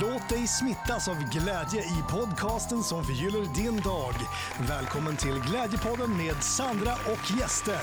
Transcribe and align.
Låt 0.00 0.28
dig 0.28 0.46
smittas 0.46 1.08
av 1.08 1.16
glädje 1.24 1.82
i 1.82 2.02
podcasten 2.10 2.82
som 2.82 3.04
förgyller 3.04 3.44
din 3.54 3.80
dag. 3.80 4.14
Välkommen 4.58 5.16
till 5.16 5.40
Glädjepodden 5.40 6.16
med 6.16 6.42
Sandra 6.42 6.92
och 6.92 7.40
gäster. 7.40 7.80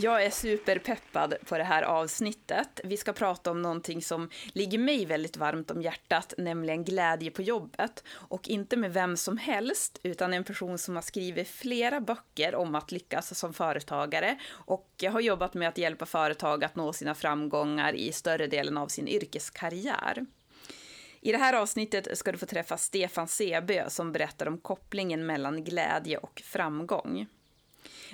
Jag 0.00 0.24
är 0.24 0.30
superpeppad 0.30 1.34
på 1.46 1.58
det 1.58 1.64
här 1.64 1.82
avsnittet. 1.82 2.80
Vi 2.84 2.96
ska 2.96 3.12
prata 3.12 3.50
om 3.50 3.62
någonting 3.62 4.02
som 4.02 4.30
ligger 4.52 4.78
mig 4.78 5.06
väldigt 5.06 5.36
varmt 5.36 5.70
om 5.70 5.82
hjärtat, 5.82 6.34
nämligen 6.38 6.84
glädje 6.84 7.30
på 7.30 7.42
jobbet. 7.42 8.04
Och 8.08 8.48
inte 8.48 8.76
med 8.76 8.92
vem 8.92 9.16
som 9.16 9.38
helst, 9.38 10.00
utan 10.02 10.34
en 10.34 10.44
person 10.44 10.78
som 10.78 10.94
har 10.94 11.02
skrivit 11.02 11.48
flera 11.48 12.00
böcker 12.00 12.54
om 12.54 12.74
att 12.74 12.92
lyckas 12.92 13.38
som 13.38 13.54
företagare 13.54 14.38
och 14.50 15.04
har 15.12 15.20
jobbat 15.20 15.54
med 15.54 15.68
att 15.68 15.78
hjälpa 15.78 16.06
företag 16.06 16.64
att 16.64 16.76
nå 16.76 16.92
sina 16.92 17.14
framgångar 17.14 17.94
i 17.94 18.12
större 18.12 18.46
delen 18.46 18.76
av 18.76 18.88
sin 18.88 19.08
yrkeskarriär. 19.08 20.26
I 21.20 21.32
det 21.32 21.38
här 21.38 21.54
avsnittet 21.54 22.18
ska 22.18 22.32
du 22.32 22.38
få 22.38 22.46
träffa 22.46 22.76
Stefan 22.76 23.28
Sebö 23.28 23.90
som 23.90 24.12
berättar 24.12 24.48
om 24.48 24.58
kopplingen 24.58 25.26
mellan 25.26 25.64
glädje 25.64 26.18
och 26.18 26.42
framgång. 26.44 27.26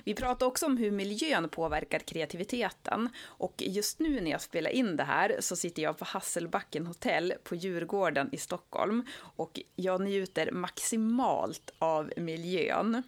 Vi 0.04 0.14
pratade 0.14 0.44
också 0.44 0.66
om 0.66 0.76
hur 0.76 0.90
miljön 0.90 1.48
påverkar 1.48 1.98
kreativiteten. 1.98 3.08
Och 3.22 3.54
just 3.66 3.98
nu 3.98 4.20
när 4.20 4.30
jag 4.30 4.40
spelar 4.40 4.70
in 4.70 4.96
det 4.96 5.04
här 5.04 5.36
så 5.40 5.56
sitter 5.56 5.82
jag 5.82 5.98
på 5.98 6.04
Hasselbacken 6.04 6.86
hotell 6.86 7.34
på 7.44 7.54
Djurgården 7.54 8.28
i 8.32 8.36
Stockholm 8.36 9.06
och 9.18 9.60
jag 9.76 10.00
njuter 10.00 10.50
maximalt 10.52 11.70
av 11.78 12.12
miljön. 12.16 13.02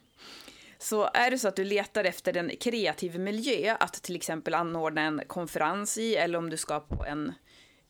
Så 0.78 1.10
är 1.14 1.30
det 1.30 1.38
så 1.38 1.48
att 1.48 1.56
du 1.56 1.64
letar 1.64 2.04
efter 2.04 2.36
en 2.36 2.50
kreativ 2.60 3.20
miljö 3.20 3.76
att 3.80 3.94
till 3.94 4.16
exempel 4.16 4.54
anordna 4.54 5.00
en 5.00 5.22
konferens 5.26 5.98
i 5.98 6.16
eller 6.16 6.38
om 6.38 6.50
du 6.50 6.56
ska 6.56 6.80
på 6.80 7.04
en 7.04 7.32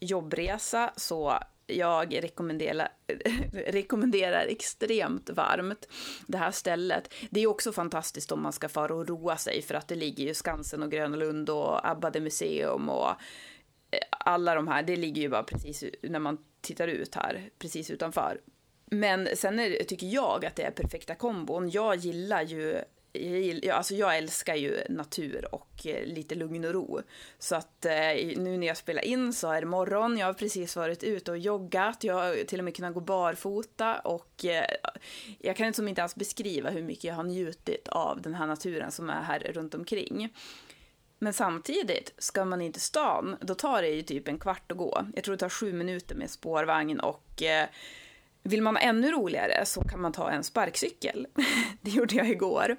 jobbresa 0.01 0.93
så 0.97 1.39
jag 1.67 2.23
rekommenderar, 2.23 2.89
rekommenderar 3.53 4.47
extremt 4.47 5.31
varmt 5.31 5.89
det 6.27 6.39
här 6.39 6.51
stället. 6.51 7.15
Det 7.31 7.41
är 7.41 7.47
också 7.47 7.73
fantastiskt 7.73 8.33
om 8.33 8.43
man 8.43 8.53
ska 8.53 8.69
fara 8.69 8.95
och 8.95 9.09
roa 9.09 9.37
sig 9.37 9.63
för 9.63 9.75
att 9.75 9.89
det 9.89 9.95
ligger 9.95 10.25
ju 10.25 10.35
Skansen 10.35 10.83
och 10.83 10.91
Gröna 10.91 11.17
Lund 11.17 11.51
och 11.51 11.89
Abbade 11.89 12.21
museum 12.21 12.89
och 12.89 13.09
eh, 13.91 13.99
alla 14.11 14.55
de 14.55 14.69
här, 14.69 14.83
det 14.83 14.97
ligger 14.97 15.23
ju 15.23 15.29
bara 15.29 15.43
precis 15.43 15.85
när 16.03 16.19
man 16.19 16.39
tittar 16.61 16.89
ut 16.89 17.15
här, 17.15 17.51
precis 17.59 17.91
utanför. 17.91 18.41
Men 18.91 19.29
sen 19.35 19.59
är, 19.61 19.85
tycker 19.85 20.07
jag 20.07 20.45
att 20.45 20.57
det 20.57 20.63
är 20.63 20.71
perfekta 20.71 21.15
kombon. 21.15 21.71
Jag 21.71 21.97
gillar 21.97 22.43
ju 22.43 22.81
jag, 23.17 23.69
alltså 23.69 23.95
jag 23.95 24.19
älskar 24.19 24.55
ju 24.55 24.81
natur 24.89 25.55
och 25.55 25.87
eh, 25.87 26.07
lite 26.07 26.35
lugn 26.35 26.65
och 26.65 26.73
ro. 26.73 27.01
Så 27.39 27.57
att 27.57 27.85
eh, 27.85 27.93
nu 28.37 28.57
när 28.57 28.67
jag 28.67 28.77
spelar 28.77 29.05
in 29.05 29.33
så 29.33 29.51
är 29.51 29.61
det 29.61 29.67
morgon, 29.67 30.19
jag 30.19 30.27
har 30.27 30.35
precis 30.35 30.77
varit 30.77 31.05
ute 31.05 31.31
och 31.31 31.39
joggat, 31.39 32.05
jag 32.05 32.15
har 32.15 32.45
till 32.45 32.59
och 32.59 32.65
med 32.65 32.77
kunnat 32.77 32.95
gå 32.95 33.01
barfota 33.01 33.99
och 33.99 34.45
eh, 34.45 34.67
jag 35.39 35.57
kan 35.57 35.67
liksom 35.67 35.89
inte 35.89 36.01
ens 36.01 36.15
beskriva 36.15 36.71
hur 36.71 36.83
mycket 36.83 37.05
jag 37.05 37.15
har 37.15 37.25
njutit 37.25 37.89
av 37.89 38.23
den 38.23 38.35
här 38.35 38.47
naturen 38.47 38.91
som 38.91 39.11
är 39.11 39.23
här 39.23 39.39
runt 39.39 39.75
omkring. 39.75 40.33
Men 41.19 41.33
samtidigt, 41.33 42.15
ska 42.19 42.45
man 42.45 42.61
in 42.61 42.73
till 42.73 42.83
stan, 42.83 43.37
då 43.41 43.55
tar 43.55 43.83
det 43.83 43.89
ju 43.89 44.03
typ 44.03 44.29
en 44.29 44.39
kvart 44.39 44.73
att 44.73 44.79
gå. 44.79 45.07
Jag 45.15 45.25
tror 45.25 45.35
det 45.35 45.41
tar 45.41 45.49
sju 45.49 45.73
minuter 45.73 46.15
med 46.15 46.31
spårvagn 46.31 47.01
och 47.01 47.43
vill 48.47 48.63
man 48.63 48.77
ha 48.77 48.83
ännu 48.83 49.11
roligare 49.11 49.65
så 49.67 49.81
kan 49.81 50.01
man 50.01 50.13
ta 50.13 50.31
en 50.31 50.45
sparkcykel. 50.45 51.27
det 51.81 51.91
gjorde 51.91 52.15
jag 52.15 52.29
igår. 52.29 52.77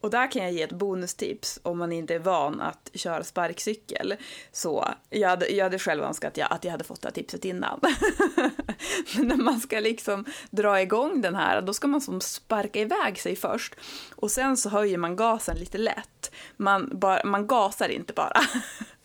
Och 0.00 0.10
där 0.10 0.30
kan 0.30 0.42
jag 0.42 0.52
ge 0.52 0.62
ett 0.62 0.72
bonustips 0.72 1.60
om 1.62 1.78
man 1.78 1.92
inte 1.92 2.14
är 2.14 2.18
van 2.18 2.60
att 2.60 2.90
köra 2.94 3.24
sparkcykel. 3.24 4.14
Så 4.52 4.88
jag 5.10 5.28
hade, 5.28 5.48
jag 5.48 5.64
hade 5.64 5.78
själv 5.78 6.02
önskat 6.02 6.30
att 6.30 6.36
jag, 6.36 6.52
att 6.52 6.64
jag 6.64 6.70
hade 6.70 6.84
fått 6.84 7.02
det 7.02 7.08
här 7.08 7.12
tipset 7.12 7.44
innan. 7.44 7.80
Men 9.16 9.28
när 9.28 9.36
man 9.36 9.60
ska 9.60 9.80
liksom 9.80 10.24
dra 10.50 10.80
igång 10.80 11.20
den 11.20 11.34
här, 11.34 11.62
då 11.62 11.74
ska 11.74 11.88
man 11.88 12.00
som 12.00 12.20
sparka 12.20 12.80
iväg 12.80 13.18
sig 13.18 13.36
först. 13.36 13.74
Och 14.14 14.30
sen 14.30 14.56
så 14.56 14.68
höjer 14.68 14.98
man 14.98 15.16
gasen 15.16 15.56
lite 15.56 15.78
lätt. 15.78 16.32
Man, 16.56 16.90
bara, 16.92 17.24
man 17.24 17.46
gasar 17.46 17.88
inte 17.88 18.12
bara. 18.12 18.40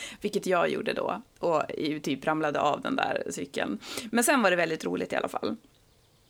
Vilket 0.20 0.46
jag 0.46 0.70
gjorde 0.70 0.92
då 0.92 1.22
och 1.38 1.62
typ 2.02 2.26
ramlade 2.26 2.60
av 2.60 2.80
den 2.80 2.96
där 2.96 3.22
cykeln. 3.30 3.78
Men 4.10 4.24
sen 4.24 4.42
var 4.42 4.50
det 4.50 4.56
väldigt 4.56 4.84
roligt 4.84 5.12
i 5.12 5.16
alla 5.16 5.28
fall. 5.28 5.56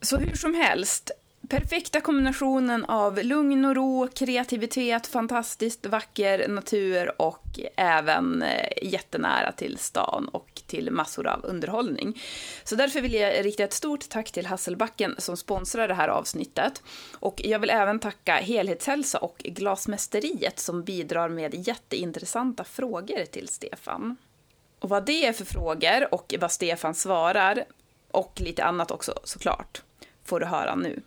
Så 0.00 0.16
hur 0.16 0.36
som 0.36 0.54
helst, 0.54 1.10
perfekta 1.48 2.00
kombinationen 2.00 2.84
av 2.84 3.18
lugn 3.22 3.64
och 3.64 3.74
ro, 3.74 4.08
kreativitet, 4.14 5.06
fantastiskt 5.06 5.86
vacker 5.86 6.48
natur 6.48 7.22
och 7.22 7.60
även 7.76 8.42
eh, 8.42 8.68
jättenära 8.82 9.52
till 9.52 9.78
stan 9.78 10.28
och 10.28 10.62
till 10.66 10.90
massor 10.90 11.26
av 11.26 11.44
underhållning. 11.44 12.22
Så 12.64 12.76
därför 12.76 13.00
vill 13.00 13.14
jag 13.14 13.44
rikta 13.44 13.64
ett 13.64 13.72
stort 13.72 14.08
tack 14.08 14.32
till 14.32 14.46
Hasselbacken 14.46 15.14
som 15.18 15.36
sponsrar 15.36 15.88
det 15.88 15.94
här 15.94 16.08
avsnittet. 16.08 16.82
Och 17.12 17.40
jag 17.44 17.58
vill 17.58 17.70
även 17.70 17.98
tacka 17.98 18.34
Helhetshälsa 18.34 19.18
och 19.18 19.36
Glasmästeriet 19.38 20.58
som 20.58 20.82
bidrar 20.82 21.28
med 21.28 21.68
jätteintressanta 21.68 22.64
frågor 22.64 23.24
till 23.24 23.48
Stefan. 23.48 24.16
Och 24.78 24.88
vad 24.88 25.06
det 25.06 25.26
är 25.26 25.32
för 25.32 25.44
frågor 25.44 26.14
och 26.14 26.34
vad 26.40 26.52
Stefan 26.52 26.94
svarar 26.94 27.64
och 28.10 28.40
lite 28.40 28.64
annat 28.64 28.90
också 28.90 29.14
såklart 29.24 29.82
får 30.24 30.40
du 30.40 30.46
höra 30.46 30.74
nu. 30.74 31.02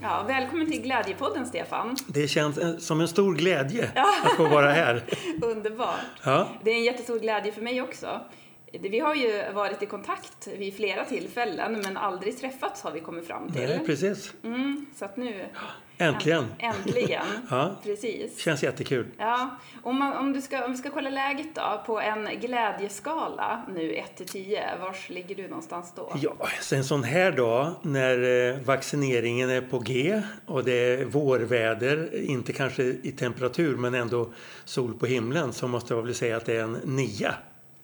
Ja, 0.00 0.24
välkommen 0.28 0.70
till 0.70 0.82
Glädjepodden, 0.82 1.46
Stefan. 1.46 1.96
Det 2.06 2.28
känns 2.28 2.86
som 2.86 3.00
en 3.00 3.08
stor 3.08 3.34
glädje 3.34 3.90
att 3.94 4.36
få 4.36 4.48
vara 4.48 4.70
här. 4.72 5.04
Underbart. 5.42 6.00
Ja. 6.24 6.48
Det 6.64 6.70
är 6.70 6.74
en 6.74 6.84
jättestor 6.84 7.18
glädje 7.18 7.52
för 7.52 7.62
mig 7.62 7.82
också. 7.82 8.20
Vi 8.72 8.98
har 8.98 9.14
ju 9.14 9.52
varit 9.52 9.82
i 9.82 9.86
kontakt 9.86 10.48
vid 10.58 10.76
flera 10.76 11.04
tillfällen, 11.04 11.80
men 11.84 11.96
aldrig 11.96 12.38
träffats 12.38 12.82
har 12.82 12.92
vi 12.92 13.00
kommit 13.00 13.26
fram 13.26 13.52
till. 13.52 13.62
Nej, 13.62 13.80
precis. 13.86 14.34
Mm, 14.44 14.86
så 14.94 15.04
att 15.04 15.16
nu... 15.16 15.46
Äntligen! 15.98 16.46
Äntligen, 16.58 17.24
ja. 17.50 17.76
precis. 17.82 18.38
Känns 18.38 18.62
jättekul. 18.62 19.06
Ja. 19.18 19.50
Om, 19.82 19.98
man, 19.98 20.16
om, 20.16 20.32
du 20.32 20.42
ska, 20.42 20.64
om 20.64 20.72
vi 20.72 20.78
ska 20.78 20.90
kolla 20.90 21.10
läget 21.10 21.54
då, 21.54 21.82
på 21.86 22.00
en 22.00 22.40
glädjeskala 22.40 23.62
nu 23.74 23.94
1 23.94 24.16
till 24.16 24.28
10, 24.28 24.78
vars 24.80 25.10
ligger 25.10 25.34
du 25.34 25.48
någonstans 25.48 25.92
då? 25.96 26.12
Ja, 26.22 26.48
så 26.60 26.74
en 26.74 26.84
sån 26.84 27.04
här 27.04 27.32
dag 27.32 27.72
när 27.82 28.48
eh, 28.48 28.58
vaccineringen 28.60 29.50
är 29.50 29.60
på 29.60 29.78
G 29.78 30.22
och 30.46 30.64
det 30.64 30.72
är 30.72 31.04
vårväder, 31.04 32.24
inte 32.24 32.52
kanske 32.52 32.82
i 32.82 33.14
temperatur 33.18 33.76
men 33.76 33.94
ändå 33.94 34.32
sol 34.64 34.94
på 34.94 35.06
himlen, 35.06 35.52
så 35.52 35.68
måste 35.68 35.94
jag 35.94 36.02
väl 36.02 36.14
säga 36.14 36.36
att 36.36 36.46
det 36.46 36.56
är 36.56 36.62
en 36.62 36.78
9. 36.84 37.30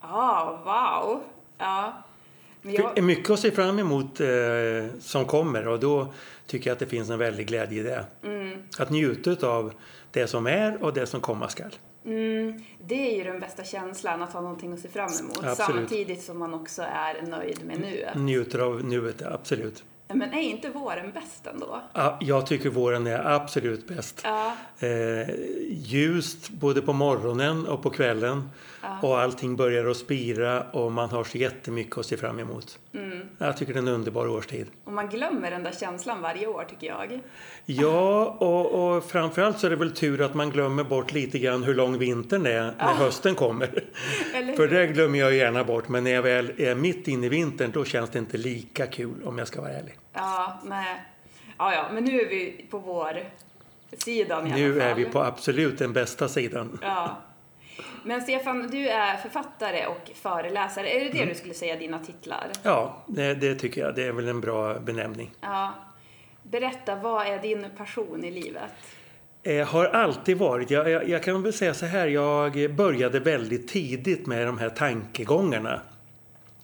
Ah, 0.00 0.50
wow! 0.50 1.20
Ja. 1.58 2.02
Jag... 2.62 2.94
Det 2.94 3.00
är 3.00 3.02
mycket 3.02 3.30
att 3.30 3.40
se 3.40 3.50
fram 3.50 3.78
emot 3.78 4.20
eh, 4.20 4.28
som 5.00 5.24
kommer 5.24 5.68
och 5.68 5.80
då 5.80 6.14
tycker 6.46 6.70
jag 6.70 6.74
att 6.74 6.78
det 6.78 6.86
finns 6.86 7.10
en 7.10 7.18
väldig 7.18 7.46
glädje 7.46 7.80
i 7.80 7.82
det. 7.82 8.04
Mm. 8.22 8.58
Att 8.78 8.90
njuta 8.90 9.46
av 9.48 9.72
det 10.10 10.26
som 10.26 10.46
är 10.46 10.82
och 10.82 10.94
det 10.94 11.06
som 11.06 11.20
komma 11.20 11.48
skall. 11.48 11.74
Mm, 12.04 12.64
det 12.86 13.12
är 13.12 13.16
ju 13.16 13.24
den 13.24 13.40
bästa 13.40 13.64
känslan, 13.64 14.22
att 14.22 14.32
ha 14.32 14.40
någonting 14.40 14.72
att 14.72 14.80
se 14.80 14.88
fram 14.88 15.10
emot. 15.20 15.44
Absolut. 15.44 15.56
Samtidigt 15.56 16.22
som 16.22 16.38
man 16.38 16.54
också 16.54 16.82
är 16.82 17.22
nöjd 17.22 17.64
med 17.64 17.80
nuet. 17.80 18.14
Njuter 18.14 18.58
av 18.58 18.84
nuet, 18.84 19.22
absolut. 19.22 19.84
Men 20.08 20.32
är 20.32 20.40
inte 20.40 20.70
våren 20.70 21.12
bäst 21.12 21.46
ändå? 21.46 21.82
Ja, 21.92 22.18
jag 22.20 22.46
tycker 22.46 22.70
våren 22.70 23.06
är 23.06 23.32
absolut 23.34 23.88
bäst. 23.88 24.20
Ja. 24.24 24.56
Eh, 24.78 25.28
ljust 25.70 26.50
både 26.50 26.82
på 26.82 26.92
morgonen 26.92 27.66
och 27.66 27.82
på 27.82 27.90
kvällen. 27.90 28.50
Ja. 28.82 28.98
Och 29.02 29.20
allting 29.20 29.56
börjar 29.56 29.86
att 29.86 29.96
spira 29.96 30.62
och 30.62 30.92
man 30.92 31.10
har 31.10 31.24
så 31.24 31.38
jättemycket 31.38 31.98
att 31.98 32.06
se 32.06 32.16
fram 32.16 32.38
emot. 32.38 32.78
Mm. 32.94 33.28
Jag 33.38 33.56
tycker 33.56 33.72
det 33.72 33.78
är 33.78 33.82
en 33.82 33.88
underbar 33.88 34.28
årstid. 34.28 34.66
Och 34.84 34.92
man 34.92 35.08
glömmer 35.08 35.50
den 35.50 35.62
där 35.62 35.72
känslan 35.72 36.20
varje 36.22 36.46
år 36.46 36.64
tycker 36.70 36.86
jag. 36.86 37.20
Ja, 37.66 38.24
och, 38.24 38.96
och 38.96 39.04
framförallt 39.04 39.58
så 39.58 39.66
är 39.66 39.70
det 39.70 39.76
väl 39.76 39.94
tur 39.94 40.20
att 40.20 40.34
man 40.34 40.50
glömmer 40.50 40.84
bort 40.84 41.12
lite 41.12 41.38
grann 41.38 41.62
hur 41.62 41.74
lång 41.74 41.98
vintern 41.98 42.46
är 42.46 42.62
när 42.62 42.74
ja. 42.78 42.86
hösten 42.86 43.34
kommer. 43.34 43.66
För 44.56 44.68
det 44.68 44.86
glömmer 44.86 45.18
jag 45.18 45.34
gärna 45.34 45.64
bort. 45.64 45.88
Men 45.88 46.04
när 46.04 46.10
jag 46.10 46.22
väl 46.22 46.52
är 46.60 46.74
mitt 46.74 47.08
inne 47.08 47.26
i 47.26 47.28
vintern 47.28 47.70
då 47.70 47.84
känns 47.84 48.10
det 48.10 48.18
inte 48.18 48.36
lika 48.36 48.86
kul 48.86 49.24
om 49.24 49.38
jag 49.38 49.48
ska 49.48 49.60
vara 49.60 49.72
ärlig. 49.72 49.98
Ja, 50.12 50.60
nej. 50.64 51.00
Ja, 51.58 51.74
ja, 51.74 51.84
men 51.92 52.04
nu 52.04 52.20
är 52.20 52.28
vi 52.28 52.66
på 52.70 52.78
vår 52.78 53.22
sidan 53.92 54.46
i 54.46 54.50
Nu 54.50 54.72
alla 54.72 54.80
fall. 54.80 54.90
är 54.90 54.94
vi 54.94 55.04
på 55.04 55.22
absolut 55.22 55.78
den 55.78 55.92
bästa 55.92 56.28
sidan. 56.28 56.78
Ja. 56.82 57.16
Men 58.04 58.20
Stefan, 58.20 58.68
du 58.70 58.88
är 58.88 59.16
författare 59.16 59.86
och 59.86 60.10
föreläsare. 60.14 60.90
Är 60.90 61.04
det 61.04 61.10
det 61.10 61.18
mm. 61.18 61.28
du 61.28 61.34
skulle 61.34 61.54
säga, 61.54 61.76
dina 61.76 61.98
titlar? 61.98 62.50
Ja, 62.62 63.04
det, 63.06 63.34
det, 63.34 63.54
tycker 63.54 63.80
jag. 63.80 63.94
Det 63.94 64.02
är 64.02 64.12
väl 64.12 64.28
en 64.28 64.40
bra 64.40 64.78
benämning. 64.78 65.30
Ja. 65.40 65.74
Berätta, 66.42 66.96
vad 66.96 67.26
är 67.26 67.38
din 67.38 67.66
passion 67.76 68.24
i 68.24 68.30
livet? 68.30 68.72
Eh, 69.42 69.66
har 69.66 69.84
alltid 69.84 70.38
varit. 70.38 70.70
Jag, 70.70 70.90
jag, 70.90 71.08
jag, 71.08 71.22
kan 71.22 71.42
väl 71.42 71.52
säga 71.52 71.74
så 71.74 71.86
här, 71.86 72.06
jag 72.06 72.74
började 72.74 73.20
väldigt 73.20 73.68
tidigt 73.68 74.26
med 74.26 74.46
de 74.46 74.58
här 74.58 74.70
tankegångarna. 74.70 75.80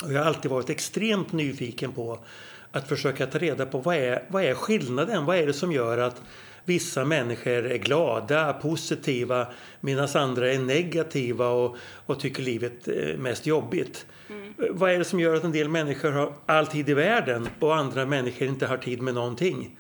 Och 0.04 0.12
jag 0.12 0.18
har 0.18 0.26
alltid 0.26 0.50
varit 0.50 0.70
extremt 0.70 1.32
nyfiken 1.32 1.92
på 1.92 2.18
att 2.72 2.88
försöka 2.88 3.26
ta 3.26 3.38
reda 3.38 3.66
på 3.66 3.78
vad 3.78 3.96
är, 3.96 4.22
vad 4.28 4.44
är 4.44 4.54
skillnaden? 4.54 5.24
Vad 5.24 5.36
är 5.36 5.46
det 5.46 5.52
som 5.52 5.72
gör 5.72 5.98
att 5.98 6.22
vissa 6.66 7.04
människor 7.04 7.66
är 7.66 7.76
glada, 7.76 8.52
positiva 8.52 9.46
medan 9.80 10.08
andra 10.14 10.52
är 10.52 10.58
negativa 10.58 11.48
och, 11.48 11.76
och 12.06 12.20
tycker 12.20 12.42
livet 12.42 12.88
är 12.88 13.16
mest 13.16 13.46
jobbigt. 13.46 14.06
Mm. 14.30 14.54
Vad 14.70 14.90
är 14.90 14.98
det 14.98 15.04
som 15.04 15.20
gör 15.20 15.34
att 15.34 15.44
en 15.44 15.52
del 15.52 15.68
människor 15.68 16.12
har 16.12 16.32
all 16.46 16.66
tid 16.66 16.88
i 16.88 16.94
världen 16.94 17.48
och 17.60 17.76
andra 17.76 18.06
människor 18.06 18.48
inte 18.48 18.66
har 18.66 18.76
tid 18.76 19.02
med 19.02 19.14
någonting? 19.14 19.78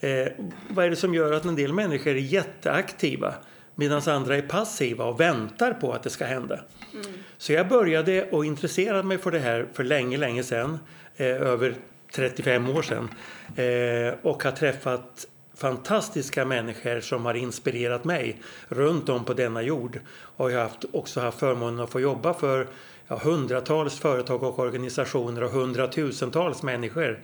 Eh, 0.00 0.26
vad 0.68 0.84
är 0.84 0.90
det 0.90 0.96
som 0.96 1.14
gör 1.14 1.32
att 1.32 1.44
en 1.44 1.56
del 1.56 1.72
människor 1.72 2.10
är 2.10 2.14
jätteaktiva 2.14 3.34
medan 3.74 4.02
andra 4.06 4.36
är 4.36 4.42
passiva 4.42 5.04
och 5.04 5.20
väntar 5.20 5.72
på 5.72 5.92
att 5.92 6.02
det 6.02 6.10
ska 6.10 6.24
hända? 6.24 6.60
Mm. 6.94 7.06
Så 7.38 7.52
jag 7.52 7.68
började 7.68 8.30
och 8.30 8.44
intressera 8.44 9.02
mig 9.02 9.18
för 9.18 9.30
det 9.30 9.38
här 9.38 9.66
för 9.72 9.84
länge, 9.84 10.16
länge 10.16 10.42
sedan. 10.42 10.78
Eh, 11.16 11.26
över 11.26 11.74
35 12.12 12.68
år 12.68 12.82
sedan. 12.82 13.08
Eh, 13.56 14.14
och 14.22 14.42
har 14.42 14.50
träffat 14.50 15.26
fantastiska 15.56 16.44
människor 16.44 17.00
som 17.00 17.24
har 17.24 17.34
inspirerat 17.34 18.04
mig 18.04 18.42
runt 18.68 19.08
om 19.08 19.24
på 19.24 19.34
denna 19.34 19.62
jord. 19.62 20.00
Och 20.36 20.52
jag 20.52 20.56
har 20.56 20.62
haft, 20.62 20.84
också 20.92 21.20
haft 21.20 21.38
förmånen 21.38 21.80
att 21.80 21.90
få 21.90 22.00
jobba 22.00 22.34
för 22.34 22.66
ja, 23.08 23.16
hundratals 23.16 23.98
företag 23.98 24.42
och 24.42 24.58
organisationer 24.58 25.42
och 25.42 25.50
hundratusentals 25.50 26.62
människor. 26.62 27.20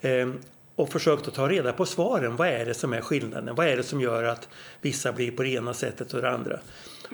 Eh, 0.00 0.28
och 0.76 0.92
försökt 0.92 1.28
att 1.28 1.34
ta 1.34 1.48
reda 1.48 1.72
på 1.72 1.86
svaren. 1.86 2.36
Vad 2.36 2.48
är 2.48 2.64
det 2.64 2.74
som 2.74 2.92
är 2.92 3.00
skillnaden? 3.00 3.54
Vad 3.54 3.66
är 3.66 3.76
det 3.76 3.82
som 3.82 4.00
gör 4.00 4.24
att 4.24 4.48
vissa 4.80 5.12
blir 5.12 5.30
på 5.30 5.42
det 5.42 5.48
ena 5.48 5.74
sättet 5.74 6.14
och 6.14 6.22
det 6.22 6.30
andra? 6.30 6.58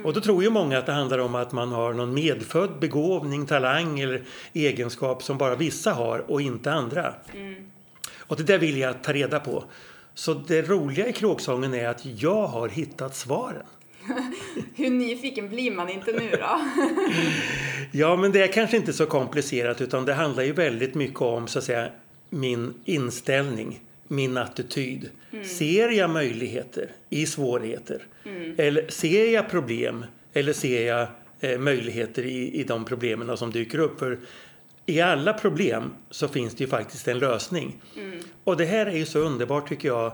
Och 0.05 0.13
då 0.13 0.21
tror 0.21 0.43
ju 0.43 0.51
många 0.51 0.79
att 0.79 0.87
det 0.87 0.93
handlar 0.93 1.19
om 1.19 1.35
att 1.35 1.53
man 1.53 1.73
har 1.73 1.93
någon 1.93 2.15
medfödd 2.15 2.71
begåvning, 2.81 3.47
talang 3.47 4.01
eller 4.01 4.23
egenskap 4.53 5.23
som 5.23 5.39
bara 5.39 5.57
vissa 5.57 5.93
har 5.93 6.31
och 6.31 6.41
inte 6.41 6.73
andra. 6.73 7.15
Mm. 7.35 7.71
Och 8.19 8.37
det 8.37 8.43
där 8.43 8.59
vill 8.59 8.79
jag 8.79 9.03
ta 9.03 9.13
reda 9.13 9.41
på. 9.41 9.65
Så 10.15 10.35
det 10.35 10.63
roliga 10.63 11.09
i 11.09 11.13
kråksången 11.13 11.75
är 11.75 11.89
att 11.89 12.07
jag 12.07 12.47
har 12.47 12.69
hittat 12.69 13.17
svaren. 13.17 13.67
Hur 14.75 14.91
nyfiken 14.91 15.49
blir 15.49 15.71
man 15.71 15.89
inte 15.89 16.13
nu 16.13 16.31
då? 16.31 16.61
ja, 17.93 18.17
men 18.17 18.33
det 18.33 18.43
är 18.43 18.53
kanske 18.53 18.77
inte 18.77 18.93
så 18.93 19.07
komplicerat 19.07 19.81
utan 19.81 20.05
det 20.05 20.15
handlar 20.15 20.43
ju 20.43 20.53
väldigt 20.53 20.95
mycket 20.95 21.21
om 21.21 21.49
så 21.49 21.59
att 21.59 21.65
säga 21.65 21.89
min 22.31 22.75
inställning, 22.85 23.81
min 24.09 24.37
attityd. 24.37 25.11
Mm. 25.33 25.45
Ser 25.45 25.89
jag 25.89 26.11
möjligheter 26.11 26.91
i 27.11 27.27
svårigheter? 27.27 28.03
Mm. 28.25 28.55
Eller 28.59 28.89
ser 28.89 29.33
jag 29.33 29.51
problem? 29.51 30.05
Eller 30.33 30.53
ser 30.53 30.87
jag 30.87 31.07
eh, 31.41 31.59
möjligheter 31.59 32.23
i, 32.23 32.61
i 32.61 32.65
de 32.65 32.85
problemen 32.85 33.37
som 33.37 33.51
dyker 33.51 33.79
upp? 33.79 33.99
För 33.99 34.19
i 34.87 35.01
alla 35.01 35.33
problem 35.33 35.95
så 36.11 36.29
finns 36.29 36.55
det 36.55 36.65
ju 36.65 36.71
faktiskt 36.71 37.09
en 37.09 37.19
lösning. 37.19 37.83
Mm. 37.97 38.19
Och 38.45 38.57
det 38.57 38.65
här 38.65 38.87
är 38.87 38.97
ju 38.97 39.07
så 39.07 39.19
underbart 39.19 39.69
tycker 39.69 39.89
jag. 39.89 40.13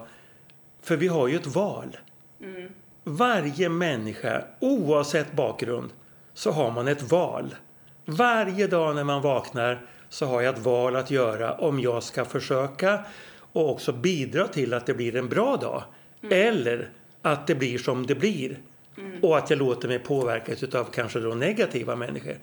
För 0.82 0.97
vi 0.97 1.09
har 1.09 1.29
ju 1.29 1.37
ett 1.37 1.47
val. 1.47 1.97
Mm. 2.43 2.69
Varje 3.05 3.69
människa, 3.69 4.44
oavsett 4.61 5.32
bakgrund, 5.32 5.91
så 6.35 6.50
har 6.50 6.70
man 6.70 6.88
ett 6.88 7.11
val. 7.11 7.55
Varje 8.05 8.67
dag 8.67 8.94
när 8.94 9.05
man 9.05 9.23
vaknar 9.23 9.87
så 10.09 10.26
har 10.26 10.43
jag 10.43 10.55
ett 10.55 10.65
val 10.65 10.97
att 10.97 11.11
göra 11.11 11.53
om 11.53 11.81
jag 11.81 12.03
ska 12.03 12.25
försöka 12.25 13.05
och 13.53 13.71
också 13.71 13.93
bidra 13.93 14.49
till 14.49 14.75
att 14.75 14.87
det 14.87 14.94
blir 14.94 15.17
en 15.17 15.29
bra 15.29 15.56
dag. 15.56 15.82
Mm. 16.23 16.49
Eller 16.49 16.88
att 17.23 17.47
det 17.47 17.55
blir 17.55 17.79
som 17.79 18.06
det 18.06 18.14
blir. 18.14 18.59
Mm. 18.99 19.25
Och 19.25 19.38
att 19.38 19.50
jag 19.50 19.59
låter 19.59 19.88
mig 19.88 19.99
påverkas 19.99 20.62
av 20.75 20.85
kanske 20.85 21.21
då 21.21 21.35
negativa 21.35 21.97
människor. 21.97 22.37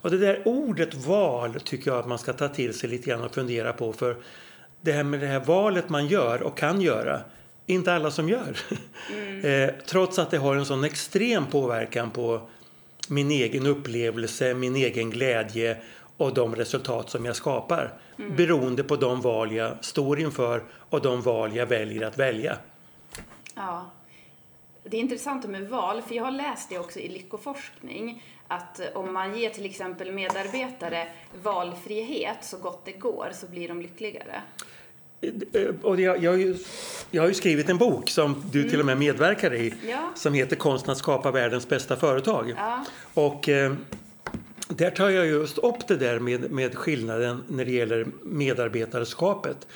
Och 0.00 0.10
det 0.10 0.18
där 0.18 0.42
ordet 0.44 0.94
val 0.94 1.60
tycker 1.64 1.90
jag 1.90 2.00
att 2.00 2.08
man 2.08 2.18
ska 2.18 2.32
ta 2.32 2.48
till 2.48 2.74
sig 2.74 2.90
lite 2.90 3.10
grann 3.10 3.22
och 3.22 3.34
fundera 3.34 3.72
på. 3.72 3.92
För 3.92 4.16
det 4.80 4.92
här 4.92 5.04
med 5.04 5.20
det 5.20 5.26
här 5.26 5.40
valet 5.40 5.88
man 5.88 6.06
gör 6.06 6.42
och 6.42 6.58
kan 6.58 6.80
göra, 6.80 7.20
inte 7.66 7.94
alla 7.94 8.10
som 8.10 8.28
gör. 8.28 8.58
Mm. 9.12 9.44
eh, 9.68 9.74
trots 9.86 10.18
att 10.18 10.30
det 10.30 10.38
har 10.38 10.56
en 10.56 10.66
sån 10.66 10.84
extrem 10.84 11.46
påverkan 11.46 12.10
på 12.10 12.48
min 13.08 13.30
egen 13.30 13.66
upplevelse, 13.66 14.54
min 14.54 14.76
egen 14.76 15.10
glädje 15.10 15.76
och 16.16 16.34
de 16.34 16.56
resultat 16.56 17.10
som 17.10 17.24
jag 17.24 17.36
skapar. 17.36 17.92
Mm. 18.18 18.36
Beroende 18.36 18.84
på 18.84 18.96
de 18.96 19.20
val 19.20 19.52
jag 19.52 19.84
står 19.84 20.20
inför 20.20 20.62
och 20.90 21.02
de 21.02 21.22
val 21.22 21.56
jag 21.56 21.66
väljer 21.66 22.06
att 22.06 22.18
välja. 22.18 22.56
Ja. 23.54 23.90
Det 24.90 24.96
är 24.96 25.00
intressant 25.00 25.48
med 25.48 25.68
val, 25.68 26.02
för 26.02 26.14
jag 26.14 26.24
har 26.24 26.30
läst 26.30 26.68
det 26.68 26.78
också 26.78 26.98
i 26.98 27.08
lyckoforskning, 27.08 28.22
att 28.48 28.80
om 28.94 29.12
man 29.12 29.38
ger 29.38 29.50
till 29.50 29.64
exempel 29.64 30.12
medarbetare 30.12 31.08
valfrihet 31.42 32.38
så 32.44 32.56
gott 32.56 32.84
det 32.84 32.92
går 32.92 33.30
så 33.34 33.46
blir 33.46 33.68
de 33.68 33.82
lyckligare. 33.82 34.42
Och 35.82 36.00
jag, 36.00 36.22
jag, 36.22 36.30
har 36.30 36.38
ju, 36.38 36.56
jag 37.10 37.22
har 37.22 37.28
ju 37.28 37.34
skrivit 37.34 37.68
en 37.68 37.78
bok 37.78 38.10
som 38.10 38.42
du 38.52 38.58
mm. 38.58 38.70
till 38.70 38.80
och 38.80 38.86
med 38.86 38.98
medverkar 38.98 39.54
i 39.54 39.74
ja. 39.88 40.12
som 40.14 40.34
heter 40.34 40.56
Konsten 40.56 40.92
att 40.92 40.98
skapa 40.98 41.30
världens 41.30 41.68
bästa 41.68 41.96
företag. 41.96 42.54
Ja. 42.56 42.84
Och 43.14 43.48
eh, 43.48 43.72
där 44.68 44.90
tar 44.90 45.10
jag 45.10 45.26
just 45.26 45.58
upp 45.58 45.88
det 45.88 45.96
där 45.96 46.18
med, 46.18 46.50
med 46.50 46.74
skillnaden 46.74 47.42
när 47.48 47.64
det 47.64 47.72
gäller 47.72 48.06
medarbetarskapet. 48.22 49.66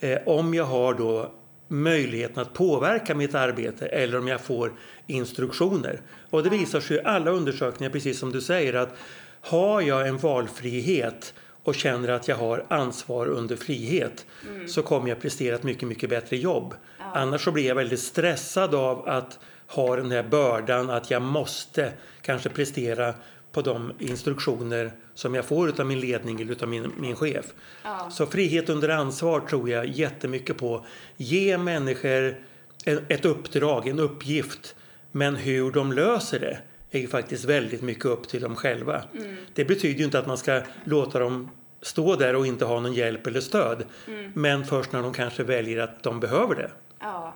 Eh, 0.00 0.18
om 0.26 0.54
jag 0.54 0.64
har 0.64 0.94
då 0.94 1.32
möjligheten 1.68 2.42
att 2.42 2.54
påverka 2.54 3.14
mitt 3.14 3.34
arbete 3.34 3.86
eller 3.86 4.18
om 4.18 4.28
jag 4.28 4.40
får 4.40 4.72
instruktioner. 5.06 6.00
Och 6.30 6.42
det 6.42 6.50
visar 6.50 6.80
sig 6.80 6.96
i 6.96 7.00
alla 7.04 7.30
undersökningar, 7.30 7.90
precis 7.90 8.18
som 8.18 8.32
du 8.32 8.40
säger, 8.40 8.74
att 8.74 8.96
har 9.40 9.80
jag 9.80 10.08
en 10.08 10.18
valfrihet 10.18 11.34
och 11.64 11.74
känner 11.74 12.08
att 12.08 12.28
jag 12.28 12.36
har 12.36 12.64
ansvar 12.68 13.26
under 13.26 13.56
frihet 13.56 14.26
mm. 14.48 14.68
så 14.68 14.82
kommer 14.82 15.08
jag 15.08 15.20
prestera 15.20 15.54
ett 15.54 15.62
mycket, 15.62 15.88
mycket 15.88 16.10
bättre 16.10 16.36
jobb. 16.36 16.74
Ja. 16.98 17.04
Annars 17.14 17.44
så 17.44 17.52
blir 17.52 17.66
jag 17.66 17.74
väldigt 17.74 18.00
stressad 18.00 18.74
av 18.74 19.08
att 19.08 19.38
ha 19.66 19.96
den 19.96 20.10
här 20.10 20.22
bördan 20.22 20.90
att 20.90 21.10
jag 21.10 21.22
måste 21.22 21.92
kanske 22.22 22.48
prestera 22.48 23.14
på 23.52 23.62
de 23.62 23.92
instruktioner 23.98 24.92
som 25.14 25.34
jag 25.34 25.44
får 25.44 25.80
av 25.80 25.86
min 25.86 26.00
ledning 26.00 26.40
eller 26.40 26.62
av 26.62 26.68
min, 26.68 26.92
min 26.98 27.16
chef. 27.16 27.46
Ja. 27.84 28.10
Så 28.10 28.26
frihet 28.26 28.68
under 28.68 28.88
ansvar 28.88 29.40
tror 29.40 29.70
jag 29.70 29.86
jättemycket 29.86 30.56
på. 30.56 30.86
Ge 31.16 31.58
människor 31.58 32.36
ett 32.84 33.24
uppdrag, 33.24 33.88
en 33.88 33.98
uppgift. 33.98 34.76
Men 35.12 35.36
hur 35.36 35.72
de 35.72 35.92
löser 35.92 36.40
det 36.40 36.58
är 36.90 37.00
ju 37.00 37.08
faktiskt 37.08 37.44
väldigt 37.44 37.82
mycket 37.82 38.04
upp 38.04 38.28
till 38.28 38.42
dem 38.42 38.56
själva. 38.56 39.02
Mm. 39.14 39.36
Det 39.54 39.64
betyder 39.64 39.98
ju 39.98 40.04
inte 40.04 40.18
att 40.18 40.26
man 40.26 40.38
ska 40.38 40.62
låta 40.84 41.18
dem 41.18 41.50
stå 41.82 42.16
där 42.16 42.36
och 42.36 42.46
inte 42.46 42.64
ha 42.64 42.80
någon 42.80 42.92
hjälp 42.92 43.26
eller 43.26 43.40
stöd. 43.40 43.84
Mm. 44.06 44.32
Men 44.34 44.64
först 44.64 44.92
när 44.92 45.02
de 45.02 45.12
kanske 45.12 45.42
väljer 45.42 45.78
att 45.78 46.02
de 46.02 46.20
behöver 46.20 46.54
det. 46.54 46.70
Ja, 47.00 47.34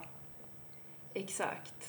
exakt. 1.14 1.81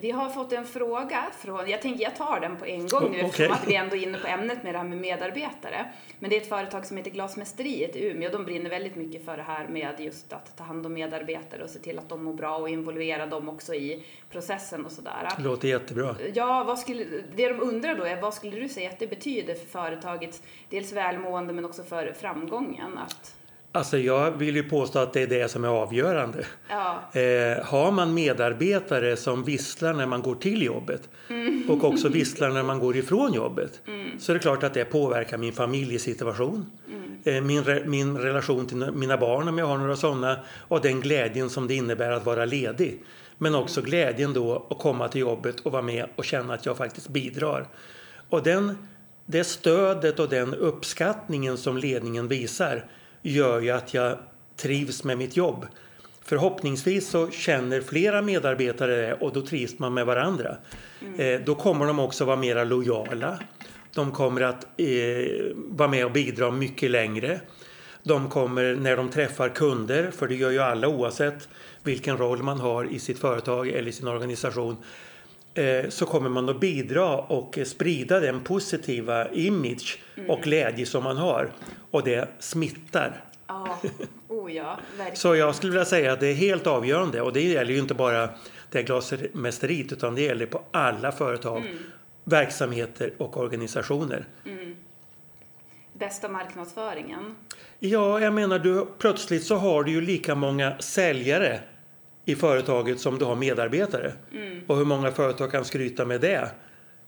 Vi 0.00 0.10
har 0.10 0.30
fått 0.30 0.52
en 0.52 0.64
fråga 0.64 1.26
från, 1.38 1.70
jag 1.70 1.82
tänker 1.82 2.04
jag 2.04 2.16
tar 2.16 2.40
den 2.40 2.56
på 2.56 2.66
en 2.66 2.86
gång 2.86 3.02
nu 3.02 3.08
okay. 3.08 3.20
eftersom 3.20 3.52
att 3.52 3.68
vi 3.68 3.74
ändå 3.74 3.96
är 3.96 4.02
inne 4.02 4.18
på 4.18 4.26
ämnet 4.26 4.62
med 4.62 4.74
det 4.74 4.78
här 4.78 4.84
med 4.84 4.98
medarbetare. 4.98 5.92
Men 6.18 6.30
det 6.30 6.36
är 6.36 6.40
ett 6.40 6.48
företag 6.48 6.86
som 6.86 6.96
heter 6.96 7.10
Glasmästeriet 7.10 7.96
i 7.96 8.06
Umeå. 8.06 8.30
De 8.30 8.44
brinner 8.44 8.70
väldigt 8.70 8.96
mycket 8.96 9.24
för 9.24 9.36
det 9.36 9.42
här 9.42 9.68
med 9.68 9.94
just 9.98 10.32
att 10.32 10.56
ta 10.56 10.64
hand 10.64 10.86
om 10.86 10.92
medarbetare 10.92 11.62
och 11.64 11.70
se 11.70 11.78
till 11.78 11.98
att 11.98 12.08
de 12.08 12.24
mår 12.24 12.34
bra 12.34 12.56
och 12.56 12.68
involvera 12.68 13.26
dem 13.26 13.48
också 13.48 13.74
i 13.74 14.04
processen 14.30 14.86
och 14.86 14.92
sådär. 14.92 15.28
Det 15.36 15.42
låter 15.42 15.68
jättebra. 15.68 16.16
Ja, 16.34 16.64
vad 16.64 16.78
skulle, 16.78 17.04
det 17.36 17.48
de 17.48 17.60
undrar 17.60 17.94
då 17.94 18.04
är 18.04 18.20
vad 18.20 18.34
skulle 18.34 18.60
du 18.60 18.68
säga 18.68 18.90
att 18.90 18.98
det 18.98 19.06
betyder 19.06 19.54
för 19.54 19.66
företagets 19.66 20.42
dels 20.68 20.92
välmående 20.92 21.52
men 21.52 21.64
också 21.64 21.82
för 21.82 22.12
framgången? 22.12 22.98
Att 22.98 23.37
Alltså 23.78 23.98
jag 23.98 24.30
vill 24.30 24.56
ju 24.56 24.62
påstå 24.62 24.98
att 24.98 25.12
det 25.12 25.22
är 25.22 25.26
det 25.26 25.48
som 25.48 25.64
är 25.64 25.68
avgörande. 25.68 26.46
Ja. 26.68 27.20
Eh, 27.20 27.64
har 27.64 27.92
man 27.92 28.14
medarbetare 28.14 29.16
som 29.16 29.44
visslar 29.44 29.94
när 29.94 30.06
man 30.06 30.22
går 30.22 30.34
till 30.34 30.62
jobbet 30.62 31.08
mm. 31.28 31.70
och 31.70 31.84
också 31.84 32.08
visslar 32.08 32.48
när 32.48 32.62
man 32.62 32.78
går 32.78 32.96
ifrån 32.96 33.32
jobbet 33.32 33.80
mm. 33.86 34.20
så 34.20 34.32
är 34.32 34.34
det 34.34 34.40
klart 34.40 34.62
att 34.62 34.74
det 34.74 34.84
påverkar 34.84 35.38
min 35.38 35.52
familjesituation. 35.52 36.70
Mm. 36.88 37.20
Eh, 37.24 37.42
min, 37.42 37.64
re, 37.64 37.82
min 37.86 38.18
relation 38.18 38.66
till 38.66 38.76
mina 38.76 39.16
barn 39.16 39.48
om 39.48 39.58
jag 39.58 39.66
har 39.66 39.78
några 39.78 39.96
sådana 39.96 40.38
och 40.68 40.80
den 40.80 41.00
glädjen 41.00 41.50
som 41.50 41.68
det 41.68 41.74
innebär 41.74 42.10
att 42.10 42.26
vara 42.26 42.44
ledig. 42.44 43.02
Men 43.38 43.54
också 43.54 43.82
glädjen 43.82 44.32
då 44.32 44.66
att 44.70 44.78
komma 44.78 45.08
till 45.08 45.20
jobbet 45.20 45.60
och 45.60 45.72
vara 45.72 45.82
med 45.82 46.06
och 46.16 46.24
känna 46.24 46.54
att 46.54 46.66
jag 46.66 46.76
faktiskt 46.76 47.08
bidrar. 47.08 47.68
Och 48.28 48.42
den, 48.42 48.88
det 49.26 49.44
stödet 49.44 50.18
och 50.18 50.28
den 50.28 50.54
uppskattningen 50.54 51.56
som 51.56 51.76
ledningen 51.76 52.28
visar 52.28 52.84
gör 53.22 53.60
ju 53.60 53.70
att 53.70 53.94
jag 53.94 54.18
trivs 54.56 55.04
med 55.04 55.18
mitt 55.18 55.36
jobb. 55.36 55.66
Förhoppningsvis 56.24 57.08
så 57.08 57.30
känner 57.30 57.80
flera 57.80 58.22
medarbetare 58.22 58.96
det 58.96 59.14
och 59.14 59.32
då 59.32 59.42
trivs 59.42 59.78
man 59.78 59.94
med 59.94 60.06
varandra. 60.06 60.56
Mm. 61.00 61.20
Eh, 61.20 61.40
då 61.46 61.54
kommer 61.54 61.86
de 61.86 61.98
också 61.98 62.24
vara 62.24 62.36
mera 62.36 62.64
lojala. 62.64 63.38
De 63.94 64.12
kommer 64.12 64.40
att 64.40 64.66
eh, 64.76 64.86
vara 65.54 65.88
med 65.88 66.04
och 66.04 66.12
bidra 66.12 66.50
mycket 66.50 66.90
längre. 66.90 67.40
De 68.02 68.28
kommer 68.28 68.76
när 68.76 68.96
de 68.96 69.08
träffar 69.08 69.48
kunder, 69.48 70.10
för 70.10 70.28
det 70.28 70.34
gör 70.34 70.50
ju 70.50 70.58
alla 70.58 70.88
oavsett 70.88 71.48
vilken 71.82 72.16
roll 72.16 72.42
man 72.42 72.60
har 72.60 72.84
i 72.84 72.98
sitt 72.98 73.18
företag 73.18 73.68
eller 73.68 73.92
sin 73.92 74.08
organisation, 74.08 74.76
så 75.88 76.06
kommer 76.06 76.28
man 76.28 76.48
att 76.48 76.60
bidra 76.60 77.18
och 77.18 77.58
sprida 77.66 78.20
den 78.20 78.40
positiva 78.40 79.28
image 79.32 79.98
och 80.14 80.36
mm. 80.36 80.40
glädje 80.40 80.86
som 80.86 81.04
man 81.04 81.16
har. 81.16 81.50
Och 81.90 82.04
det 82.04 82.28
smittar. 82.38 83.24
Ja, 83.46 83.78
Oh 84.28 84.52
ja, 84.52 84.78
verkligen. 84.96 85.16
Så 85.16 85.36
jag 85.36 85.54
skulle 85.54 85.72
vilja 85.72 85.84
säga 85.84 86.12
att 86.12 86.20
det 86.20 86.26
är 86.26 86.34
helt 86.34 86.66
avgörande 86.66 87.20
och 87.20 87.32
det 87.32 87.40
gäller 87.40 87.72
ju 87.72 87.78
inte 87.78 87.94
bara 87.94 88.28
det 88.70 88.82
glasmästeriet 88.82 89.92
utan 89.92 90.14
det 90.14 90.22
gäller 90.22 90.46
på 90.46 90.62
alla 90.70 91.12
företag, 91.12 91.58
mm. 91.58 91.78
verksamheter 92.24 93.12
och 93.18 93.36
organisationer. 93.36 94.24
Mm. 94.44 94.76
Bästa 95.92 96.28
marknadsföringen? 96.28 97.34
Ja, 97.78 98.20
jag 98.20 98.34
menar 98.34 98.58
du, 98.58 98.86
plötsligt 98.98 99.44
så 99.44 99.56
har 99.56 99.84
du 99.84 99.90
ju 99.92 100.00
lika 100.00 100.34
många 100.34 100.78
säljare 100.78 101.60
i 102.28 102.36
företaget 102.36 103.00
som 103.00 103.18
du 103.18 103.24
har 103.24 103.36
medarbetare. 103.36 104.12
Mm. 104.32 104.60
Och 104.66 104.76
hur 104.76 104.84
många 104.84 105.10
företag 105.10 105.50
kan 105.50 105.64
skryta 105.64 106.04
med 106.04 106.20
det? 106.20 106.50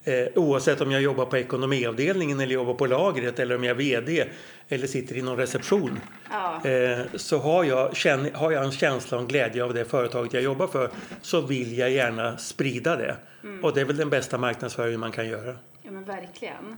Eh, 0.04 0.28
oavsett 0.34 0.80
om 0.80 0.90
jag 0.90 1.02
jobbar 1.02 1.26
på 1.26 1.38
ekonomiavdelningen 1.38 2.40
eller 2.40 2.54
jobbar 2.54 2.74
på 2.74 2.86
lagret 2.86 3.38
eller 3.38 3.54
om 3.54 3.64
jag 3.64 3.70
är 3.70 3.74
VD 3.74 4.24
eller 4.68 4.86
sitter 4.86 5.16
i 5.16 5.22
någon 5.22 5.36
reception. 5.36 6.00
Ja. 6.30 6.70
Eh, 6.70 6.98
så 7.14 7.38
har 7.38 7.64
jag, 7.64 7.96
känn, 7.96 8.34
har 8.34 8.50
jag 8.50 8.64
en 8.64 8.72
känsla 8.72 9.18
och 9.18 9.28
glädje 9.28 9.64
av 9.64 9.74
det 9.74 9.84
företaget 9.84 10.32
jag 10.32 10.42
jobbar 10.42 10.66
för 10.66 10.90
så 11.22 11.40
vill 11.40 11.78
jag 11.78 11.90
gärna 11.90 12.36
sprida 12.36 12.96
det. 12.96 13.16
Mm. 13.42 13.64
Och 13.64 13.74
det 13.74 13.80
är 13.80 13.84
väl 13.84 13.96
den 13.96 14.10
bästa 14.10 14.38
marknadsföringen 14.38 15.00
man 15.00 15.12
kan 15.12 15.28
göra. 15.28 15.56
Ja 15.82 15.90
men 15.90 16.04
verkligen. 16.04 16.76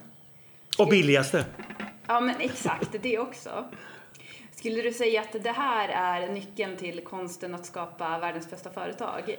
Och 0.78 0.88
billigaste. 0.88 1.44
Ja 2.06 2.20
men 2.20 2.40
exakt, 2.40 2.96
det 3.02 3.18
också. 3.18 3.64
Skulle 4.62 4.82
du 4.82 4.92
säga 4.92 5.20
att 5.20 5.42
det 5.42 5.50
här 5.50 5.88
är 5.88 6.32
nyckeln 6.32 6.76
till 6.76 7.00
konsten 7.00 7.54
att 7.54 7.66
skapa 7.66 8.18
världens 8.18 8.50
bästa 8.50 8.70
företag? 8.70 9.36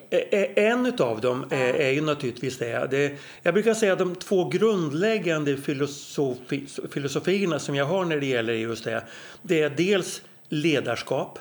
En 0.55 0.85
utav 0.85 1.21
dem 1.21 1.45
ja. 1.49 1.57
är, 1.57 1.91
ju 1.91 2.01
naturligtvis 2.01 2.57
det. 2.57 2.87
det. 2.91 3.17
Jag 3.41 3.53
brukar 3.53 3.73
säga 3.73 3.93
att 3.93 3.99
de 3.99 4.15
två 4.15 4.49
grundläggande 4.49 5.57
filosofi, 5.57 6.67
filosofierna 6.93 7.59
som 7.59 7.75
jag 7.75 7.85
har 7.85 8.05
när 8.05 8.19
det 8.19 8.25
gäller 8.25 8.53
just 8.53 8.83
det. 8.83 9.03
Det 9.41 9.61
är 9.61 9.69
dels 9.69 10.21
ledarskap. 10.49 11.39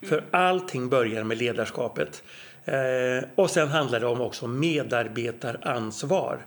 För 0.00 0.18
mm. 0.18 0.24
allting 0.30 0.88
börjar 0.88 1.24
med 1.24 1.38
ledarskapet. 1.38 2.22
Och 3.34 3.50
sen 3.50 3.68
handlar 3.68 4.00
det 4.00 4.06
om 4.06 4.20
också 4.20 4.46
medarbetaransvar. 4.46 6.46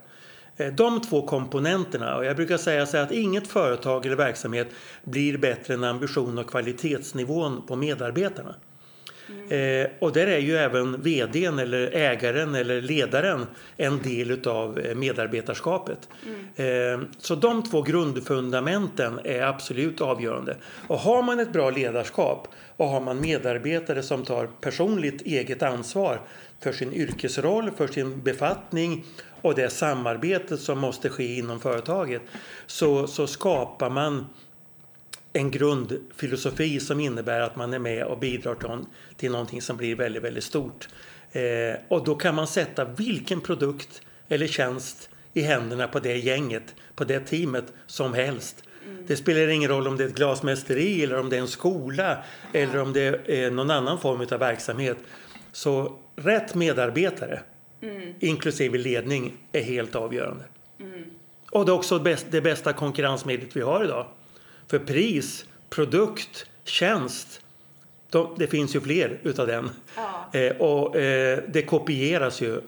Eh, 0.60 0.72
de 0.72 1.00
två 1.00 1.22
komponenterna, 1.22 2.16
och 2.16 2.24
jag 2.24 2.36
brukar 2.36 2.56
säga 2.56 2.86
så 2.86 2.96
att 2.96 3.12
inget 3.12 3.46
företag 3.46 4.06
eller 4.06 4.16
verksamhet 4.16 4.68
blir 5.04 5.38
bättre 5.38 5.74
än 5.74 5.84
ambition 5.84 6.38
och 6.38 6.50
kvalitetsnivån 6.50 7.62
på 7.66 7.76
medarbetarna. 7.76 8.54
Mm. 9.28 9.84
Eh, 9.84 9.90
och 9.98 10.12
där 10.12 10.26
är 10.26 10.38
ju 10.38 10.56
även 10.56 11.02
VDn 11.02 11.58
eller 11.58 11.96
ägaren 11.96 12.54
eller 12.54 12.82
ledaren 12.82 13.46
en 13.76 14.02
del 14.02 14.30
utav 14.30 14.78
eh, 14.78 14.94
medarbetarskapet. 14.94 16.08
Mm. 16.26 17.00
Eh, 17.00 17.06
så 17.18 17.34
de 17.34 17.62
två 17.62 17.82
grundfundamenten 17.82 19.20
är 19.24 19.42
absolut 19.42 20.00
avgörande. 20.00 20.56
Och 20.88 20.98
har 20.98 21.22
man 21.22 21.40
ett 21.40 21.52
bra 21.52 21.70
ledarskap 21.70 22.48
och 22.76 22.86
har 22.86 23.00
man 23.00 23.20
medarbetare 23.20 24.02
som 24.02 24.24
tar 24.24 24.48
personligt 24.60 25.22
eget 25.22 25.62
ansvar 25.62 26.20
för 26.60 26.72
sin 26.72 26.92
yrkesroll, 26.92 27.70
för 27.70 27.88
sin 27.88 28.22
befattning 28.22 29.04
och 29.42 29.54
det 29.54 29.70
samarbetet 29.70 30.60
som 30.60 30.78
måste 30.78 31.08
ske 31.08 31.38
inom 31.38 31.60
företaget 31.60 32.22
så, 32.66 33.06
så 33.06 33.26
skapar 33.26 33.90
man 33.90 34.26
en 35.32 35.50
grundfilosofi 35.50 36.80
som 36.80 37.00
innebär 37.00 37.40
att 37.40 37.56
man 37.56 37.74
är 37.74 37.78
med 37.78 38.04
och 38.04 38.18
bidrar 38.18 38.54
till, 38.54 38.86
till 39.16 39.30
någonting 39.30 39.62
som 39.62 39.76
blir 39.76 39.96
väldigt, 39.96 40.22
väldigt 40.22 40.44
stort. 40.44 40.88
Eh, 41.32 41.42
och 41.88 42.04
då 42.04 42.14
kan 42.14 42.34
man 42.34 42.46
sätta 42.46 42.84
vilken 42.84 43.40
produkt 43.40 44.02
eller 44.28 44.46
tjänst 44.46 45.10
i 45.32 45.40
händerna 45.40 45.88
på 45.88 46.00
det 46.00 46.16
gänget, 46.16 46.74
på 46.94 47.04
det 47.04 47.20
teamet 47.20 47.72
som 47.86 48.14
helst. 48.14 48.64
Mm. 48.84 49.04
Det 49.06 49.16
spelar 49.16 49.48
ingen 49.48 49.70
roll 49.70 49.88
om 49.88 49.96
det 49.96 50.04
är 50.04 50.08
ett 50.08 50.14
glasmästeri 50.14 51.04
eller 51.04 51.18
om 51.18 51.28
det 51.28 51.36
är 51.36 51.40
en 51.40 51.48
skola 51.48 52.18
eller 52.52 52.78
om 52.78 52.92
det 52.92 53.28
är 53.28 53.50
någon 53.50 53.70
annan 53.70 54.00
form 54.00 54.20
av 54.20 54.38
verksamhet. 54.38 54.98
Så 55.52 55.98
rätt 56.24 56.54
medarbetare 56.54 57.40
mm. 57.80 58.14
inklusive 58.20 58.78
ledning, 58.78 59.32
är 59.52 59.62
helt 59.62 59.94
avgörande. 59.94 60.44
Mm. 60.80 61.04
Och 61.50 61.66
det 61.66 61.72
är 61.72 61.74
också 61.76 61.98
det 62.30 62.40
bästa 62.40 62.72
konkurrensmedlet 62.72 63.56
vi 63.56 63.60
har 63.60 63.84
idag. 63.84 64.06
För 64.68 64.78
pris, 64.78 65.46
produkt, 65.70 66.46
tjänst, 66.64 67.40
de, 68.10 68.34
det 68.38 68.46
finns 68.46 68.76
ju 68.76 68.80
fler 68.80 69.18
utav 69.22 69.46
den. 69.46 69.70
Ja. 69.96 70.40
Eh, 70.40 70.56
och 70.56 70.96
eh, 70.96 71.38
det 71.48 71.62
kopieras 71.62 72.40
ju 72.40 72.60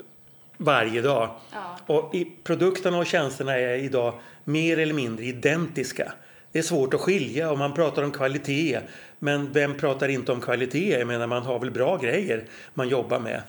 varje 0.57 1.03
dag. 1.03 1.31
Ja. 1.53 1.77
Och 1.87 2.15
i, 2.15 2.33
produkterna 2.45 2.99
och 2.99 3.07
tjänsterna 3.07 3.59
är 3.59 3.77
idag 3.77 4.15
mer 4.45 4.79
eller 4.79 4.95
mindre 4.95 5.25
identiska. 5.25 6.13
Det 6.53 6.59
är 6.59 6.63
svårt 6.63 6.95
att 6.95 7.01
skilja 7.01 7.51
och 7.51 7.59
man 7.59 7.75
pratar 7.75 8.03
om 8.03 8.11
kvalitet. 8.11 8.81
Men 9.25 9.53
vem 9.53 9.75
pratar 9.75 10.09
inte 10.09 10.33
om 10.33 10.41
kvalitet? 10.41 10.99
Jag 10.99 11.07
menar 11.07 11.27
man 11.27 11.43
har 11.43 11.59
väl 11.59 11.71
bra 11.71 11.97
grejer 11.97 12.45
man 12.75 12.89
jobbar 12.89 13.21
med 13.21 13.43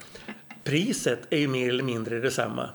priset 0.64 1.20
är 1.30 1.38
ju 1.38 1.48
mer 1.48 1.70
eller 1.70 1.84
mindre 1.84 2.20
detsamma. 2.20 2.70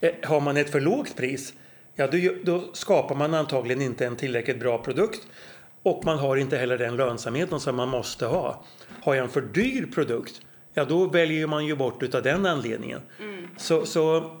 Eh, 0.00 0.12
har 0.22 0.40
man 0.40 0.56
ett 0.56 0.70
för 0.70 0.80
lågt 0.80 1.16
pris, 1.16 1.54
ja 1.94 2.06
då, 2.06 2.18
då 2.44 2.64
skapar 2.72 3.14
man 3.14 3.34
antagligen 3.34 3.82
inte 3.82 4.06
en 4.06 4.16
tillräckligt 4.16 4.60
bra 4.60 4.78
produkt 4.78 5.26
och 5.82 6.04
man 6.04 6.18
har 6.18 6.36
inte 6.36 6.56
heller 6.56 6.78
den 6.78 6.96
lönsamheten 6.96 7.60
som 7.60 7.76
man 7.76 7.88
måste 7.88 8.26
ha. 8.26 8.64
Har 9.02 9.14
jag 9.14 9.24
en 9.24 9.30
för 9.30 9.40
dyr 9.40 9.86
produkt, 9.86 10.40
ja 10.74 10.84
då 10.84 11.06
väljer 11.06 11.46
man 11.46 11.66
ju 11.66 11.76
bort 11.76 12.02
utav 12.02 12.22
den 12.22 12.46
anledningen. 12.46 13.00
Mm. 13.18 13.48
Så, 13.56 13.86
så 13.86 14.36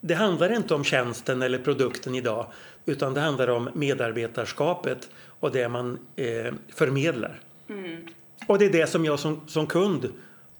det 0.00 0.14
handlar 0.14 0.56
inte 0.56 0.74
om 0.74 0.84
tjänsten 0.84 1.42
eller 1.42 1.58
produkten 1.58 2.14
idag 2.14 2.46
utan 2.86 3.14
det 3.14 3.20
handlar 3.20 3.48
om 3.48 3.68
medarbetarskapet 3.74 5.10
och 5.40 5.52
det 5.52 5.68
man 5.68 5.98
eh, 6.16 6.54
förmedlar. 6.74 7.40
Mm. 7.68 8.06
Och 8.48 8.58
det 8.58 8.64
är 8.64 8.72
det 8.72 8.86
som 8.86 9.04
jag 9.04 9.18
som, 9.18 9.48
som 9.48 9.66
kund 9.66 10.12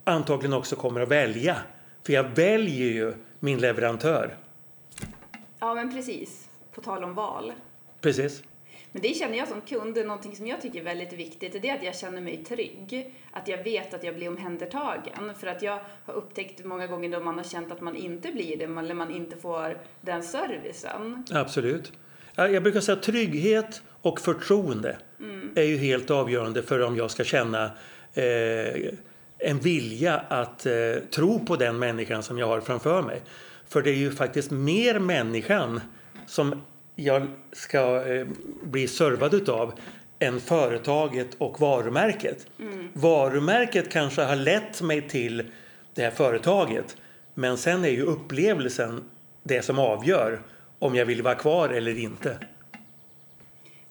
antagligen 0.04 0.52
också 0.52 0.76
kommer 0.76 1.00
att 1.00 1.08
välja 1.08 1.56
för 2.02 2.12
jag 2.12 2.24
väljer 2.24 2.86
ju 2.86 3.14
min 3.40 3.58
leverantör. 3.58 4.36
Ja, 5.58 5.74
men 5.74 5.94
precis. 5.94 6.48
På 6.74 6.80
tal 6.80 7.04
om 7.04 7.14
val. 7.14 7.52
Precis. 8.00 8.42
Men 8.92 9.02
det 9.02 9.14
känner 9.14 9.38
jag 9.38 9.48
som 9.48 9.60
kund, 9.60 9.96
någonting 9.96 10.36
som 10.36 10.46
jag 10.46 10.60
tycker 10.60 10.80
är 10.80 10.84
väldigt 10.84 11.12
viktigt, 11.12 11.62
det 11.62 11.68
är 11.68 11.76
att 11.76 11.82
jag 11.82 11.96
känner 11.96 12.20
mig 12.20 12.44
trygg. 12.44 13.14
Att 13.30 13.48
jag 13.48 13.64
vet 13.64 13.94
att 13.94 14.04
jag 14.04 14.14
blir 14.14 14.28
omhändertagen. 14.28 15.34
För 15.38 15.46
att 15.46 15.62
jag 15.62 15.80
har 16.04 16.14
upptäckt 16.14 16.64
många 16.64 16.86
gånger 16.86 17.08
då 17.08 17.20
man 17.20 17.36
har 17.36 17.44
känt 17.44 17.72
att 17.72 17.80
man 17.80 17.96
inte 17.96 18.32
blir 18.32 18.56
det, 18.56 18.64
eller 18.64 18.94
man 18.94 19.10
inte 19.10 19.36
får 19.36 19.78
den 20.00 20.22
servicen. 20.22 21.26
Absolut. 21.30 21.92
Jag 22.34 22.62
brukar 22.62 22.80
säga 22.80 22.96
trygghet 22.96 23.82
och 24.02 24.20
förtroende 24.20 24.98
mm. 25.30 25.52
är 25.54 25.62
ju 25.62 25.76
helt 25.76 26.10
avgörande 26.10 26.62
för 26.62 26.82
om 26.82 26.96
jag 26.96 27.10
ska 27.10 27.24
känna 27.24 27.64
eh, 28.14 28.92
en 29.38 29.58
vilja 29.58 30.16
att 30.28 30.66
eh, 30.66 30.72
tro 31.10 31.44
på 31.46 31.56
den 31.56 31.78
människan 31.78 32.22
som 32.22 32.38
jag 32.38 32.46
har 32.46 32.60
framför 32.60 33.02
mig. 33.02 33.22
För 33.68 33.82
det 33.82 33.90
är 33.90 33.94
ju 33.94 34.10
faktiskt 34.10 34.50
mer 34.50 34.98
människan 34.98 35.80
som 36.26 36.62
jag 36.94 37.26
ska 37.52 38.06
eh, 38.06 38.26
bli 38.62 38.88
servad 38.88 39.34
utav 39.34 39.72
än 40.18 40.40
företaget 40.40 41.28
och 41.38 41.60
varumärket. 41.60 42.46
Mm. 42.60 42.88
Varumärket 42.92 43.90
kanske 43.90 44.22
har 44.22 44.36
lett 44.36 44.82
mig 44.82 45.08
till 45.08 45.42
det 45.94 46.02
här 46.02 46.10
företaget. 46.10 46.96
Men 47.34 47.56
sen 47.56 47.84
är 47.84 47.88
ju 47.88 48.02
upplevelsen 48.02 49.04
det 49.42 49.62
som 49.62 49.78
avgör 49.78 50.40
om 50.78 50.94
jag 50.94 51.06
vill 51.06 51.22
vara 51.22 51.34
kvar 51.34 51.68
eller 51.68 51.98
inte. 51.98 52.38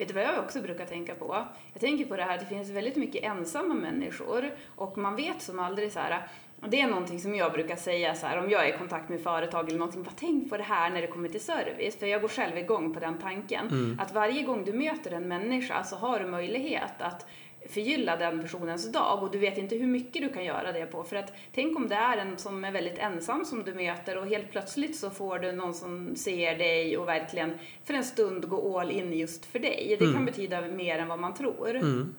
Vet 0.04 0.08
du 0.08 0.14
vad 0.14 0.24
jag 0.24 0.44
också 0.44 0.62
brukar 0.62 0.86
tänka 0.86 1.16
på? 1.16 1.46
Jag 1.74 1.82
tänker 1.82 2.06
på 2.06 2.16
det 2.16 2.24
här 2.24 2.34
att 2.34 2.40
det 2.40 2.46
finns 2.46 2.70
väldigt 2.70 2.96
mycket 2.96 3.24
ensamma 3.24 3.74
människor 3.74 4.52
och 4.76 4.98
man 4.98 5.16
vet 5.16 5.42
som 5.42 5.60
aldrig 5.60 5.92
så 5.92 6.00
här 6.00 6.28
det 6.68 6.82
är 6.82 6.88
någonting 6.88 7.20
som 7.20 7.36
jag 7.36 7.52
brukar 7.52 7.76
säga 7.76 8.16
så 8.16 8.28
här, 8.28 8.38
om 8.44 8.50
jag 8.50 8.70
är 8.70 8.76
i 8.76 8.78
kontakt 8.78 9.10
med 9.10 9.22
företag 9.22 9.68
eller 9.68 9.80
någonting, 9.80 10.04
bara 10.04 10.14
tänk 10.20 10.50
på 10.50 10.58
det 10.58 10.64
här 10.64 10.90
när 10.90 11.02
det 11.02 11.08
kommer 11.08 11.30
till 11.30 11.42
service. 11.42 12.00
För 12.00 12.08
jag 12.08 12.22
går 12.22 12.28
själv 12.28 12.58
igång 12.58 12.94
på 12.94 13.00
den 13.00 13.18
tanken. 13.18 13.68
Mm. 13.68 14.00
Att 14.00 14.14
varje 14.14 14.44
gång 14.44 14.66
du 14.66 14.74
möter 14.74 15.12
en 15.12 15.28
människa 15.28 15.84
så 15.84 15.96
har 15.96 16.20
du 16.20 16.26
möjlighet 16.26 17.02
att 17.02 17.28
förgylla 17.70 18.16
den 18.16 18.42
personens 18.42 18.92
dag 18.92 19.24
och 19.24 19.32
du 19.32 19.38
vet 19.38 19.58
inte 19.58 19.76
hur 19.76 19.88
mycket 19.88 20.22
du 20.22 20.30
kan 20.30 20.46
göra 20.46 20.72
det 20.72 20.86
på. 20.86 21.04
För 21.04 21.16
att 21.16 21.34
tänk 21.56 21.78
om 21.78 21.88
det 21.88 21.96
är 21.96 22.18
en 22.18 22.38
som 22.38 22.66
är 22.66 22.72
väldigt 22.72 22.98
ensam 22.98 23.46
som 23.46 23.64
du 23.64 23.74
möter 23.74 24.18
och 24.18 24.28
helt 24.28 24.52
plötsligt 24.52 24.96
så 24.96 25.10
får 25.10 25.40
du 25.40 25.52
någon 25.52 25.74
som 25.74 26.16
ser 26.16 26.58
dig 26.58 26.98
och 26.98 27.08
verkligen 27.08 27.54
för 27.84 27.94
en 27.94 28.04
stund 28.04 28.50
gå 28.50 28.80
all 28.80 28.92
in 28.92 29.14
just 29.14 29.46
för 29.46 29.60
dig. 29.60 29.96
Det 30.00 30.06
mm. 30.06 30.16
kan 30.16 30.26
betyda 30.26 30.62
mer 30.62 31.00
än 31.00 31.08
vad 31.08 31.20
man 31.20 31.34
tror. 31.34 31.70
Mm. 31.70 32.16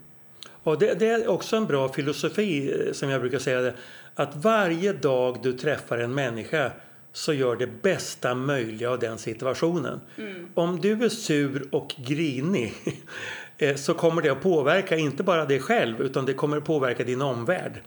Och 0.63 0.79
det, 0.79 0.99
det, 0.99 1.07
är 1.07 1.27
också 1.27 1.55
en 1.55 1.65
bra 1.65 1.89
filosofi 1.89 2.71
eh, 2.71 2.93
som 2.93 3.09
jag 3.09 3.21
brukar 3.21 3.39
säga 3.39 3.61
det, 3.61 3.73
att 4.15 4.35
varje 4.35 4.93
dag 4.93 5.37
du 5.43 5.53
träffar 5.53 5.97
en 5.97 6.13
människa 6.13 6.71
så 7.11 7.33
gör 7.33 7.55
det 7.55 7.67
bästa 7.67 8.35
möjliga 8.35 8.91
av 8.91 8.99
den 8.99 9.17
situationen. 9.17 10.01
Mm. 10.17 10.47
Om 10.53 10.81
du 10.81 11.05
är 11.05 11.09
sur 11.09 11.67
och 11.71 11.95
grinig 11.97 12.73
så 13.75 13.93
kommer 13.93 14.21
det 14.21 14.29
att 14.29 14.41
påverka 14.41 14.97
inte 14.97 15.23
bara 15.23 15.45
dig 15.45 15.59
själv 15.59 16.01
utan 16.01 16.25
det 16.25 16.33
kommer 16.33 16.57
att 16.57 16.65
påverka 16.65 17.03
din 17.03 17.21
omvärld. 17.21 17.81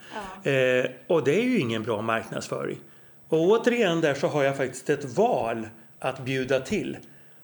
Ja. 0.44 0.50
Eh, 0.50 0.86
och 1.06 1.24
det 1.24 1.40
är 1.40 1.42
ju 1.42 1.58
ingen 1.58 1.82
bra 1.82 2.02
marknadsföring. 2.02 2.78
Och 3.28 3.40
återigen 3.40 4.00
där 4.00 4.14
så 4.14 4.26
har 4.26 4.44
jag 4.44 4.56
faktiskt 4.56 4.90
ett 4.90 5.16
val 5.16 5.68
att 5.98 6.24
bjuda 6.24 6.60
till 6.60 6.96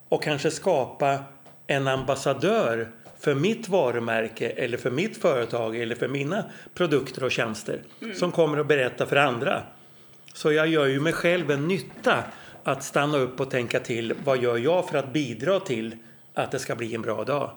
och 0.09 0.23
kanske 0.23 0.50
skapa 0.50 1.19
en 1.66 1.88
ambassadör 1.88 2.88
för 3.19 3.35
mitt 3.35 3.69
varumärke 3.69 4.49
eller 4.49 4.78
för 4.78 4.90
mitt 4.90 5.16
företag 5.16 5.76
eller 5.76 5.95
för 5.95 6.09
mina 6.09 6.45
produkter 6.75 7.25
och 7.25 7.31
tjänster 7.31 7.78
som 8.14 8.33
kommer 8.33 8.59
att 8.59 8.66
berätta 8.66 9.07
för 9.07 9.16
andra. 9.16 9.62
Så 10.35 10.52
jag 10.52 10.69
gör 10.69 10.87
ju 10.87 11.00
mig 11.00 11.12
själv 11.12 11.50
en 11.50 11.69
nytta 11.69 12.25
att 12.64 12.85
stanna 12.85 13.19
upp 13.19 13.40
och 13.40 13.50
tänka 13.50 13.81
till. 13.81 14.14
Vad 14.25 14.43
gör 14.43 14.57
jag 14.57 14.88
för 14.88 14.99
att 14.99 15.12
bidra 15.12 15.61
till 15.61 15.97
att 16.35 16.50
det 16.50 16.59
ska 16.59 16.75
bli 16.76 16.95
en 16.95 17.03
bra 17.03 17.25
dag? 17.25 17.50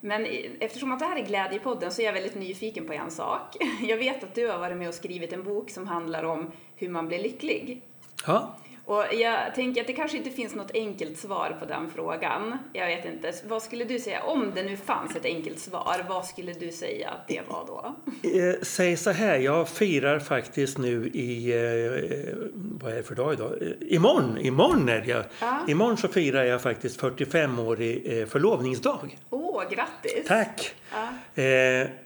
Men 0.00 0.26
i- 0.26 0.50
eftersom 0.60 0.92
att 0.92 0.98
det 0.98 1.04
här 1.06 1.16
är 1.16 1.26
Glädjepodden 1.26 1.92
så 1.92 2.02
är 2.02 2.06
jag 2.06 2.12
väldigt 2.12 2.34
nyfiken 2.34 2.86
på 2.86 2.92
en 2.92 3.10
sak. 3.10 3.56
Jag 3.88 3.96
vet 3.96 4.24
att 4.24 4.34
du 4.34 4.48
har 4.48 4.58
varit 4.58 4.76
med 4.76 4.88
och 4.88 4.94
skrivit 4.94 5.32
en 5.32 5.42
bok 5.42 5.70
som 5.70 5.86
handlar 5.86 6.22
om 6.24 6.50
hur 6.76 6.88
man 6.88 7.08
blir 7.08 7.18
lycklig. 7.22 7.80
Ja, 8.26 8.56
Och 8.88 9.04
jag 9.12 9.54
tänker 9.54 9.80
att 9.80 9.86
det 9.86 9.92
kanske 9.92 10.16
inte 10.16 10.30
finns 10.30 10.54
något 10.54 10.70
enkelt 10.74 11.18
svar 11.18 11.56
på 11.60 11.66
den 11.66 11.90
frågan. 11.94 12.58
Jag 12.72 12.86
vet 12.86 13.04
inte. 13.04 13.32
Vad 13.48 13.62
skulle 13.62 13.84
du 13.84 13.98
säga, 13.98 14.22
om 14.22 14.52
det 14.54 14.62
nu 14.62 14.76
fanns 14.76 15.16
ett 15.16 15.24
enkelt 15.24 15.58
svar, 15.58 16.04
vad 16.08 16.26
skulle 16.26 16.52
du 16.52 16.72
säga 16.72 17.10
att 17.10 17.28
det 17.28 17.40
var 17.48 17.64
då? 17.66 17.94
Eh, 18.40 18.54
Säg 18.62 18.96
så 18.96 19.10
här, 19.10 19.38
jag 19.38 19.68
firar 19.68 20.18
faktiskt 20.18 20.78
nu 20.78 21.06
i, 21.08 21.52
eh, 21.52 22.36
vad 22.54 22.92
är 22.92 22.96
det 22.96 23.02
för 23.02 23.14
dag 23.14 23.32
idag? 23.32 23.52
Eh, 23.62 23.68
Imorgon, 23.96 24.38
imorgon 24.38 24.88
är 24.88 25.00
det 25.00 25.06
jag. 25.10 25.24
Ja. 25.40 25.58
Imorgon 25.68 25.96
så 25.96 26.08
firar 26.08 26.44
jag 26.44 26.62
faktiskt 26.62 27.00
45-årig 27.00 28.18
eh, 28.20 28.26
förlovningsdag. 28.26 29.18
Åh, 29.30 29.62
grattis! 29.70 30.26
Tack! 30.26 30.74
Ja. 30.92 31.08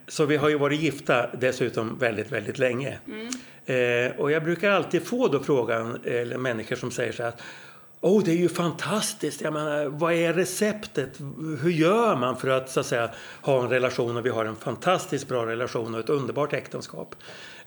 Så 0.07 0.25
vi 0.25 0.37
har 0.37 0.49
ju 0.49 0.57
varit 0.57 0.81
gifta 0.81 1.27
dessutom 1.35 1.97
väldigt, 1.99 2.31
väldigt 2.31 2.57
länge. 2.59 2.97
Eh, 3.71 4.19
och 4.19 4.31
jag 4.31 4.43
brukar 4.43 4.71
alltid 4.71 5.07
få 5.07 5.27
då 5.27 5.39
frågan, 5.39 5.99
eller 6.05 6.37
människor 6.37 6.75
som 6.75 6.91
säger 6.91 7.11
så 7.11 7.23
här 7.23 7.29
att 7.29 7.41
Åh, 8.03 8.23
det 8.23 8.31
är 8.31 8.35
ju 8.35 8.49
fantastiskt. 8.49 9.41
Jag 9.41 9.53
menar, 9.53 9.85
vad 9.85 10.13
är 10.13 10.33
receptet? 10.33 11.19
Hur 11.61 11.69
gör 11.69 12.15
man 12.15 12.37
för 12.37 12.49
att, 12.49 12.69
så 12.69 12.79
att 12.79 12.85
säga, 12.85 13.09
ha 13.41 13.63
en 13.63 13.69
relation? 13.69 14.17
Och 14.17 14.25
vi 14.25 14.29
har 14.29 14.45
en 14.45 14.55
fantastiskt 14.55 15.27
bra 15.27 15.45
relation 15.45 15.93
och 15.93 15.99
ett 15.99 16.09
underbart 16.09 16.53
äktenskap. 16.53 17.15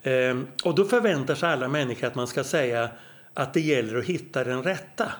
Eh, 0.03 0.37
och 0.63 0.75
då 0.75 0.85
förväntar 0.85 1.35
sig 1.35 1.49
alla 1.49 1.67
människor 1.67 2.07
att 2.07 2.15
man 2.15 2.27
ska 2.27 2.43
säga 2.43 2.89
att 3.33 3.53
det 3.53 3.61
gäller 3.61 3.97
att 3.97 4.05
hitta 4.05 4.43
den 4.43 4.63
rätta. 4.63 5.11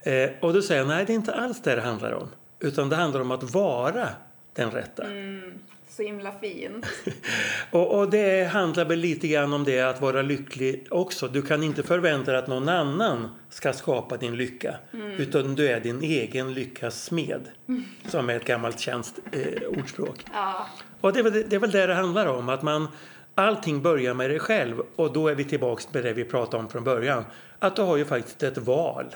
Eh, 0.00 0.30
och 0.40 0.52
då 0.52 0.62
säger 0.62 0.80
jag, 0.80 0.88
nej 0.88 1.04
det 1.04 1.12
är 1.12 1.14
inte 1.14 1.34
alls 1.34 1.62
det 1.62 1.74
det 1.74 1.82
handlar 1.82 2.12
om. 2.12 2.28
Utan 2.60 2.88
det 2.88 2.96
handlar 2.96 3.20
om 3.20 3.30
att 3.30 3.42
vara 3.42 4.08
den 4.54 4.70
rätta. 4.70 5.04
Mm. 5.04 5.58
Så 5.96 6.02
himla 6.02 6.32
fint. 6.32 6.86
Och, 7.70 7.98
och 7.98 8.10
det 8.10 8.44
handlar 8.44 8.84
väl 8.84 8.98
lite 8.98 9.28
grann 9.28 9.52
om 9.52 9.64
det 9.64 9.80
att 9.80 10.00
vara 10.00 10.22
lycklig 10.22 10.86
också. 10.90 11.28
Du 11.28 11.42
kan 11.42 11.62
inte 11.62 11.82
förvänta 11.82 12.30
dig 12.30 12.38
att 12.38 12.46
någon 12.46 12.68
annan 12.68 13.28
ska 13.48 13.72
skapa 13.72 14.16
din 14.16 14.36
lycka. 14.36 14.76
Utan 15.18 15.54
du 15.54 15.68
är 15.68 15.80
din 15.80 16.02
egen 16.02 16.54
lyckas 16.54 17.04
smed. 17.04 17.48
Som 18.08 18.30
är 18.30 18.36
ett 18.36 18.44
gammalt 18.44 18.80
känt 18.80 19.18
eh, 19.32 19.68
ordspråk. 19.68 20.24
Ja. 20.32 20.66
Och 21.00 21.12
det 21.12 21.18
är, 21.18 21.22
väl, 21.22 21.44
det 21.48 21.56
är 21.56 21.60
väl 21.60 21.70
det 21.70 21.86
det 21.86 21.94
handlar 21.94 22.26
om. 22.26 22.48
Att 22.48 22.62
man, 22.62 22.88
allting 23.34 23.82
börjar 23.82 24.14
med 24.14 24.30
dig 24.30 24.38
själv. 24.38 24.82
Och 24.96 25.12
då 25.12 25.28
är 25.28 25.34
vi 25.34 25.44
tillbaks 25.44 25.92
med 25.92 26.04
det 26.04 26.12
vi 26.12 26.24
pratade 26.24 26.62
om 26.62 26.68
från 26.68 26.84
början. 26.84 27.24
Att 27.58 27.76
du 27.76 27.82
har 27.82 27.96
ju 27.96 28.04
faktiskt 28.04 28.42
ett 28.42 28.58
val. 28.58 29.06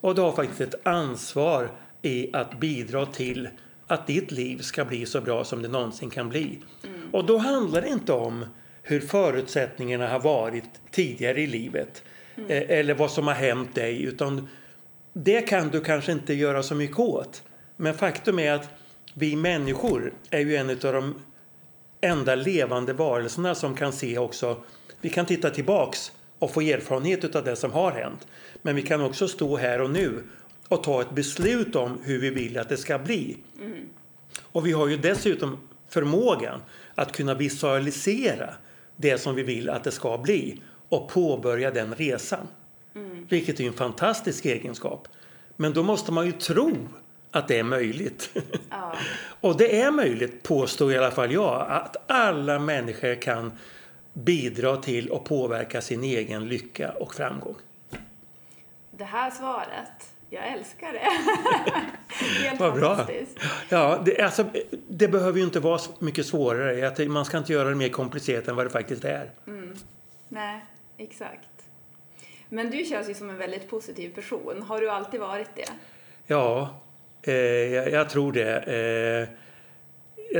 Och 0.00 0.14
du 0.14 0.20
har 0.20 0.32
faktiskt 0.32 0.60
ett 0.60 0.86
ansvar 0.86 1.70
i 2.02 2.30
att 2.32 2.60
bidra 2.60 3.06
till 3.06 3.48
att 3.86 4.06
ditt 4.06 4.30
liv 4.32 4.58
ska 4.58 4.84
bli 4.84 5.06
så 5.06 5.20
bra 5.20 5.44
som 5.44 5.62
det 5.62 5.68
någonsin 5.68 6.10
kan 6.10 6.28
bli. 6.28 6.58
Och 7.12 7.24
då 7.24 7.38
handlar 7.38 7.82
det 7.82 7.88
inte 7.88 8.12
om 8.12 8.44
hur 8.82 9.00
förutsättningarna 9.00 10.08
har 10.08 10.20
varit 10.20 10.64
tidigare 10.90 11.40
i 11.40 11.46
livet. 11.46 12.02
eh, 12.36 12.78
Eller 12.78 12.94
vad 12.94 13.10
som 13.10 13.26
har 13.26 13.34
hänt 13.34 13.74
dig. 13.74 14.02
Utan 14.02 14.48
det 15.12 15.40
kan 15.42 15.68
du 15.68 15.80
kanske 15.80 16.12
inte 16.12 16.34
göra 16.34 16.62
så 16.62 16.74
mycket 16.74 16.98
åt. 16.98 17.42
Men 17.76 17.94
faktum 17.94 18.38
är 18.38 18.52
att 18.52 18.68
vi 19.14 19.36
människor 19.36 20.12
är 20.30 20.38
ju 20.40 20.56
en 20.56 20.70
av 20.70 20.76
de 20.76 21.14
enda 22.00 22.34
levande 22.34 22.92
varelserna 22.92 23.54
som 23.54 23.74
kan 23.76 23.92
se 23.92 24.18
också. 24.18 24.56
Vi 25.00 25.08
kan 25.10 25.26
titta 25.26 25.50
tillbaks 25.50 26.12
och 26.38 26.50
få 26.50 26.60
erfarenhet 26.60 27.36
av 27.36 27.44
det 27.44 27.56
som 27.56 27.72
har 27.72 27.90
hänt. 27.90 28.26
Men 28.62 28.76
vi 28.76 28.82
kan 28.82 29.00
också 29.00 29.28
stå 29.28 29.56
här 29.56 29.80
och 29.80 29.90
nu 29.90 30.22
och 30.72 30.82
ta 30.82 31.00
ett 31.00 31.10
beslut 31.10 31.76
om 31.76 31.98
hur 32.02 32.18
vi 32.18 32.30
vill 32.30 32.58
att 32.58 32.68
det 32.68 32.76
ska 32.76 32.98
bli. 32.98 33.36
Och 34.42 34.66
vi 34.66 34.72
har 34.72 34.88
ju 34.88 34.96
dessutom 34.96 35.58
förmågan 35.88 36.60
att 36.94 37.12
kunna 37.12 37.34
visualisera 37.34 38.54
det 38.96 39.18
som 39.18 39.34
vi 39.34 39.42
vill 39.42 39.70
att 39.70 39.84
det 39.84 39.90
ska 39.90 40.18
bli 40.18 40.60
och 40.88 41.08
påbörja 41.08 41.70
den 41.70 41.94
resan. 41.94 42.48
Vilket 43.28 43.60
är 43.60 43.64
en 43.64 43.72
fantastisk 43.72 44.44
egenskap. 44.44 45.08
Men 45.56 45.72
då 45.72 45.82
måste 45.82 46.12
man 46.12 46.26
ju 46.26 46.32
tro 46.32 46.76
att 47.30 47.48
det 47.48 47.58
är 47.58 47.62
möjligt. 47.62 48.36
Ja. 48.70 48.96
och 49.40 49.56
det 49.56 49.80
är 49.80 49.90
möjligt, 49.90 50.42
påstår 50.42 50.92
i 50.92 50.98
alla 50.98 51.10
fall 51.10 51.32
jag, 51.32 51.66
att 51.68 52.10
alla 52.10 52.58
människor 52.58 53.22
kan 53.22 53.52
bidra 54.12 54.76
till 54.76 55.08
och 55.08 55.24
påverka 55.24 55.80
sin 55.80 56.04
egen 56.04 56.48
lycka 56.48 56.90
och 56.90 57.14
framgång. 57.14 57.56
Det 58.90 59.04
här 59.04 59.30
svaret, 59.30 60.11
jag 60.32 60.52
älskar 60.52 60.92
det. 60.92 60.98
Helt 62.44 62.60
Vad 62.60 62.74
bra. 62.74 62.96
fantastiskt. 62.96 63.38
Ja, 63.68 64.02
det, 64.04 64.20
alltså, 64.20 64.44
det 64.88 65.08
behöver 65.08 65.38
ju 65.38 65.44
inte 65.44 65.60
vara 65.60 65.78
så 65.78 65.90
mycket 65.98 66.26
svårare. 66.26 67.08
Man 67.08 67.24
ska 67.24 67.38
inte 67.38 67.52
göra 67.52 67.68
det 67.68 67.74
mer 67.74 67.88
komplicerat 67.88 68.48
än 68.48 68.56
vad 68.56 68.66
det 68.66 68.70
faktiskt 68.70 69.04
är. 69.04 69.30
Nej, 70.28 70.64
exakt. 70.98 71.48
Men 72.48 72.70
du 72.70 72.84
känns 72.84 73.10
ju 73.10 73.14
som 73.14 73.30
en 73.30 73.38
väldigt 73.38 73.70
positiv 73.70 74.14
person. 74.14 74.62
Har 74.68 74.80
du 74.80 74.90
alltid 74.90 75.20
varit 75.20 75.50
det? 75.56 75.68
Ja, 76.26 76.80
eh, 77.22 77.34
jag, 77.34 77.90
jag 77.90 78.10
tror 78.10 78.32
det. 78.32 78.58
Eh, 78.58 79.28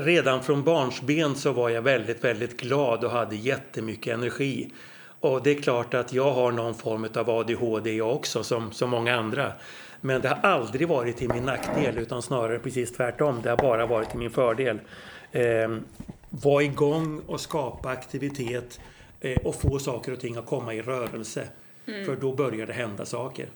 redan 0.03 0.43
från 0.43 0.65
barnsben 0.65 1.35
så 1.37 1.53
var 1.53 1.69
jag 1.69 1.83
väldigt, 1.83 2.25
väldigt 2.25 2.61
glad 2.61 3.05
och 3.05 3.11
hade 3.11 3.37
jättemycket 3.37 4.15
energi. 4.15 4.71
Och 5.21 5.43
det 5.43 5.51
är 5.51 5.63
klart 5.63 5.95
att 5.95 6.13
jag 6.13 6.33
har 6.33 6.53
någon 6.53 6.75
form 6.75 7.09
av 7.15 7.31
ADHD 7.31 7.97
jag 7.97 8.15
också, 8.17 8.45
som, 8.45 8.73
som 8.73 8.91
många 8.91 9.17
andra. 9.17 9.53
Men 10.05 10.21
det 10.21 10.29
har 10.29 10.37
aldrig 10.51 10.89
varit 10.89 11.17
till 11.17 11.29
min 11.29 11.45
nackdel, 11.45 11.99
utan 11.99 12.23
snarare 12.23 12.59
precis 12.59 12.93
tvärtom. 12.93 13.41
Det 13.43 13.51
har 13.51 13.57
bara 13.57 13.87
varit 13.87 14.11
till 14.11 14.19
min 14.19 14.31
fördel. 14.31 14.81
Eh, 15.33 15.77
vara 16.31 16.63
igång 16.63 17.21
och 17.27 17.41
skapa 17.41 17.89
aktivitet 17.89 18.81
eh, 19.21 19.37
och 19.37 19.55
få 19.55 19.79
saker 19.79 20.13
och 20.13 20.21
ting 20.21 20.37
att 20.37 20.47
komma 20.47 20.75
i 20.75 20.83
rörelse. 20.83 21.49
För 21.85 22.17
då 22.17 22.33
börjar 22.33 22.67
det 22.67 22.73
hända 22.73 23.05
saker. 23.05 23.47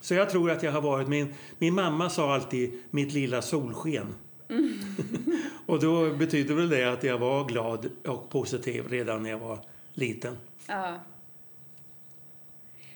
Så 0.00 0.14
jag 0.14 0.30
tror 0.30 0.50
att 0.50 0.62
jag 0.62 0.72
har 0.72 0.80
varit 0.80 1.08
min... 1.08 1.34
Min 1.58 1.74
mamma 1.74 2.10
sa 2.10 2.34
alltid 2.34 2.82
mitt 2.90 3.12
lilla 3.12 3.42
solsken. 3.42 4.14
och 5.66 5.80
då 5.80 6.10
betyder 6.10 6.54
väl 6.54 6.68
det 6.68 6.92
att 6.92 7.04
jag 7.04 7.18
var 7.18 7.44
glad 7.44 7.90
och 8.06 8.30
positiv 8.30 8.88
redan 8.88 9.22
när 9.22 9.30
jag 9.30 9.38
var 9.38 9.58
liten. 9.94 10.36
Ja. 10.66 10.94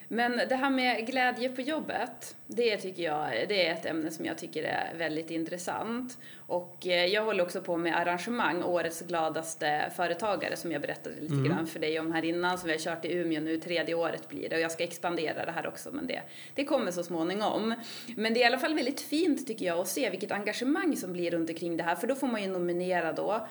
Men 0.08 0.40
det 0.48 0.56
här 0.56 0.70
med 0.70 1.06
glädje 1.06 1.48
på 1.48 1.60
jobbet, 1.60 2.36
det 2.46 2.76
tycker 2.76 3.02
jag 3.02 3.30
det 3.48 3.66
är 3.66 3.72
ett 3.72 3.86
ämne 3.86 4.10
som 4.10 4.24
jag 4.24 4.38
tycker 4.38 4.62
är 4.62 4.94
väldigt 4.98 5.30
intressant. 5.30 6.18
Och 6.46 6.86
eh, 6.86 7.06
jag 7.06 7.24
håller 7.24 7.44
också 7.44 7.60
på 7.60 7.76
med 7.76 7.96
arrangemang, 7.96 8.62
Årets 8.62 9.00
gladaste 9.00 9.92
företagare, 9.96 10.56
som 10.56 10.72
jag 10.72 10.82
berättade 10.82 11.20
lite 11.20 11.48
grann 11.48 11.66
för 11.66 11.80
dig 11.80 12.00
om 12.00 12.12
här 12.12 12.24
innan, 12.24 12.58
som 12.58 12.66
vi 12.66 12.72
har 12.72 12.80
kört 12.80 13.04
i 13.04 13.12
Umeå 13.12 13.40
nu, 13.40 13.60
tredje 13.60 13.94
året 13.94 14.28
blir 14.28 14.48
det. 14.48 14.56
Och 14.56 14.62
jag 14.62 14.72
ska 14.72 14.84
expandera 14.84 15.46
det 15.46 15.52
här 15.52 15.66
också, 15.66 15.90
men 15.92 16.06
det, 16.06 16.22
det 16.54 16.64
kommer 16.64 16.90
så 16.90 17.02
småningom. 17.02 17.74
Men 18.16 18.34
det 18.34 18.40
är 18.40 18.42
i 18.42 18.46
alla 18.46 18.58
fall 18.58 18.74
väldigt 18.74 19.00
fint 19.00 19.46
tycker 19.46 19.66
jag 19.66 19.78
att 19.78 19.88
se 19.88 20.10
vilket 20.10 20.32
engagemang 20.32 20.96
som 20.96 21.12
blir 21.12 21.30
runt 21.30 21.50
omkring 21.50 21.76
det 21.76 21.82
här, 21.82 21.94
för 21.94 22.06
då 22.06 22.14
får 22.14 22.26
man 22.26 22.42
ju 22.42 22.48
nominera 22.48 23.12
då 23.12 23.46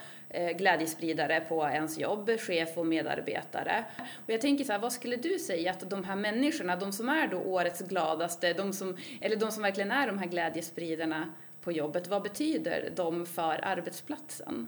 glädjespridare 0.57 1.41
på 1.49 1.63
ens 1.63 1.97
jobb, 1.97 2.29
chef 2.39 2.77
och 2.77 2.87
medarbetare. 2.87 3.85
Och 4.25 4.29
jag 4.33 4.41
tänker 4.41 4.63
så 4.63 4.71
här, 4.71 4.79
vad 4.79 4.93
skulle 4.93 5.15
du 5.15 5.39
säga 5.39 5.71
att 5.71 5.89
de 5.89 6.03
här 6.03 6.15
människorna, 6.15 6.75
de 6.75 6.91
som 6.91 7.09
är 7.09 7.27
då 7.27 7.37
årets 7.37 7.81
gladaste, 7.81 8.53
de 8.53 8.73
som, 8.73 8.97
eller 9.21 9.35
de 9.35 9.51
som 9.51 9.63
verkligen 9.63 9.91
är 9.91 10.07
de 10.07 10.17
här 10.17 10.27
glädjespridarna 10.27 11.33
på 11.63 11.71
jobbet, 11.71 12.07
vad 12.07 12.23
betyder 12.23 12.91
de 12.95 13.25
för 13.25 13.59
arbetsplatsen? 13.65 14.67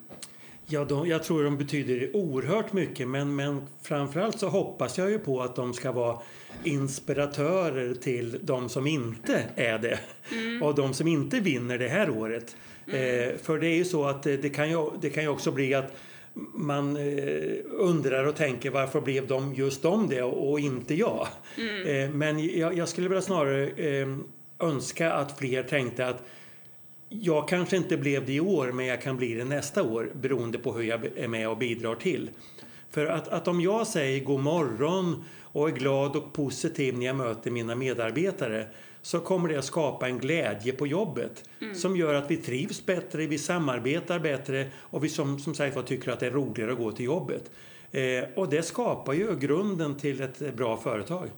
Ja, 0.69 0.85
de, 0.85 1.07
jag 1.07 1.23
tror 1.23 1.43
de 1.43 1.57
betyder 1.57 2.15
oerhört 2.15 2.73
mycket 2.73 3.07
men, 3.07 3.35
men 3.35 3.67
framförallt 3.81 4.39
så 4.39 4.49
hoppas 4.49 4.97
jag 4.97 5.09
ju 5.09 5.19
på 5.19 5.41
att 5.41 5.55
de 5.55 5.73
ska 5.73 5.91
vara 5.91 6.19
inspiratörer 6.63 7.93
till 7.93 8.39
de 8.41 8.69
som 8.69 8.87
inte 8.87 9.43
är 9.55 9.77
det. 9.77 9.99
Och 10.65 10.75
de 10.75 10.93
som 10.93 11.07
inte 11.07 11.39
vinner 11.39 11.77
det 11.77 11.87
här 11.87 12.09
året. 12.09 12.55
Eh, 12.87 13.37
för 13.37 13.59
det 13.59 13.67
är 13.67 13.75
ju 13.75 13.85
så 13.85 14.05
att 14.05 14.23
det, 14.23 14.37
det, 14.37 14.49
kan 14.49 14.69
ju, 14.69 14.89
det 15.01 15.09
kan 15.09 15.23
ju 15.23 15.29
också 15.29 15.51
bli 15.51 15.73
att 15.73 15.95
man 16.53 16.97
eh, 16.97 17.53
undrar 17.71 18.27
och 18.27 18.35
tänker 18.35 18.69
varför 18.69 19.01
blev 19.01 19.27
de 19.27 19.53
just 19.53 19.81
de 19.81 20.09
det 20.09 20.21
och, 20.21 20.59
inte 20.59 20.95
jag? 20.95 21.27
Eh, 21.85 22.09
men 22.09 22.57
jag, 22.59 22.77
jag 22.77 22.89
skulle 22.89 23.07
vilja 23.07 23.21
snarare 23.21 23.67
eh, 23.67 24.07
önska 24.59 25.11
att 25.11 25.39
fler 25.39 25.63
tänkte 25.63 26.07
att 26.07 26.23
jag 27.09 27.47
kanske 27.47 27.77
inte 27.77 27.97
blev 27.97 28.25
det 28.25 28.33
i 28.33 28.39
år, 28.39 28.71
men 28.71 28.85
jag 28.85 29.01
kan 29.01 29.17
bli 29.17 29.33
det 29.33 29.45
nästa 29.45 29.83
år 29.83 30.09
beroende 30.13 30.57
på 30.57 30.73
hur 30.73 30.83
jag 30.83 31.05
är 31.15 31.27
med 31.27 31.49
och 31.49 31.57
bidrar 31.57 31.95
till. 31.95 32.29
För 32.91 33.05
att, 33.05 33.27
att 33.27 33.47
om 33.47 33.61
jag 33.61 33.87
säger 33.87 34.23
god 34.23 34.39
morgon 34.39 35.23
och 35.41 35.69
är 35.69 35.73
glad 35.73 36.15
och 36.15 36.33
positiv 36.33 36.97
när 36.97 37.05
jag 37.05 37.15
möter 37.15 37.51
mina 37.51 37.75
medarbetare 37.75 38.67
så 39.01 39.19
kommer 39.19 39.49
det 39.49 39.57
att 39.57 39.65
skapa 39.65 40.07
en 40.07 40.19
glädje 40.19 40.73
på 40.73 40.87
jobbet 40.87 41.49
mm. 41.61 41.75
som 41.75 41.97
gör 41.97 42.13
att 42.13 42.31
vi 42.31 42.37
trivs 42.37 42.85
bättre, 42.85 43.27
vi 43.27 43.37
samarbetar 43.37 44.19
bättre 44.19 44.69
och 44.75 45.03
vi 45.03 45.09
som, 45.09 45.39
som 45.39 45.55
sagt 45.55 45.87
tycker 45.87 46.11
att 46.11 46.19
det 46.19 46.27
är 46.27 46.31
roligare 46.31 46.71
att 46.71 46.77
gå 46.77 46.91
till 46.91 47.05
jobbet. 47.05 47.51
Eh, 47.91 48.23
och 48.35 48.49
det 48.49 48.63
skapar 48.63 49.13
ju 49.13 49.39
grunden 49.39 49.95
till 49.95 50.21
ett 50.21 50.55
bra 50.55 50.77
företag. 50.77 51.29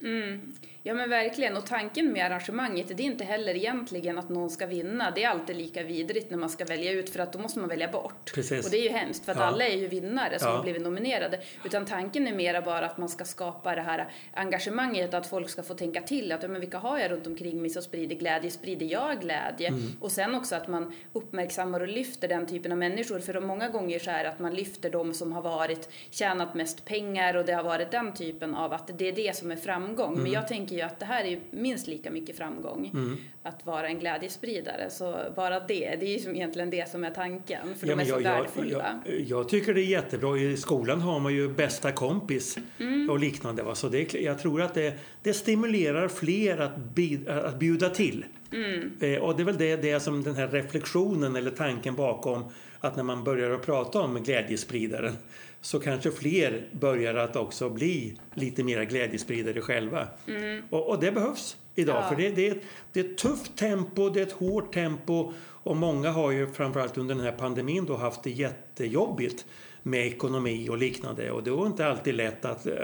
Mm. 0.00 0.52
Ja 0.86 0.94
men 0.94 1.10
verkligen, 1.10 1.56
och 1.56 1.66
tanken 1.66 2.12
med 2.12 2.26
arrangemanget 2.26 2.88
det 2.88 3.02
är 3.02 3.04
inte 3.04 3.24
heller 3.24 3.54
egentligen 3.54 4.18
att 4.18 4.28
någon 4.28 4.50
ska 4.50 4.66
vinna. 4.66 5.10
Det 5.10 5.24
är 5.24 5.28
alltid 5.28 5.56
lika 5.56 5.82
vidrigt 5.82 6.30
när 6.30 6.38
man 6.38 6.50
ska 6.50 6.64
välja 6.64 6.92
ut 6.92 7.10
för 7.10 7.20
att 7.20 7.32
då 7.32 7.38
måste 7.38 7.58
man 7.58 7.68
välja 7.68 7.88
bort. 7.88 8.32
Precis. 8.34 8.64
Och 8.64 8.70
det 8.70 8.76
är 8.76 8.82
ju 8.82 8.88
hemskt 8.88 9.24
för 9.24 9.32
att 9.32 9.38
ja. 9.38 9.44
alla 9.44 9.64
är 9.64 9.76
ju 9.76 9.88
vinnare 9.88 10.38
som 10.38 10.48
ja. 10.48 10.56
har 10.56 10.62
blivit 10.62 10.82
nominerade. 10.82 11.40
Utan 11.64 11.86
tanken 11.86 12.26
är 12.26 12.34
mera 12.34 12.62
bara 12.62 12.86
att 12.86 12.98
man 12.98 13.08
ska 13.08 13.24
skapa 13.24 13.74
det 13.74 13.82
här 13.82 14.08
engagemanget, 14.32 15.14
att 15.14 15.26
folk 15.26 15.50
ska 15.50 15.62
få 15.62 15.74
tänka 15.74 16.00
till 16.00 16.32
att 16.32 16.42
ja, 16.42 16.48
men 16.48 16.60
vilka 16.60 16.78
har 16.78 16.98
jag 16.98 17.10
runt 17.10 17.26
omkring 17.26 17.62
mig 17.62 17.70
som 17.70 17.82
sprider 17.82 18.16
glädje, 18.16 18.50
sprider 18.50 18.86
jag 18.86 19.20
glädje? 19.20 19.68
Mm. 19.68 19.92
Och 20.00 20.12
sen 20.12 20.34
också 20.34 20.54
att 20.54 20.68
man 20.68 20.94
uppmärksammar 21.12 21.80
och 21.80 21.88
lyfter 21.88 22.28
den 22.28 22.46
typen 22.46 22.72
av 22.72 22.78
människor. 22.78 23.18
För 23.18 23.40
många 23.40 23.68
gånger 23.68 23.98
så 23.98 24.10
är 24.10 24.24
det 24.24 24.30
att 24.30 24.38
man 24.38 24.54
lyfter 24.54 24.90
de 24.90 25.14
som 25.14 25.32
har 25.32 25.42
varit, 25.42 25.88
tjänat 26.10 26.54
mest 26.54 26.84
pengar 26.84 27.36
och 27.36 27.44
det 27.44 27.52
har 27.52 27.62
varit 27.62 27.90
den 27.90 28.14
typen 28.14 28.54
av 28.54 28.72
att 28.72 28.98
det 28.98 29.08
är 29.08 29.12
det 29.12 29.36
som 29.36 29.50
är 29.50 29.56
framgång. 29.56 30.12
Mm. 30.12 30.22
Men 30.22 30.32
jag 30.32 30.48
tänker 30.48 30.73
tänker 30.74 30.86
ju 30.86 30.92
att 30.92 31.00
det 31.00 31.06
här 31.06 31.24
är 31.24 31.40
minst 31.50 31.86
lika 31.86 32.10
mycket 32.10 32.36
framgång. 32.36 32.90
Mm. 32.94 33.16
Att 33.42 33.66
vara 33.66 33.88
en 33.88 33.98
glädjespridare. 33.98 34.90
Så 34.90 35.16
bara 35.36 35.60
det, 35.60 35.96
det 36.00 36.06
är 36.06 36.18
ju 36.18 36.34
egentligen 36.34 36.70
det 36.70 36.88
som 36.88 37.04
är 37.04 37.10
tanken. 37.10 37.74
För 37.78 37.86
ja, 37.86 37.96
de 37.96 38.02
är 38.02 38.04
så 38.04 38.10
jag, 38.10 38.20
värdefulla. 38.20 39.00
Jag, 39.04 39.20
jag, 39.20 39.48
tycker 39.48 39.74
det 39.74 39.80
är 39.80 39.86
jättebra. 39.86 40.38
I 40.38 40.56
skolan 40.56 41.00
har 41.00 41.20
man 41.20 41.34
ju 41.34 41.48
bästa 41.48 41.92
kompis 41.92 42.58
mm. 42.78 43.10
och 43.10 43.18
liknande. 43.18 43.62
Va? 43.62 43.74
Så 43.74 43.88
det, 43.88 44.14
jag 44.14 44.38
tror 44.38 44.62
att 44.62 44.74
det, 44.74 44.98
det 45.22 45.34
stimulerar 45.34 46.08
fler 46.08 46.58
att, 46.58 46.76
bid, 46.76 47.28
att 47.28 47.58
bjuda 47.58 47.90
till. 47.90 48.24
Mm. 48.52 48.92
Eh, 49.00 49.18
och 49.18 49.36
det 49.36 49.42
är 49.42 49.44
väl 49.44 49.58
det, 49.58 49.76
det 49.76 50.00
som 50.00 50.22
den 50.22 50.34
här 50.34 50.48
reflektionen 50.48 51.36
eller 51.36 51.50
tanken 51.50 51.94
bakom 51.94 52.44
att 52.80 52.96
när 52.96 53.02
man 53.02 53.24
börjar 53.24 53.50
att 53.50 53.66
prata 53.66 54.00
om 54.00 54.22
glädjespridaren 54.22 55.16
så 55.64 55.80
kanske 55.80 56.10
fler 56.10 56.68
börjar 56.72 57.14
att 57.14 57.36
också 57.36 57.70
bli 57.70 58.16
lite 58.34 58.64
mer 58.64 58.84
glädjespridare 58.84 59.60
själva. 59.60 60.08
Mm. 60.26 60.62
Och, 60.70 60.88
och, 60.88 61.00
det 61.00 61.12
behövs 61.12 61.56
idag 61.74 61.96
ja. 61.96 62.08
för 62.08 62.16
det, 62.16 62.30
det, 62.30 62.48
är 62.48 62.52
ett, 62.52 62.62
det 62.92 63.00
är 63.00 63.04
ett 63.04 63.18
tufft 63.18 63.56
tempo, 63.56 64.10
det 64.10 64.20
är 64.20 64.26
ett 64.26 64.32
hårt 64.32 64.74
tempo 64.74 65.32
och 65.46 65.76
många 65.76 66.10
har 66.10 66.30
ju 66.30 66.46
framförallt 66.46 66.98
under 66.98 67.14
den 67.14 67.24
här 67.24 67.32
pandemin 67.32 67.84
då 67.84 67.96
haft 67.96 68.22
det 68.22 68.30
jättejobbigt 68.30 69.46
med 69.82 70.06
ekonomi 70.06 70.68
och 70.68 70.78
liknande 70.78 71.30
och 71.30 71.42
det 71.42 71.50
är 71.50 71.66
inte 71.66 71.86
alltid 71.86 72.14
lätt 72.14 72.44
att 72.44 72.66
eh, 72.66 72.74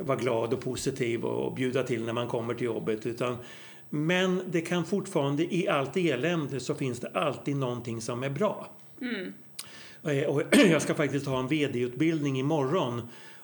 vara 0.00 0.18
glad 0.18 0.52
och 0.52 0.60
positiv 0.60 1.24
och 1.24 1.54
bjuda 1.54 1.82
till 1.82 2.04
när 2.04 2.12
man 2.12 2.28
kommer 2.28 2.54
till 2.54 2.64
jobbet 2.64 3.06
utan 3.06 3.36
men 3.90 4.42
det 4.46 4.60
kan 4.60 4.84
fortfarande, 4.84 5.54
i 5.54 5.68
allt 5.68 5.96
elände 5.96 6.60
så 6.60 6.74
finns 6.74 7.00
det 7.00 7.08
alltid 7.14 7.56
någonting 7.56 8.00
som 8.00 8.22
är 8.22 8.30
bra. 8.30 8.70
Mm. 9.00 9.32
Eh, 10.04 10.24
och 10.24 10.42
jag 10.70 10.82
ska 10.82 10.94
faktiskt 10.94 11.26
ha 11.26 11.38
en 11.38 11.48
VD-utbildning 11.48 12.38
imorgon. 12.38 13.02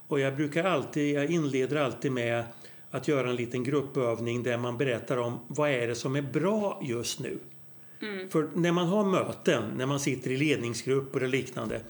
Och 0.09 0.21
jag 0.21 0.37
brukar 0.37 0.65
alltid, 0.65 1.17
jag 1.17 1.31
inleder 1.31 1.77
alltid 1.77 2.13
med 2.13 2.45
att 2.91 3.09
göra 3.09 3.31
en 3.31 3.37
liten 3.37 3.65
gruppövning 3.65 4.43
där 4.43 4.59
man 4.59 4.79
berättar 4.79 5.17
om 5.17 5.39
vad 5.47 5.71
är 5.71 5.87
det 5.87 5.95
som 5.95 6.17
är 6.17 6.23
bra 6.23 6.83
just 6.85 7.21
nu. 7.21 7.39
Mm. 8.03 8.29
För 8.29 8.49
när 8.55 8.73
man 8.73 8.87
har 8.87 9.05
möten, 9.05 9.65
när 9.77 9.87
man 9.87 10.01
sitter 10.01 10.31
i 10.31 10.37
ledningsgrupper 10.37 11.23
och 11.23 11.29
liknande 11.29 11.81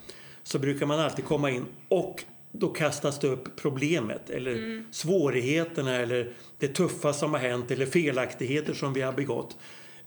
så 0.42 0.58
brukar 0.58 0.86
man 0.86 1.00
alltid 1.00 1.24
komma 1.24 1.50
in 1.50 1.64
och 1.88 2.24
då 2.52 2.68
kastas 2.68 3.18
det 3.18 3.28
upp 3.28 3.56
problemet 3.56 4.30
eller 4.30 4.52
mm. 4.52 4.86
svårigheterna 4.90 5.96
eller 5.96 6.32
det 6.58 6.68
tuffa 6.68 7.12
som 7.12 7.32
har 7.32 7.40
hänt 7.40 7.70
eller 7.70 7.86
felaktigheter 7.86 8.74
som 8.74 8.92
vi 8.92 9.00
har 9.00 9.12
begått. 9.12 9.56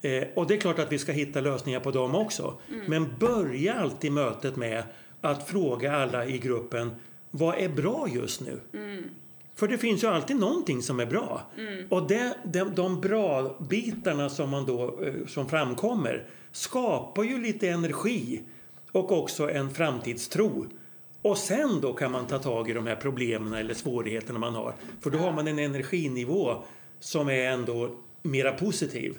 Eh, 0.03 0.23
och 0.33 0.47
det 0.47 0.53
är 0.53 0.59
klart 0.59 0.79
att 0.79 0.91
vi 0.91 0.99
ska 0.99 1.11
hitta 1.11 1.41
lösningar 1.41 1.79
på 1.79 1.91
dem 1.91 2.15
också. 2.15 2.57
Mm. 2.69 2.85
Men 2.87 3.15
börja 3.19 3.73
alltid 3.73 4.11
mötet 4.11 4.55
med 4.55 4.83
att 5.21 5.49
fråga 5.49 5.95
alla 5.95 6.25
i 6.25 6.37
gruppen 6.37 6.91
vad 7.31 7.57
är 7.57 7.69
bra 7.69 8.07
just 8.13 8.41
nu? 8.41 8.59
Mm. 8.73 9.03
För 9.55 9.67
det 9.67 9.77
finns 9.77 10.03
ju 10.03 10.07
alltid 10.07 10.35
någonting 10.35 10.81
som 10.81 10.99
är 10.99 11.05
bra. 11.05 11.41
Mm. 11.57 11.87
Och 11.89 12.07
det, 12.07 12.33
de, 12.43 12.75
de 12.75 13.01
bra 13.01 13.55
bitarna 13.69 14.29
som, 14.29 14.49
man 14.49 14.65
då, 14.65 14.99
eh, 15.03 15.27
som 15.27 15.49
framkommer 15.49 16.23
skapar 16.51 17.23
ju 17.23 17.41
lite 17.41 17.69
energi 17.69 18.41
och 18.91 19.11
också 19.11 19.51
en 19.51 19.73
framtidstro. 19.73 20.65
Och 21.21 21.37
sen 21.37 21.81
då 21.81 21.93
kan 21.93 22.11
man 22.11 22.27
ta 22.27 22.39
tag 22.39 22.69
i 22.69 22.73
de 22.73 22.87
här 22.87 22.95
problemen 22.95 23.53
eller 23.53 23.73
svårigheterna 23.73 24.39
man 24.39 24.55
har. 24.55 24.73
För 25.01 25.09
då 25.09 25.17
har 25.17 25.31
man 25.31 25.47
en 25.47 25.59
energinivå 25.59 26.63
som 26.99 27.29
är 27.29 27.51
ändå 27.51 27.95
mera 28.21 28.51
positiv. 28.51 29.17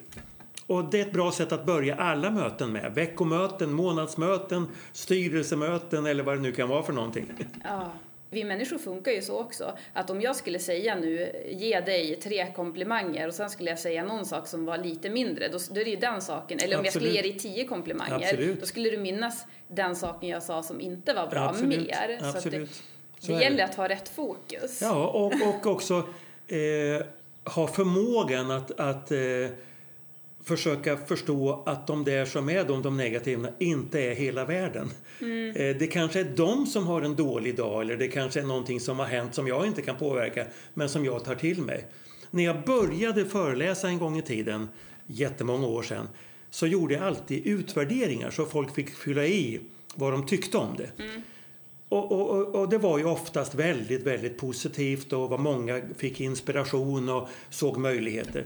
Och 0.67 0.85
det 0.85 1.01
är 1.01 1.05
ett 1.05 1.13
bra 1.13 1.31
sätt 1.31 1.51
att 1.51 1.65
börja 1.65 1.95
alla 1.95 2.31
möten 2.31 2.71
med. 2.71 2.93
Veckomöten, 2.93 3.73
månadsmöten, 3.73 4.67
styrelsemöten 4.93 6.05
eller 6.05 6.23
vad 6.23 6.37
det 6.37 6.41
nu 6.41 6.51
kan 6.51 6.69
vara 6.69 6.83
för 6.83 6.93
någonting. 6.93 7.31
Ja. 7.63 7.91
Vi 8.29 8.43
människor 8.43 8.77
funkar 8.77 9.11
ju 9.11 9.21
så 9.21 9.39
också, 9.39 9.77
att 9.93 10.09
om 10.09 10.21
jag 10.21 10.35
skulle 10.35 10.59
säga 10.59 10.95
nu, 10.95 11.31
ge 11.51 11.79
dig 11.79 12.15
tre 12.15 12.51
komplimanger 12.55 13.27
och 13.27 13.33
sen 13.33 13.49
skulle 13.49 13.69
jag 13.69 13.79
säga 13.79 14.03
någon 14.03 14.25
sak 14.25 14.47
som 14.47 14.65
var 14.65 14.77
lite 14.77 15.09
mindre, 15.09 15.47
då, 15.47 15.57
då 15.71 15.79
är 15.79 15.85
det 15.85 15.89
ju 15.89 15.95
den 15.95 16.21
saken. 16.21 16.59
Eller 16.59 16.75
om 16.75 16.79
Absolut. 16.79 16.85
jag 16.85 16.93
skulle 16.93 17.09
ge 17.09 17.21
dig 17.21 17.39
tio 17.39 17.67
komplimanger, 17.67 18.15
Absolut. 18.15 18.59
då 18.59 18.65
skulle 18.65 18.89
du 18.89 18.97
minnas 18.97 19.45
den 19.67 19.95
saken 19.95 20.29
jag 20.29 20.43
sa 20.43 20.63
som 20.63 20.81
inte 20.81 21.13
var 21.13 21.27
bra 21.27 21.39
Absolut. 21.39 21.87
mer. 21.87 22.19
Så 22.19 22.37
Absolut. 22.37 22.83
det, 23.21 23.33
det 23.33 23.41
gäller 23.41 23.63
att 23.63 23.75
ha 23.75 23.89
rätt 23.89 24.09
fokus. 24.09 24.81
Ja, 24.81 25.07
och, 25.07 25.33
och 25.33 25.67
också 25.67 26.03
eh, 26.47 27.05
ha 27.53 27.67
förmågan 27.67 28.51
att, 28.51 28.79
att 28.79 29.11
eh, 29.11 29.17
försöka 30.45 30.97
förstå 30.97 31.63
att 31.65 31.87
de 31.87 32.03
där 32.03 32.25
som 32.25 32.49
är 32.49 32.63
de, 32.63 32.81
de 32.81 32.97
negativa 32.97 33.49
inte 33.59 33.99
är 34.01 34.15
hela 34.15 34.45
världen. 34.45 34.89
Mm. 35.21 35.55
Eh, 35.55 35.75
det 35.77 35.87
kanske 35.87 36.19
är 36.19 36.33
de 36.35 36.65
som 36.65 36.87
har 36.87 37.01
en 37.01 37.15
dålig 37.15 37.55
dag 37.55 37.81
eller 37.81 37.97
det 37.97 38.07
kanske 38.07 38.39
är 38.39 38.43
någonting 38.43 38.79
som 38.79 38.99
har 38.99 39.05
hänt 39.05 39.35
som 39.35 39.47
jag 39.47 39.67
inte 39.67 39.81
kan 39.81 39.97
påverka 39.97 40.45
men 40.73 40.89
som 40.89 41.05
jag 41.05 41.23
tar 41.23 41.35
till 41.35 41.61
mig. 41.61 41.85
När 42.31 42.43
jag 42.43 42.63
började 42.63 43.25
föreläsa 43.25 43.87
en 43.87 43.97
gång 43.97 44.17
i 44.17 44.21
tiden, 44.21 44.69
jättemånga 45.07 45.67
år 45.67 45.83
sedan, 45.83 46.07
så 46.49 46.67
gjorde 46.67 46.93
jag 46.93 47.03
alltid 47.03 47.47
utvärderingar 47.47 48.31
så 48.31 48.45
folk 48.45 48.75
fick 48.75 48.89
fylla 48.89 49.25
i 49.25 49.59
vad 49.95 50.13
de 50.13 50.25
tyckte 50.25 50.57
om 50.57 50.75
det. 50.77 51.03
Mm. 51.03 51.21
Och, 51.89 52.11
och, 52.11 52.55
och, 52.55 52.69
det 52.69 52.77
var 52.77 52.97
ju 52.97 53.05
oftast 53.05 53.55
väldigt, 53.55 54.03
väldigt 54.03 54.37
positivt 54.37 55.13
och 55.13 55.29
vad 55.29 55.39
många 55.39 55.81
fick 55.97 56.21
inspiration 56.21 57.09
och 57.09 57.29
såg 57.49 57.77
möjligheter. 57.77 58.45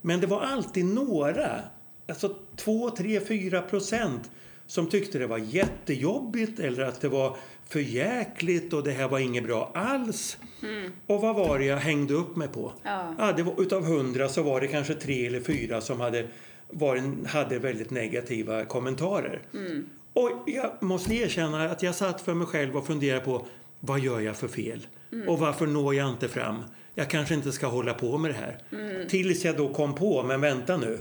Men 0.00 0.20
det 0.20 0.26
var 0.26 0.40
alltid 0.40 0.84
några, 0.84 1.60
alltså 2.08 2.34
2, 2.56 2.90
3, 2.90 3.20
4 3.20 3.62
procent 3.62 4.30
som 4.66 4.86
tyckte 4.86 5.18
det 5.18 5.26
var 5.26 5.38
jättejobbigt 5.38 6.60
eller 6.60 6.82
att 6.82 7.00
det 7.00 7.08
var 7.08 7.36
för 7.68 7.80
jäkligt 7.80 8.72
och 8.72 8.84
det 8.84 8.90
här 8.90 9.08
var 9.08 9.18
inget 9.18 9.44
bra 9.44 9.70
alls. 9.74 10.38
Mm. 10.62 10.92
Och 11.06 11.20
vad 11.20 11.34
var 11.34 11.58
det 11.58 11.64
jag 11.64 11.76
hängde 11.76 12.14
upp 12.14 12.36
mig 12.36 12.48
på? 12.48 12.72
Ja. 12.82 13.14
Ja, 13.18 13.32
det 13.32 13.42
var, 13.42 13.62
utav 13.62 13.84
hundra 13.84 14.28
så 14.28 14.42
var 14.42 14.60
det 14.60 14.68
kanske 14.68 14.94
tre 14.94 15.26
eller 15.26 15.40
fyra 15.40 15.80
som 15.80 16.00
hade, 16.00 16.26
var, 16.70 17.26
hade 17.26 17.58
väldigt 17.58 17.90
negativa 17.90 18.64
kommentarer. 18.64 19.42
Mm. 19.54 19.86
Och 20.12 20.30
jag 20.46 20.82
måste 20.82 21.14
erkänna 21.14 21.64
att 21.64 21.82
jag 21.82 21.94
satt 21.94 22.20
för 22.20 22.34
mig 22.34 22.46
själv 22.46 22.76
och 22.76 22.86
funderade 22.86 23.24
på 23.24 23.46
vad 23.80 24.00
gör 24.00 24.20
jag 24.20 24.36
för 24.36 24.48
fel? 24.48 24.86
Mm. 25.12 25.28
Och 25.28 25.38
varför 25.38 25.66
når 25.66 25.94
jag 25.94 26.08
inte 26.08 26.28
fram? 26.28 26.56
Jag 26.94 27.10
kanske 27.10 27.34
inte 27.34 27.52
ska 27.52 27.66
hålla 27.66 27.94
på 27.94 28.18
med 28.18 28.30
det 28.30 28.36
här. 28.36 28.58
Mm. 28.72 29.08
Tills 29.08 29.44
jag 29.44 29.56
då 29.56 29.74
kom 29.74 29.94
på, 29.94 30.22
men 30.22 30.40
vänta 30.40 30.76
nu, 30.76 30.98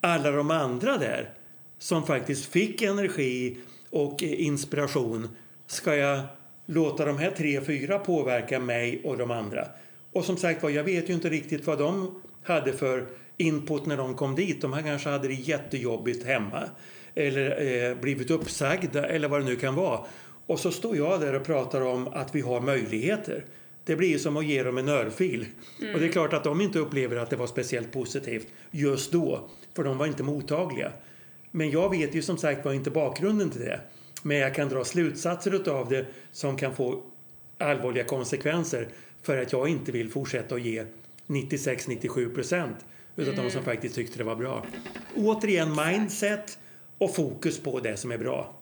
alla 0.00 0.30
de 0.30 0.50
andra 0.50 0.98
där 0.98 1.30
som 1.78 2.06
faktiskt 2.06 2.44
fick 2.44 2.82
energi 2.82 3.56
och 3.90 4.22
inspiration, 4.22 5.28
ska 5.66 5.96
jag 5.96 6.20
låta 6.66 7.04
de 7.04 7.18
här 7.18 7.30
tre, 7.30 7.60
fyra 7.60 7.98
påverka 7.98 8.60
mig 8.60 9.00
och 9.04 9.18
de 9.18 9.30
andra? 9.30 9.66
Och 10.12 10.24
som 10.24 10.36
sagt 10.36 10.62
var, 10.62 10.70
jag 10.70 10.84
vet 10.84 11.08
ju 11.08 11.14
inte 11.14 11.28
riktigt 11.28 11.66
vad 11.66 11.78
de 11.78 12.22
hade 12.42 12.72
för 12.72 13.06
input 13.36 13.86
när 13.86 13.96
de 13.96 14.14
kom 14.14 14.34
dit. 14.34 14.60
De 14.60 14.72
här 14.72 14.82
kanske 14.82 15.08
hade 15.08 15.28
det 15.28 15.34
jättejobbigt 15.34 16.26
hemma 16.26 16.62
eller 17.14 17.90
eh, 17.90 17.94
blivit 17.94 18.30
uppsagda 18.30 19.06
eller 19.06 19.28
vad 19.28 19.40
det 19.40 19.44
nu 19.44 19.56
kan 19.56 19.74
vara. 19.74 20.00
Och 20.46 20.60
så 20.60 20.70
står 20.70 20.96
jag 20.96 21.20
där 21.20 21.34
och 21.34 21.44
pratar 21.44 21.80
om 21.80 22.08
att 22.08 22.34
vi 22.34 22.40
har 22.40 22.60
möjligheter. 22.60 23.44
Det 23.84 23.96
blir 23.96 24.18
som 24.18 24.36
att 24.36 24.44
ge 24.44 24.62
dem 24.62 24.78
en 24.78 24.88
örfil. 24.88 25.46
Mm. 25.80 25.94
Och 25.94 26.00
det 26.00 26.06
är 26.06 26.12
klart 26.12 26.32
att 26.32 26.44
de 26.44 26.60
inte 26.60 26.78
upplever 26.78 27.16
att 27.16 27.30
det 27.30 27.36
var 27.36 27.46
speciellt 27.46 27.92
positivt 27.92 28.46
just 28.70 29.12
då. 29.12 29.48
För 29.74 29.84
de 29.84 29.98
var 29.98 30.06
inte 30.06 30.22
mottagliga. 30.22 30.92
Men 31.50 31.70
jag 31.70 31.90
vet 31.90 32.14
ju 32.14 32.22
som 32.22 32.36
sagt 32.38 32.64
var 32.64 32.72
inte 32.72 32.90
bakgrunden 32.90 33.50
till 33.50 33.60
det. 33.60 33.80
Men 34.22 34.36
jag 34.36 34.54
kan 34.54 34.68
dra 34.68 34.84
slutsatser 34.84 35.70
av 35.70 35.88
det 35.88 36.06
som 36.32 36.56
kan 36.56 36.74
få 36.74 37.02
allvarliga 37.58 38.04
konsekvenser 38.04 38.88
för 39.22 39.38
att 39.38 39.52
jag 39.52 39.68
inte 39.68 39.92
vill 39.92 40.10
fortsätta 40.10 40.54
att 40.54 40.62
ge 40.62 40.84
96-97 41.26 42.34
procent 42.34 42.76
utav 43.16 43.34
mm. 43.34 43.44
de 43.44 43.50
som 43.50 43.64
faktiskt 43.64 43.94
tyckte 43.94 44.18
det 44.18 44.24
var 44.24 44.36
bra. 44.36 44.66
Återigen 45.16 45.76
mindset 45.76 46.58
och 46.98 47.14
fokus 47.14 47.60
på 47.60 47.80
det 47.80 47.96
som 47.96 48.12
är 48.12 48.18
bra. 48.18 48.54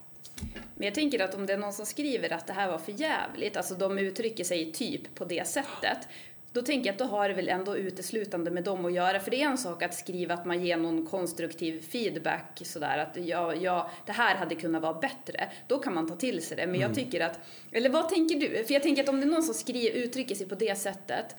Men 0.74 0.84
jag 0.84 0.94
tänker 0.94 1.24
att 1.24 1.34
om 1.34 1.46
det 1.46 1.52
är 1.52 1.58
någon 1.58 1.72
som 1.72 1.86
skriver 1.86 2.32
att 2.32 2.46
det 2.46 2.52
här 2.52 2.70
var 2.70 2.78
för 2.78 2.92
jävligt, 2.92 3.56
alltså 3.56 3.74
de 3.74 3.98
uttrycker 3.98 4.44
sig 4.44 4.72
typ 4.72 5.14
på 5.14 5.24
det 5.24 5.46
sättet, 5.46 6.08
då 6.52 6.62
tänker 6.62 6.86
jag 6.86 6.92
att 6.92 6.98
då 6.98 7.04
har 7.04 7.28
det 7.28 7.34
väl 7.34 7.48
ändå 7.48 7.76
uteslutande 7.76 8.50
med 8.50 8.64
dem 8.64 8.84
att 8.84 8.92
göra. 8.92 9.20
För 9.20 9.30
det 9.30 9.42
är 9.42 9.46
en 9.46 9.58
sak 9.58 9.82
att 9.82 9.94
skriva 9.94 10.34
att 10.34 10.46
man 10.46 10.64
ger 10.64 10.76
någon 10.76 11.06
konstruktiv 11.06 11.80
feedback 11.80 12.60
sådär 12.64 12.98
att 12.98 13.26
ja, 13.26 13.54
ja, 13.54 13.90
det 14.06 14.12
här 14.12 14.36
hade 14.36 14.54
kunnat 14.54 14.82
vara 14.82 15.00
bättre. 15.00 15.48
Då 15.66 15.78
kan 15.78 15.94
man 15.94 16.08
ta 16.08 16.16
till 16.16 16.42
sig 16.42 16.56
det. 16.56 16.66
Men 16.66 16.80
jag 16.80 16.94
tycker 16.94 17.20
att, 17.20 17.40
eller 17.72 17.90
vad 17.90 18.08
tänker 18.08 18.40
du? 18.40 18.64
För 18.64 18.74
jag 18.74 18.82
tänker 18.82 19.02
att 19.02 19.08
om 19.08 19.20
det 19.20 19.26
är 19.26 19.30
någon 19.30 19.42
som 19.42 19.54
skriver, 19.54 19.98
uttrycker 19.98 20.34
sig 20.34 20.48
på 20.48 20.54
det 20.54 20.78
sättet, 20.78 21.36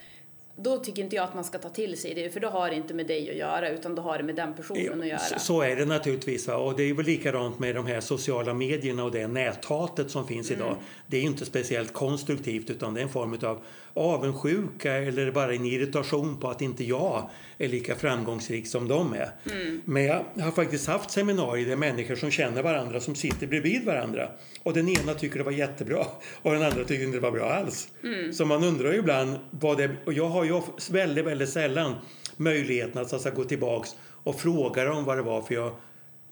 då 0.63 0.77
tycker 0.77 1.03
inte 1.03 1.15
jag 1.15 1.23
att 1.23 1.33
man 1.35 1.43
ska 1.43 1.57
ta 1.57 1.69
till 1.69 1.97
sig 1.97 2.13
det, 2.13 2.29
för 2.29 2.39
då 2.39 2.47
har 2.47 2.69
det 2.69 2.75
inte 2.75 2.93
med 2.93 3.07
dig 3.07 3.29
att 3.29 3.35
göra, 3.35 3.69
utan 3.69 3.95
då 3.95 4.01
har 4.01 4.17
det 4.17 4.23
med 4.23 4.35
den 4.35 4.53
personen 4.53 5.01
att 5.01 5.07
göra. 5.07 5.19
Så, 5.19 5.39
så 5.39 5.61
är 5.61 5.75
det 5.75 5.85
naturligtvis. 5.85 6.47
Va? 6.47 6.55
Och 6.55 6.77
det 6.77 6.83
är 6.83 6.93
väl 6.93 7.05
likadant 7.05 7.59
med 7.59 7.75
de 7.75 7.85
här 7.85 7.99
sociala 8.01 8.53
medierna 8.53 9.03
och 9.03 9.11
det 9.11 9.27
näthatet 9.27 10.11
som 10.11 10.27
finns 10.27 10.51
Mm. 10.51 10.61
idag. 10.61 10.75
Det 11.07 11.17
är 11.17 11.21
inte 11.21 11.45
speciellt 11.45 11.93
konstruktivt 11.93 12.69
utan 12.69 12.93
det 12.93 12.99
är 12.99 13.03
en 13.03 13.09
form 13.09 13.37
av 13.43 13.61
avundsjuka 13.93 14.93
eller 14.93 15.31
bara 15.31 15.53
en 15.53 15.65
irritation 15.65 16.37
på 16.39 16.49
att 16.49 16.61
inte 16.61 16.83
jag 16.83 17.29
är 17.57 17.67
lika 17.67 17.95
framgångsrik 17.95 18.67
som 18.67 18.87
de 18.87 19.13
är. 19.13 19.29
Mm. 19.51 19.81
Men 19.85 20.03
jag 20.03 20.23
har 20.39 20.51
faktiskt 20.51 20.87
haft 20.87 21.11
seminarier 21.11 21.67
där 21.67 21.75
människor 21.75 22.15
som 22.15 22.31
känner 22.31 22.63
varandra 22.63 22.99
som 22.99 23.15
sitter 23.15 23.47
bredvid 23.47 23.85
varandra. 23.85 24.29
Och 24.63 24.73
den 24.73 24.89
ena 24.89 25.13
tycker 25.13 25.37
det 25.37 25.43
var 25.43 25.51
jättebra 25.51 26.05
och 26.41 26.53
den 26.53 26.63
andra 26.63 26.83
tycker 26.83 27.03
inte 27.03 27.17
det 27.17 27.21
var 27.21 27.31
bra 27.31 27.51
alls. 27.53 27.87
Mm. 28.03 28.33
Så 28.33 28.45
man 28.45 28.63
undrar 28.63 28.91
ju 28.91 28.99
ibland 28.99 29.39
vad 29.49 29.77
det... 29.77 29.89
Och 30.05 30.13
jag 30.13 30.27
har 30.27 30.43
ju 30.43 30.61
väldigt, 30.91 31.25
väldigt 31.25 31.49
sällan 31.49 31.95
möjligheten 32.37 33.01
att, 33.01 33.13
att 33.25 33.35
gå 33.35 33.43
tillbaks 33.43 33.95
och 34.23 34.41
fråga 34.41 34.85
dem 34.85 35.03
vad 35.03 35.17
det 35.17 35.23
var 35.23 35.41
för 35.41 35.55
jag 35.55 35.71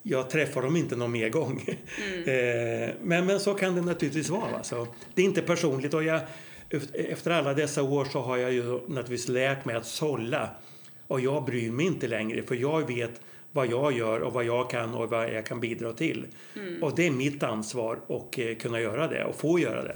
jag 0.03 0.29
träffar 0.29 0.61
dem 0.61 0.75
inte 0.75 0.95
någon 0.95 1.11
mer 1.11 1.29
gång. 1.29 1.65
Eh, 2.25 2.89
men, 3.01 3.25
men 3.25 3.39
så 3.39 3.53
kan 3.53 3.75
det 3.75 3.81
naturligtvis 3.81 4.29
vara. 4.29 4.51
Va? 4.51 4.63
Så 4.63 4.87
det 5.13 5.21
är 5.21 5.25
inte 5.25 5.41
personligt 5.41 5.93
och 5.93 6.03
jag, 6.03 6.21
efter 6.93 7.31
alla 7.31 7.53
dessa 7.53 7.83
år 7.83 8.05
så 8.05 8.19
har 8.19 8.37
jag 8.37 8.53
ju 8.53 8.63
naturligtvis 8.63 9.27
lärt 9.27 9.65
mig 9.65 9.75
att 9.75 9.85
sålla. 9.85 10.49
Och 11.07 11.19
jag 11.19 11.45
bryr 11.45 11.71
mig 11.71 11.85
inte 11.85 12.07
längre 12.07 12.43
för 12.43 12.55
jag 12.55 12.87
vet 12.87 13.21
vad 13.51 13.67
jag 13.67 13.93
gör 13.93 14.19
och 14.19 14.33
vad 14.33 14.43
jag 14.43 14.69
kan 14.69 14.95
och 14.95 15.09
vad 15.09 15.33
jag 15.33 15.45
kan 15.45 15.59
bidra 15.59 15.93
till. 15.93 16.27
Och 16.81 16.95
det 16.95 17.07
är 17.07 17.11
mitt 17.11 17.43
ansvar 17.43 17.99
att 18.09 18.37
eh, 18.37 18.55
kunna 18.55 18.79
göra 18.81 19.07
det 19.07 19.25
och 19.25 19.35
få 19.35 19.59
göra 19.59 19.83
det. 19.83 19.95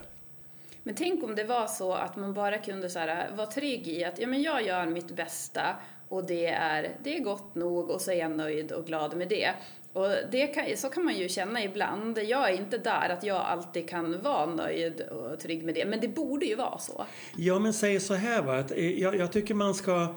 Men 0.84 0.96
tänk 0.96 1.24
om 1.24 1.36
det 1.36 1.44
var 1.44 1.68
så 1.68 1.94
att 1.94 2.16
man 2.16 2.34
bara 2.34 2.58
kunde 2.58 2.90
så 2.90 3.00
här, 3.00 3.36
vara 3.36 3.48
trygg 3.48 3.88
i 3.88 4.04
att 4.04 4.20
ja, 4.20 4.28
men 4.28 4.42
jag 4.42 4.66
gör 4.66 4.86
mitt 4.86 5.16
bästa 5.16 5.76
och 6.13 6.23
det 6.26 6.45
är, 6.47 6.89
det 7.04 7.17
är 7.17 7.19
gott 7.19 7.56
nog 7.56 7.89
och 7.89 8.02
så 8.02 8.12
är 8.12 8.15
jag 8.15 8.32
nöjd 8.32 8.71
och 8.71 8.86
glad 8.86 9.17
med 9.17 9.28
det. 9.30 9.49
Och 9.93 10.08
det 10.32 10.47
kan, 10.47 10.65
så 10.78 10.89
kan 10.89 11.04
man 11.06 11.15
ju 11.17 11.30
känna 11.30 11.63
ibland. 11.63 12.17
Jag 12.17 12.49
är 12.49 12.54
inte 12.58 12.78
där 12.78 13.10
att 13.10 13.23
jag 13.23 13.38
alltid 13.38 13.89
kan 13.89 14.21
vara 14.21 14.45
nöjd 14.45 15.02
och 15.02 15.39
trygg 15.39 15.63
med 15.63 15.76
det, 15.76 15.86
men 15.86 15.99
det 15.99 16.08
borde 16.08 16.45
ju 16.45 16.56
vara 16.56 16.78
så. 16.78 17.06
Ja, 17.38 17.60
men 17.60 17.73
säg 17.73 17.99
så 17.99 18.13
här 18.13 18.41
va. 18.41 18.58
Att 18.60 18.71
eh, 18.71 18.99
jag, 19.02 19.15
jag 19.15 19.32
tycker 19.32 19.54
man 19.54 19.73
ska, 19.73 20.08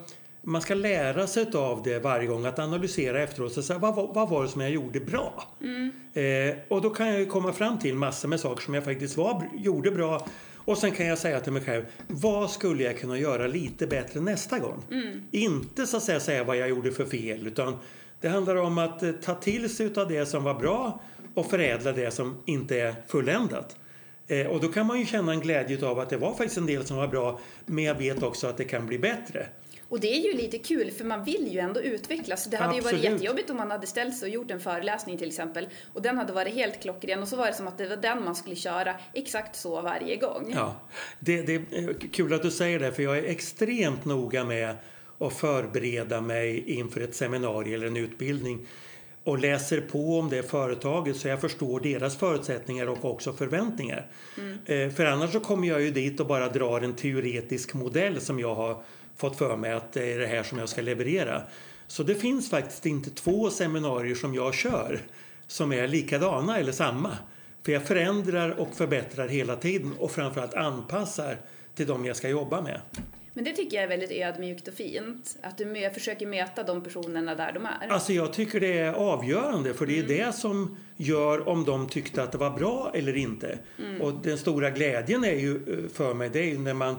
man 0.43 0.61
ska 0.61 0.75
lära 0.75 1.27
sig 1.27 1.47
av 1.55 1.83
det 1.85 1.99
varje 1.99 2.27
gång. 2.27 2.47
Att 2.47 2.59
analysera 2.59 3.23
efteråt. 3.23 3.57
och 3.57 3.65
säga, 3.65 3.79
vad, 3.79 3.95
var- 3.95 4.13
vad 4.15 4.29
var 4.29 4.43
det 4.43 4.49
som 4.49 4.61
jag 4.61 4.71
gjorde 4.71 5.01
bra? 5.01 5.45
Eh, 6.15 6.57
och 6.69 6.83
då 6.83 6.91
kan 6.91 7.07
jag 7.15 7.29
komma 7.31 7.53
fram 7.53 7.79
till 7.79 7.95
massor 7.95 8.29
med 8.29 8.41
saker 8.41 8.63
som 8.63 8.75
jag 8.75 8.85
faktiskt 8.85 9.17
var, 9.17 9.49
gjorde 9.59 9.91
bra. 9.91 10.27
Och 10.67 10.79
sen 10.79 10.93
kan 10.93 11.07
jag 11.07 11.19
säga 11.19 11.41
till 11.41 11.53
mig 11.53 11.63
själv, 11.63 11.85
vad 12.09 12.51
skulle 12.51 12.85
jag 12.85 12.99
kunna 12.99 13.19
göra 13.19 13.47
lite 13.47 13.87
bättre 13.87 14.21
nästa 14.21 14.59
gång? 14.59 14.83
Inte 15.31 15.87
så 15.87 15.97
att 15.97 16.03
säga, 16.03 16.21
säga 16.21 16.45
vad 16.45 16.57
jag 16.57 16.69
gjorde 16.69 16.93
för 16.93 17.05
fel, 17.05 17.47
utan 17.47 17.77
det 18.21 18.29
handlar 18.29 18.57
om 18.57 18.79
att 18.79 19.03
eh, 19.03 19.13
ta 19.13 19.35
till 19.35 19.77
sig 19.77 19.91
av 19.97 20.09
det 20.09 20.27
som 20.27 20.45
var 20.45 20.55
bra 20.55 21.01
och 21.35 21.51
förädla 21.51 21.93
det 21.93 22.11
som 22.11 22.37
inte 22.45 22.81
är 22.81 22.95
fulländat. 23.07 23.77
Eh, 24.27 24.47
och 24.47 24.61
då 24.61 24.69
kan 24.69 24.87
man 24.87 24.99
ju 24.99 25.07
känna 25.07 25.33
en 25.33 25.41
glädje 25.41 25.87
av 25.87 25.99
att 25.99 26.11
det 26.11 26.17
var 26.17 26.31
faktiskt 26.35 26.57
en 26.57 26.67
del 26.67 26.85
som 26.85 26.97
var 26.97 27.09
bra, 27.09 27.41
men 27.67 27.85
jag 27.85 27.95
vet 27.95 28.23
också 28.23 28.47
att 28.47 28.57
det 28.57 28.65
kan 28.65 28.87
bli 28.87 28.99
bättre. 28.99 29.47
Och 29.89 30.01
det 30.01 30.07
är 30.17 30.33
ju 30.33 30.33
lite 30.33 30.59
kul 30.59 30.91
för 30.91 31.05
man 31.05 31.25
vill 31.25 31.53
ju 31.53 31.59
ändå 31.59 31.81
utvecklas. 31.81 32.45
Det 32.45 32.57
hade 32.57 32.75
ju 32.75 32.81
varit 32.81 32.95
Absolut. 32.95 33.13
jättejobbigt 33.13 33.51
om 33.51 33.57
man 33.57 33.71
hade 33.71 33.87
ställt 33.87 34.17
sig 34.19 34.27
och 34.27 34.35
gjort 34.35 34.51
en 34.51 34.61
föreläsning 34.61 35.19
till 35.19 35.29
exempel 35.29 35.69
och 35.93 36.03
den 36.03 36.19
hade 36.19 36.33
varit 36.33 36.55
helt 36.55 36.83
klockren 36.83 37.23
och 37.23 37.29
så 37.29 37.37
var 37.37 37.47
det 37.47 37.55
som 37.55 37.67
att 37.67 37.79
det 37.79 37.89
var 37.89 37.97
den 37.97 38.25
man 38.25 38.37
skulle 38.37 38.57
köra 38.57 38.95
exakt 39.13 39.57
så 39.57 39.81
varje 39.81 40.17
gång. 40.17 40.53
Ja, 40.55 40.77
det, 41.21 41.43
det 41.43 41.55
är 41.55 42.11
kul 42.13 42.33
att 42.35 42.43
du 42.43 42.51
säger 42.51 42.79
det 42.79 42.93
för 42.93 43.03
jag 43.03 43.19
är 43.19 43.25
extremt 43.25 44.05
noga 44.05 44.45
med 44.45 44.77
att 45.19 45.33
förbereda 45.33 46.21
mig 46.21 46.65
inför 46.67 47.01
ett 47.01 47.15
seminarium 47.15 47.75
eller 47.75 47.87
en 47.87 47.97
utbildning 47.97 48.67
och 49.25 49.39
läser 49.39 49.81
på 49.81 50.19
om 50.19 50.31
det 50.31 50.43
företaget 50.43 51.17
så 51.17 51.29
jag 51.29 51.41
förstår 51.41 51.81
deras 51.81 52.17
förutsättningar 52.17 52.87
och 52.87 53.05
också 53.05 53.33
förväntningar. 53.33 54.07
Eh, 54.67 54.91
För 54.91 55.05
annars 55.05 55.33
så 55.33 55.41
kommer 55.41 55.69
jag 55.69 55.83
ju 55.83 55.91
dit 55.91 56.21
och 56.21 56.27
bara 56.27 56.49
drar 56.49 56.81
en 56.81 56.93
teoretisk 56.95 57.75
modell 57.75 58.21
som 58.21 58.41
jag 58.41 58.55
har 58.55 58.83
fått 59.17 59.37
för 59.37 59.57
mig 59.57 59.73
att 59.73 59.93
det 59.93 60.13
är 60.13 60.19
det 60.19 60.27
här 60.27 60.43
som 60.43 60.59
jag 60.59 60.69
ska 60.69 60.83
leverera. 60.83 61.43
Så 61.87 62.03
det 62.03 62.15
finns 62.15 62.51
faktiskt 62.51 62.87
inte 62.87 63.11
två 63.11 63.51
seminarier 63.51 64.15
som 64.15 64.35
jag 64.35 64.55
kör 64.55 65.01
som 65.47 65.73
är 65.73 65.89
likadana 65.89 66.59
eller 66.59 66.73
samma. 66.73 67.19
För 67.63 67.73
jag 67.73 67.83
förändrar 67.83 68.51
och 68.51 68.77
förbättrar 68.77 69.29
hela 69.29 69.57
tiden 69.57 69.93
och 69.99 70.11
framförallt 70.11 70.55
anpassar 70.55 71.37
till 71.75 71.87
de 71.87 72.05
jag 72.05 72.17
ska 72.17 72.29
jobba 72.29 72.61
med. 72.61 72.81
Men 73.37 73.45
det 73.45 73.53
tycker 73.53 73.77
jag 73.77 73.85
är 73.85 73.89
väldigt 73.89 74.11
ödmjukt 74.11 74.69
och 74.69 74.75
fint. 74.75 75.37
Att 75.43 75.59
du 75.59 75.91
försöker 75.95 76.27
möta 76.27 76.63
de 76.63 76.85
personerna 76.85 77.35
där 77.35 77.53
de 77.53 77.67
är. 77.67 77.89
Alltså 77.89 78.13
jag 78.13 78.33
tycker 78.33 78.61
det 78.61 78.79
är 78.79 78.93
avgörande 78.93 79.75
för 79.75 79.87
det 79.87 79.99
är 79.99 80.03
det 80.03 80.35
som 80.35 80.79
gör 80.97 81.49
om 81.49 81.65
de 81.65 81.89
tyckte 81.89 82.23
att 82.23 82.33
det 82.33 82.39
var 82.39 82.51
bra 82.51 82.91
eller 82.95 83.17
inte. 83.17 83.59
Och 84.01 84.13
den 84.23 84.39
stora 84.39 84.71
glädjen 84.71 85.25
är 85.25 85.35
ju 85.35 85.57
eh, 85.57 85.91
för 85.93 86.15
mig 86.15 86.31
det 86.33 86.39
är 86.39 86.47
ju 86.47 86.59
när 86.59 86.75
man 86.75 86.97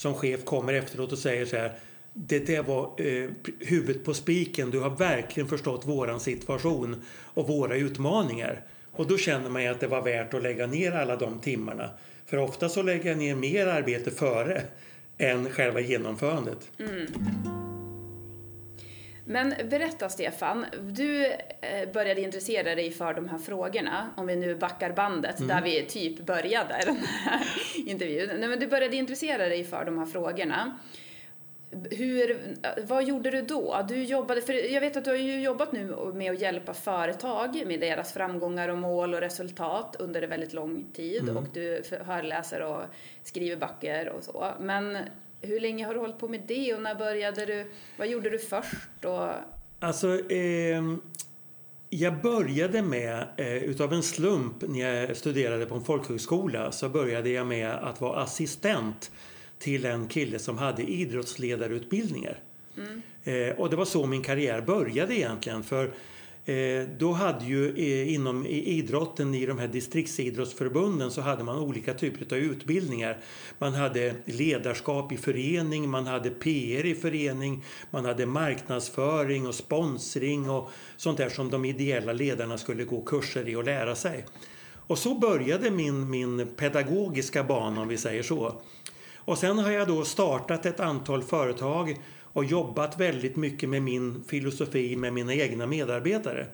som 0.00 0.14
chef 0.14 0.44
kommer 0.44 0.72
efteråt 0.72 1.12
och 1.12 1.18
säger 1.18 1.46
så 1.46 1.56
här 1.56 1.72
det 2.12 2.46
där 2.46 2.62
var 2.62 2.84
eh, 2.96 3.30
huvudet 3.58 4.04
på 4.04 4.14
spiken. 4.14 4.70
Du 4.70 4.80
har 4.80 4.90
verkligen 4.90 5.48
förstått 5.48 5.86
våran 5.86 6.20
situation 6.20 7.02
och 7.24 7.48
våra 7.48 7.76
utmaningar. 7.76 8.64
Och 8.92 9.06
då 9.06 9.18
känner 9.18 9.50
man 9.50 9.62
ju 9.62 9.68
att 9.68 9.80
det 9.80 9.86
var 9.86 10.02
värt 10.02 10.34
att 10.34 10.42
lägga 10.42 10.66
ner 10.66 10.92
alla 10.92 11.16
de 11.16 11.38
timmarna. 11.38 11.90
För 12.26 12.36
ofta 12.36 12.68
så 12.68 12.82
lägger 12.82 13.10
jag 13.10 13.18
ner 13.18 13.34
mer 13.34 13.66
arbete 13.66 14.10
före 14.10 14.62
än 15.18 15.50
själva 15.50 15.80
genomförandet. 15.80 16.70
Mm. 16.78 17.69
Men 19.30 19.54
berätta 19.64 20.08
Stefan, 20.08 20.66
du 20.80 21.26
eh, 21.26 21.92
började 21.92 22.20
intressera 22.20 22.74
dig 22.74 22.90
för 22.90 23.14
de 23.14 23.28
här 23.28 23.38
frågorna, 23.38 24.10
om 24.16 24.26
vi 24.26 24.36
nu 24.36 24.54
backar 24.54 24.92
bandet 24.92 25.48
där 25.48 25.62
vi 25.62 25.82
typ 25.82 26.20
började 26.20 26.82
den 26.84 26.96
här 26.96 27.40
intervjun. 27.86 28.30
Nej, 28.38 28.48
men 28.48 28.60
du 28.60 28.66
började 28.66 28.96
intressera 28.96 29.48
dig 29.48 29.64
för 29.64 29.84
de 29.84 29.98
här 29.98 30.06
frågorna. 30.06 30.78
Hur, 31.90 32.40
vad 32.82 33.04
gjorde 33.04 33.30
du 33.30 33.42
då? 33.42 33.84
Du 33.88 34.04
jobbade, 34.04 34.42
för 34.42 34.72
jag 34.72 34.80
vet 34.80 34.96
att 34.96 35.04
du 35.04 35.10
har 35.10 35.16
ju 35.16 35.40
jobbat 35.40 35.72
nu 35.72 35.96
med 36.14 36.32
att 36.32 36.40
hjälpa 36.40 36.74
företag 36.74 37.62
med 37.66 37.80
deras 37.80 38.12
framgångar 38.12 38.68
och 38.68 38.78
mål 38.78 39.14
och 39.14 39.20
resultat 39.20 39.96
under 39.98 40.22
en 40.22 40.30
väldigt 40.30 40.52
lång 40.52 40.84
tid 40.92 41.28
och 41.28 41.44
du 41.54 41.82
föreläser 41.82 42.62
och 42.62 42.82
skriver 43.22 43.56
böcker 43.56 44.08
och 44.08 44.24
så. 44.24 44.54
Men 44.60 44.98
hur 45.40 45.60
länge 45.60 45.86
har 45.86 45.94
du 45.94 46.00
hållit 46.00 46.18
på 46.18 46.28
med 46.28 46.40
det 46.48 46.74
och 46.74 46.82
när 46.82 46.94
började 46.94 47.46
du? 47.46 47.70
Vad 47.96 48.08
gjorde 48.08 48.30
du 48.30 48.38
först? 48.38 49.04
Och, 49.04 49.28
Alltså, 49.82 50.30
ehm, 50.30 51.00
jag 51.90 52.22
började 52.22 52.82
med, 52.82 53.26
eh, 53.36 53.56
utav 53.56 53.92
en 53.92 54.02
slump 54.02 54.62
när 54.68 54.94
jag 54.94 55.16
studerade 55.16 55.66
på 55.66 55.74
en 55.74 55.84
folkhögskola, 55.84 56.72
så 56.72 56.88
började 56.88 57.30
jag 57.30 57.46
med 57.46 57.70
att 57.70 58.00
vara 58.00 58.22
assistent 58.22 59.10
till 59.58 59.84
en 59.84 60.08
kille 60.08 60.38
som 60.38 60.58
hade 60.58 60.82
idrottsledarutbildningar. 60.82 62.38
Eh, 63.24 63.48
och 63.58 63.70
det 63.70 63.76
var 63.76 63.84
så 63.84 64.06
min 64.06 64.22
karriär 64.22 64.60
började 64.60 65.14
egentligen. 65.14 65.62
För 65.62 65.84
eh, 65.84 65.90
Eh, 66.50 66.86
då 66.98 67.12
hade 67.12 67.44
ju 67.44 67.68
eh, 67.76 68.14
inom 68.14 68.46
idrotten, 68.46 69.34
i 69.34 69.46
de 69.46 69.58
här 69.58 69.68
distriktsidrottsförbunden, 69.68 71.10
så 71.10 71.20
hade 71.20 71.44
man 71.44 71.58
olika 71.58 71.94
typer 71.94 72.36
av 72.36 72.42
utbildningar. 72.42 73.18
Man 73.58 73.74
hade 73.74 74.14
ledarskap 74.24 75.12
i 75.12 75.16
förening, 75.16 75.90
man 75.90 76.06
hade 76.06 76.30
PR 76.30 76.86
i 76.86 76.94
förening, 76.94 77.64
man 77.90 78.04
hade 78.04 78.26
marknadsföring 78.26 79.46
och 79.46 79.54
sponsring 79.54 80.50
och 80.50 80.70
sånt 80.96 81.18
där 81.18 81.28
som 81.28 81.50
de 81.50 81.64
ideella 81.64 82.12
ledarna 82.12 82.58
skulle 82.58 82.84
gå 82.84 83.00
kurser 83.00 83.48
i 83.48 83.56
och 83.56 83.64
lära 83.64 83.94
sig. 83.94 84.24
Och 84.74 84.98
så 84.98 85.14
började 85.14 85.70
min, 85.70 86.10
min 86.10 86.46
pedagogiska 86.56 87.44
bana 87.44 87.80
om 87.80 87.88
vi 87.88 87.96
säger 87.96 88.22
så. 88.22 88.60
Och 89.16 89.38
sen 89.38 89.58
har 89.58 89.70
jag 89.70 89.88
då 89.88 90.04
startat 90.04 90.66
ett 90.66 90.80
antal 90.80 91.22
företag 91.22 91.96
och 92.32 92.44
jobbat 92.44 93.00
väldigt 93.00 93.36
mycket 93.36 93.68
med 93.68 93.82
min 93.82 94.24
filosofi 94.28 94.96
med 94.96 95.12
mina 95.12 95.34
egna 95.34 95.66
medarbetare. 95.66 96.46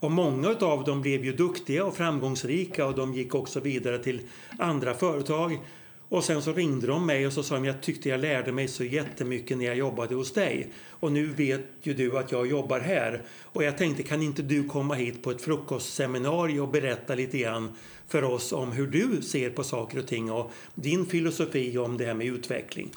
Och 0.00 0.10
många 0.10 0.48
av 0.60 0.84
dem 0.84 1.02
blev 1.02 1.24
ju 1.24 1.32
duktiga 1.32 1.84
och 1.84 1.96
framgångsrika 1.96 2.86
och 2.86 2.94
de 2.94 3.14
gick 3.14 3.34
också 3.34 3.60
vidare 3.60 3.98
till 3.98 4.20
andra 4.58 4.94
företag. 4.94 5.58
Och 6.08 6.24
sen 6.24 6.42
så 6.42 6.52
ringde 6.52 6.86
de 6.86 7.06
mig 7.06 7.26
och 7.26 7.32
så 7.32 7.42
sa 7.42 7.54
de 7.54 7.64
jag 7.64 7.82
tyckte 7.82 8.08
jag 8.08 8.20
lärde 8.20 8.52
mig 8.52 8.68
så 8.68 8.84
jättemycket 8.84 9.58
när 9.58 9.64
jag 9.64 9.76
jobbade 9.76 10.14
hos 10.14 10.32
dig. 10.32 10.72
Och 10.90 11.12
nu 11.12 11.26
vet 11.26 11.66
ju 11.82 11.94
du 11.94 12.18
att 12.18 12.32
jag 12.32 12.46
jobbar 12.46 12.80
här. 12.80 13.22
Och 13.42 13.64
jag 13.64 13.78
tänkte 13.78 14.02
kan 14.02 14.22
inte 14.22 14.42
du 14.42 14.64
komma 14.64 14.94
hit 14.94 15.22
på 15.22 15.30
ett 15.30 15.42
frukostseminarium 15.42 16.64
och 16.64 16.72
berätta 16.72 17.14
lite 17.14 17.38
grann 17.38 17.72
för 18.08 18.24
oss 18.24 18.52
om 18.52 18.72
hur 18.72 18.86
du 18.86 19.22
ser 19.22 19.50
på 19.50 19.64
saker 19.64 19.98
och 19.98 20.06
ting 20.06 20.32
och 20.32 20.50
din 20.74 21.06
filosofi 21.06 21.78
om 21.78 21.96
det 21.96 22.04
här 22.04 22.14
med 22.14 22.26
utveckling. 22.26 22.90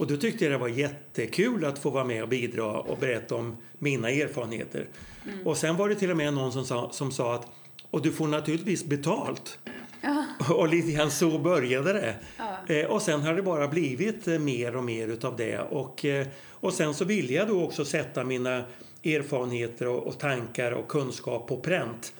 Och 0.00 0.06
då 0.06 0.16
tyckte 0.16 0.44
jag 0.44 0.52
det 0.52 0.58
var 0.58 0.68
jättekul 0.68 1.64
att 1.64 1.78
få 1.78 1.90
vara 1.90 2.04
med 2.04 2.22
och 2.22 2.28
bidra 2.28 2.66
och 2.66 2.98
berätta 2.98 3.34
om 3.34 3.56
mina 3.78 4.10
erfarenheter. 4.10 4.86
Mm. 5.24 5.46
Och 5.46 5.56
sen 5.56 5.76
var 5.76 5.88
det 5.88 5.94
till 5.94 6.10
och 6.10 6.16
med 6.16 6.34
någon 6.34 6.52
som 6.52 6.64
sa, 6.64 6.90
som 6.92 7.12
sa 7.12 7.34
att 7.34 7.46
och 7.90 8.02
du 8.02 8.12
får 8.12 8.28
naturligtvis 8.28 8.84
betalt. 8.84 9.58
Ja. 10.00 10.24
Och 10.54 10.68
lite 10.68 10.92
grann 10.92 11.10
så 11.10 11.38
började 11.38 11.92
det. 11.92 12.14
Ja. 12.38 12.74
Eh, 12.74 12.86
och 12.86 13.02
sen 13.02 13.20
har 13.20 13.34
det 13.34 13.42
bara 13.42 13.68
blivit 13.68 14.28
eh, 14.28 14.38
mer 14.38 14.76
och 14.76 14.84
mer 14.84 15.08
utav 15.08 15.36
det. 15.36 15.58
Och, 15.58 16.04
eh, 16.04 16.26
och 16.50 16.72
sen 16.72 16.94
så 16.94 17.04
ville 17.04 17.32
jag 17.32 17.48
då 17.48 17.64
också 17.64 17.84
sätta 17.84 18.24
mina 18.24 18.64
erfarenheter 19.04 19.86
och, 19.86 20.06
och 20.06 20.18
tankar 20.18 20.72
och 20.72 20.88
kunskap 20.88 21.48
på 21.48 21.56
pränt. 21.56 22.12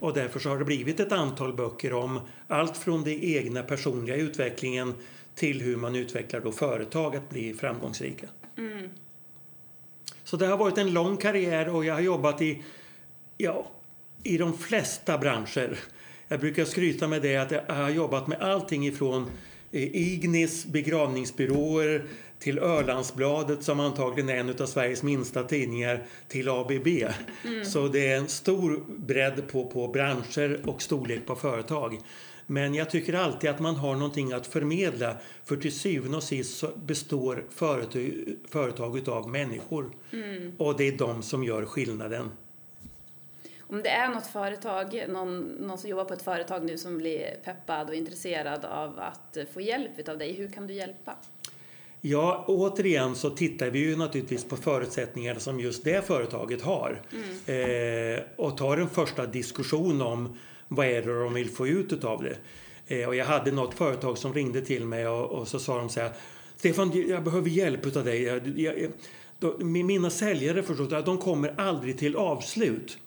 Och 0.00 0.14
därför 0.14 0.40
så 0.40 0.48
har 0.48 0.58
det 0.58 0.64
blivit 0.64 1.00
ett 1.00 1.12
antal 1.12 1.52
böcker 1.52 1.92
om 1.92 2.20
allt 2.48 2.76
från 2.76 3.04
den 3.04 3.18
egna 3.20 3.62
personliga 3.62 4.16
utvecklingen 4.16 4.94
till 5.38 5.60
hur 5.60 5.76
man 5.76 5.96
utvecklar 5.96 6.40
då 6.40 6.52
företag 6.52 7.16
att 7.16 7.30
bli 7.30 7.54
framgångsrika. 7.54 8.26
Mm. 8.58 8.88
Så 10.24 10.36
det 10.36 10.46
har 10.46 10.56
varit 10.56 10.78
en 10.78 10.92
lång 10.92 11.16
karriär 11.16 11.68
och 11.68 11.84
jag 11.84 11.94
har 11.94 12.00
jobbat 12.00 12.42
i, 12.42 12.62
ja, 13.36 13.70
i 14.22 14.38
de 14.38 14.58
flesta 14.58 15.18
branscher. 15.18 15.78
Jag 16.28 16.40
brukar 16.40 16.64
skryta 16.64 17.08
med 17.08 17.22
det 17.22 17.36
att 17.36 17.50
jag 17.50 17.74
har 17.74 17.90
jobbat 17.90 18.26
med 18.26 18.42
allting 18.42 18.86
ifrån 18.86 19.30
eh, 19.72 19.96
Ignis 19.96 20.66
begravningsbyråer 20.66 22.04
till 22.38 22.58
Ölandsbladet 22.58 23.62
som 23.62 23.80
antagligen 23.80 24.28
är 24.28 24.36
en 24.36 24.62
av 24.62 24.66
Sveriges 24.66 25.02
minsta 25.02 25.42
tidningar 25.42 26.02
till 26.28 26.48
ABB. 26.48 26.86
Mm. 27.44 27.64
Så 27.64 27.88
det 27.88 28.08
är 28.08 28.16
en 28.16 28.28
stor 28.28 28.84
bredd 28.88 29.48
på, 29.48 29.66
på 29.66 29.88
branscher 29.88 30.60
och 30.64 30.82
storlek 30.82 31.26
på 31.26 31.36
företag. 31.36 31.98
Men 32.50 32.74
jag 32.74 32.90
tycker 32.90 33.14
alltid 33.14 33.50
att 33.50 33.60
man 33.60 33.76
har 33.76 33.94
någonting 33.94 34.32
att 34.32 34.46
förmedla 34.46 35.16
för 35.44 35.56
till 35.56 35.72
syvende 35.72 36.16
och 36.16 36.22
sist 36.22 36.64
består 36.76 37.44
företag, 37.50 38.12
företag 38.48 39.08
av 39.08 39.28
människor. 39.28 39.90
Mm. 40.12 40.52
Och 40.58 40.76
det 40.76 40.88
är 40.88 40.98
de 40.98 41.22
som 41.22 41.44
gör 41.44 41.64
skillnaden. 41.64 42.30
Om 43.60 43.82
det 43.82 43.88
är 43.88 44.08
något 44.08 44.26
företag, 44.26 45.04
någon, 45.08 45.40
någon 45.40 45.78
som 45.78 45.90
jobbar 45.90 46.04
på 46.04 46.14
ett 46.14 46.22
företag 46.22 46.64
nu 46.64 46.78
som 46.78 46.98
blir 46.98 47.36
peppad 47.44 47.88
och 47.88 47.94
intresserad 47.94 48.64
av 48.64 48.98
att 48.98 49.36
få 49.52 49.60
hjälp 49.60 50.08
av 50.08 50.18
dig, 50.18 50.32
hur 50.32 50.48
kan 50.48 50.66
du 50.66 50.74
hjälpa? 50.74 51.16
Ja, 52.00 52.44
återigen 52.48 53.14
så 53.14 53.30
tittar 53.30 53.70
vi 53.70 53.78
ju 53.78 53.96
naturligtvis 53.96 54.44
på 54.44 54.56
förutsättningar 54.56 55.34
som 55.34 55.60
just 55.60 55.84
det 55.84 56.06
företaget 56.06 56.62
har. 56.62 57.02
Mm. 57.12 58.14
Eh, 58.16 58.20
och 58.36 58.56
tar 58.56 58.76
en 58.76 58.88
första 58.88 59.26
diskussion 59.26 60.02
om 60.02 60.38
vad 60.68 60.86
är 60.86 61.02
det 61.02 61.20
de 61.20 61.34
vill 61.34 61.50
få 61.50 61.66
ut 61.66 62.04
av 62.04 62.22
det. 62.22 62.36
Eh, 62.86 63.08
och 63.08 63.16
jag 63.16 63.24
hade 63.24 63.52
något 63.52 63.74
företag 63.74 64.18
som 64.18 64.34
ringde 64.34 64.60
till 64.60 64.84
mig 64.84 65.08
och, 65.08 65.30
och 65.30 65.48
så 65.48 65.58
sa 65.58 65.78
de 65.78 65.88
så 65.88 66.00
här 66.00 66.12
Stefan, 66.56 67.08
jag 67.08 67.24
behöver 67.24 67.50
hjälp 67.50 67.96
av 67.96 68.04
dig. 68.04 68.22
Jag, 68.22 68.58
jag, 68.58 68.90
då, 69.38 69.58
mina 69.58 70.10
säljare 70.10 70.62
förstås, 70.62 71.04
de 71.04 71.18
kommer 71.18 71.60
aldrig 71.60 71.98
till 71.98 72.16
avslut. 72.16 72.98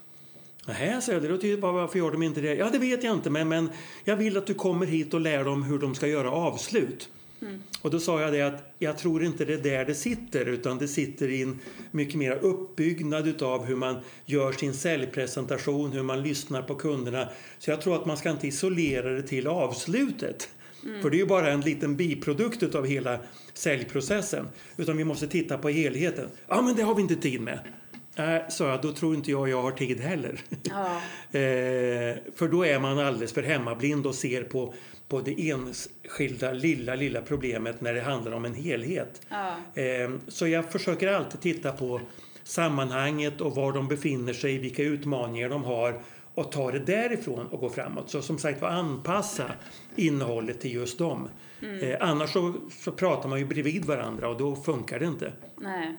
Nähä, 0.68 1.02
sa 1.02 1.12
jag. 1.12 1.22
Det 1.22 1.56
varför 1.56 2.00
gör 2.00 2.12
de 2.12 2.24
inte 2.24 2.42
det? 2.42 2.56
Ja, 2.56 2.70
det 2.70 2.80
vet 2.80 3.04
jag 3.04 3.14
inte, 3.14 3.30
men, 3.30 3.50
men 3.50 3.70
jag 4.04 4.16
vill 4.16 4.38
att 4.38 4.48
du 4.48 4.54
kommer 4.54 4.86
hit 4.86 5.14
och 5.14 5.22
lär 5.22 5.44
dem 5.44 5.64
hur 5.64 5.80
de 5.80 5.96
ska 5.96 6.08
göra 6.08 6.32
avslut. 6.32 7.10
Mm. 7.42 7.62
Och 7.82 7.92
då 7.92 8.00
sa 8.00 8.22
jag 8.22 8.34
det 8.34 8.42
att 8.42 8.74
jag 8.78 8.98
tror 8.98 9.24
inte 9.24 9.46
det 9.46 9.54
är 9.54 9.58
där 9.58 9.86
det 9.86 9.96
sitter 9.96 10.46
utan 10.46 10.78
det 10.78 10.88
sitter 10.88 11.28
i 11.28 11.42
en 11.42 11.60
mycket 11.92 12.16
mer 12.16 12.32
uppbyggnad 12.42 13.28
utav 13.28 13.66
hur 13.66 13.76
man 13.76 14.00
gör 14.26 14.52
sin 14.52 14.74
säljpresentation, 14.74 15.92
hur 15.92 16.04
man 16.04 16.24
lyssnar 16.24 16.62
på 16.62 16.76
kunderna. 16.76 17.30
Så 17.60 17.72
jag 17.72 17.82
tror 17.82 17.96
att 17.96 18.06
man 18.06 18.18
ska 18.18 18.30
inte 18.30 18.48
isolera 18.48 19.10
det 19.10 19.24
till 19.24 19.48
avslutet. 19.48 20.50
Mm. 20.84 21.02
För 21.02 21.10
det 21.10 21.16
är 21.16 21.20
ju 21.20 21.26
bara 21.26 21.52
en 21.52 21.62
liten 21.62 21.96
biprodukt 21.96 22.64
utav 22.64 22.86
hela 22.86 23.20
säljprocessen. 23.54 24.48
Utan 24.78 24.98
vi 24.98 25.04
måste 25.04 25.28
titta 25.28 25.58
på 25.58 25.70
helheten. 25.70 26.30
Ja, 26.48 26.62
men 26.62 26.76
det 26.76 26.84
har 26.84 26.96
vi 26.96 27.02
inte 27.02 27.16
tid 27.16 27.42
med. 27.42 27.60
Äh, 28.16 28.50
sa 28.50 28.70
jag, 28.70 28.82
då 28.82 28.92
tror 28.92 29.16
inte 29.16 29.32
jag 29.32 29.50
jag 29.50 29.62
har 29.62 29.72
tid 29.72 30.00
heller. 30.00 30.40
Ja. 30.64 30.86
eh, 31.40 32.16
för 32.36 32.48
då 32.48 32.66
är 32.66 32.80
man 32.80 33.00
alldeles 33.00 33.34
för 33.34 33.44
hemmablind 33.44 34.08
och 34.08 34.16
ser 34.16 34.44
på, 34.44 34.74
på 35.12 35.22
det 35.22 35.50
enskilda 35.50 36.52
lilla, 36.52 36.96
lilla 36.96 37.22
problemet 37.22 37.82
när 37.82 37.94
det 37.94 38.02
handlar 38.02 38.32
om 38.32 38.46
en 38.46 38.54
helhet. 38.54 39.22
Ja. 39.30 39.82
Eh, 39.82 40.12
så 40.28 40.48
jag 40.48 40.72
försöker 40.72 41.08
alltid 41.08 41.42
titta 41.42 41.72
på 41.72 42.02
sammanhanget 42.44 43.42
och 43.42 43.56
var 43.56 43.74
de 43.74 43.88
befinner 43.88 44.34
sig, 44.34 44.58
vilka 44.58 44.84
utmaningar 44.84 45.50
de 45.50 45.64
har 45.64 46.02
och 46.34 46.52
ta 46.52 46.72
det 46.72 46.80
därifrån 46.80 47.48
och 47.48 47.60
gå 47.60 47.70
framåt. 47.70 48.10
Så 48.10 48.22
som 48.22 48.38
sagt 48.38 48.62
var 48.62 48.70
anpassa 48.70 49.52
innehållet 49.96 50.62
till 50.62 50.74
just 50.74 50.98
dem. 50.98 51.30
Mm. 51.62 51.80
Eh, 51.80 51.98
annars 52.00 52.30
så, 52.30 52.54
så 52.72 52.92
pratar 52.92 53.30
man 53.30 53.40
ju 53.40 53.46
bredvid 53.46 53.86
varandra 53.86 54.30
och 54.30 54.38
då 54.38 54.56
funkar 54.56 55.00
det 55.00 55.06
inte. 55.06 55.34
Nej. 55.58 55.98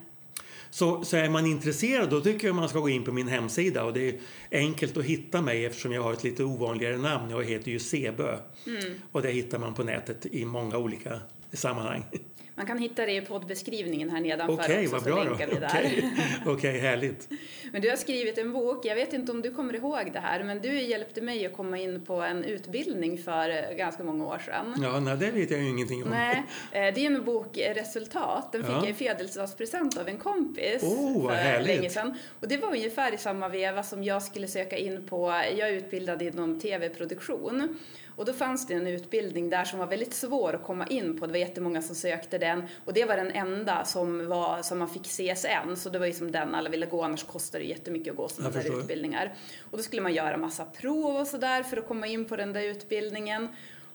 Så, 0.73 1.03
så 1.03 1.17
är 1.17 1.29
man 1.29 1.45
intresserad 1.45 2.09
då 2.09 2.21
tycker 2.21 2.47
jag 2.47 2.55
man 2.55 2.69
ska 2.69 2.79
gå 2.79 2.89
in 2.89 3.03
på 3.03 3.11
min 3.11 3.27
hemsida 3.27 3.83
och 3.83 3.93
det 3.93 4.09
är 4.09 4.15
enkelt 4.51 4.97
att 4.97 5.05
hitta 5.05 5.41
mig 5.41 5.65
eftersom 5.65 5.91
jag 5.91 6.03
har 6.03 6.13
ett 6.13 6.23
lite 6.23 6.43
ovanligare 6.43 6.97
namn. 6.97 7.29
Jag 7.29 7.43
heter 7.43 7.71
ju 7.71 7.79
Sebö. 7.79 8.37
Mm. 8.67 8.93
Och 9.11 9.21
det 9.21 9.31
hittar 9.31 9.59
man 9.59 9.73
på 9.73 9.83
nätet 9.83 10.25
i 10.25 10.45
många 10.45 10.77
olika 10.77 11.19
sammanhang. 11.53 12.03
Man 12.55 12.65
kan 12.65 12.77
hitta 12.77 13.05
det 13.05 13.15
i 13.15 13.21
poddbeskrivningen 13.21 14.09
här 14.09 14.21
nedanför 14.21 14.53
Okej, 14.53 14.87
okay, 14.87 14.87
vad 14.87 15.03
bra 15.03 15.23
då. 15.23 15.31
Okej, 15.31 15.47
okay. 16.41 16.53
okay, 16.53 16.79
härligt. 16.79 17.29
Men 17.71 17.81
du 17.81 17.89
har 17.89 17.95
skrivit 17.95 18.37
en 18.37 18.53
bok, 18.53 18.85
jag 18.85 18.95
vet 18.95 19.13
inte 19.13 19.31
om 19.31 19.41
du 19.41 19.53
kommer 19.53 19.75
ihåg 19.75 20.09
det 20.13 20.19
här, 20.19 20.43
men 20.43 20.61
du 20.61 20.81
hjälpte 20.81 21.21
mig 21.21 21.45
att 21.45 21.53
komma 21.53 21.77
in 21.77 22.05
på 22.05 22.21
en 22.21 22.43
utbildning 22.43 23.17
för 23.17 23.75
ganska 23.77 24.03
många 24.03 24.25
år 24.25 24.41
sedan. 24.45 24.75
Ja, 24.81 24.99
nej, 24.99 25.17
det 25.17 25.31
vet 25.31 25.51
jag 25.51 25.59
ju 25.59 25.69
ingenting 25.69 26.03
om. 26.03 26.09
Nej, 26.09 26.43
eh, 26.71 26.93
det 26.93 27.05
är 27.05 27.05
en 27.05 27.23
bok 27.23 27.57
Resultat. 27.75 28.51
Den 28.51 28.63
fick 28.63 28.71
ja. 28.71 28.79
jag 28.79 28.89
i 28.89 28.93
födelsedagspresent 28.93 29.97
av 29.97 30.07
en 30.07 30.17
kompis 30.17 30.83
oh, 30.83 31.27
för 31.27 31.35
härligt. 31.35 31.67
länge 31.67 31.89
sedan. 31.89 32.17
Och 32.39 32.47
det 32.47 32.57
var 32.57 32.67
ungefär 32.67 33.13
i 33.13 33.17
samma 33.17 33.47
veva 33.47 33.83
som 33.83 34.03
jag 34.03 34.23
skulle 34.23 34.47
söka 34.47 34.77
in 34.77 35.07
på, 35.07 35.43
jag 35.57 35.69
är 35.69 35.73
utbildad 35.73 36.21
inom 36.21 36.59
tv-produktion. 36.59 37.77
Och 38.15 38.25
då 38.25 38.33
fanns 38.33 38.67
det 38.67 38.73
en 38.73 38.87
utbildning 38.87 39.49
där 39.49 39.63
som 39.63 39.79
var 39.79 39.87
väldigt 39.87 40.13
svår 40.13 40.53
att 40.53 40.63
komma 40.63 40.87
in 40.87 41.19
på. 41.19 41.25
Det 41.25 41.31
var 41.31 41.39
jättemånga 41.39 41.81
som 41.81 41.95
sökte 41.95 42.37
den 42.37 42.63
och 42.85 42.93
det 42.93 43.05
var 43.05 43.17
den 43.17 43.31
enda 43.31 43.85
som, 43.85 44.27
var, 44.27 44.61
som 44.61 44.79
man 44.79 44.89
fick 44.89 45.03
CSN. 45.03 45.75
Så 45.77 45.89
det 45.89 45.99
var 45.99 46.05
ju 46.05 46.13
som 46.13 46.31
den 46.31 46.55
alla 46.55 46.69
ville 46.69 46.85
gå, 46.85 47.03
annars 47.03 47.23
kostade 47.23 47.63
det 47.63 47.67
jättemycket 47.67 48.11
att 48.11 48.17
gå 48.17 48.29
sådana 48.29 48.53
där 48.53 48.79
utbildningar. 48.79 49.33
Och 49.71 49.77
då 49.77 49.83
skulle 49.83 50.01
man 50.01 50.13
göra 50.13 50.37
massa 50.37 50.65
prov 50.65 51.15
och 51.15 51.27
sådär 51.27 51.63
för 51.63 51.77
att 51.77 51.87
komma 51.87 52.07
in 52.07 52.25
på 52.25 52.35
den 52.35 52.53
där 52.53 52.61
utbildningen. 52.61 53.47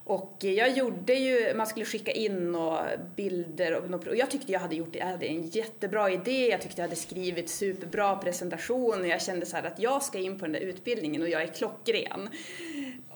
Och 0.09 0.37
jag 0.41 0.71
gjorde 0.71 1.15
ju, 1.15 1.55
man 1.55 1.67
skulle 1.67 1.85
skicka 1.85 2.13
in 2.13 2.55
och 2.55 2.79
bilder 3.17 3.75
och, 3.75 4.07
och 4.07 4.17
jag 4.17 4.31
tyckte 4.31 4.53
jag 4.53 4.61
hade 4.61 4.77
gjort 4.77 4.95
jag 4.95 5.07
hade 5.07 5.27
en 5.27 5.49
jättebra 5.49 6.11
idé, 6.11 6.49
jag 6.49 6.61
tyckte 6.61 6.81
jag 6.81 6.89
hade 6.89 7.01
skrivit 7.01 7.51
superbra 7.51 8.17
presentation 8.17 9.01
och 9.01 9.07
jag 9.07 9.23
kände 9.23 9.47
så 9.47 9.57
att 9.57 9.79
jag 9.79 10.03
ska 10.03 10.19
in 10.19 10.39
på 10.39 10.45
den 10.45 10.53
där 10.53 10.61
utbildningen 10.61 11.23
och 11.23 11.29
jag 11.29 11.43
är 11.43 11.47
klockren. 11.47 12.29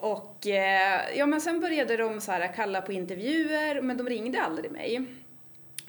Och 0.03 0.47
eh, 0.47 1.17
ja, 1.17 1.25
men 1.25 1.41
sen 1.41 1.59
började 1.59 1.97
de 1.97 2.21
så 2.21 2.31
här 2.31 2.53
kalla 2.55 2.81
på 2.81 2.93
intervjuer, 2.93 3.81
men 3.81 3.97
de 3.97 4.09
ringde 4.09 4.41
aldrig 4.41 4.71
mig. 4.71 5.05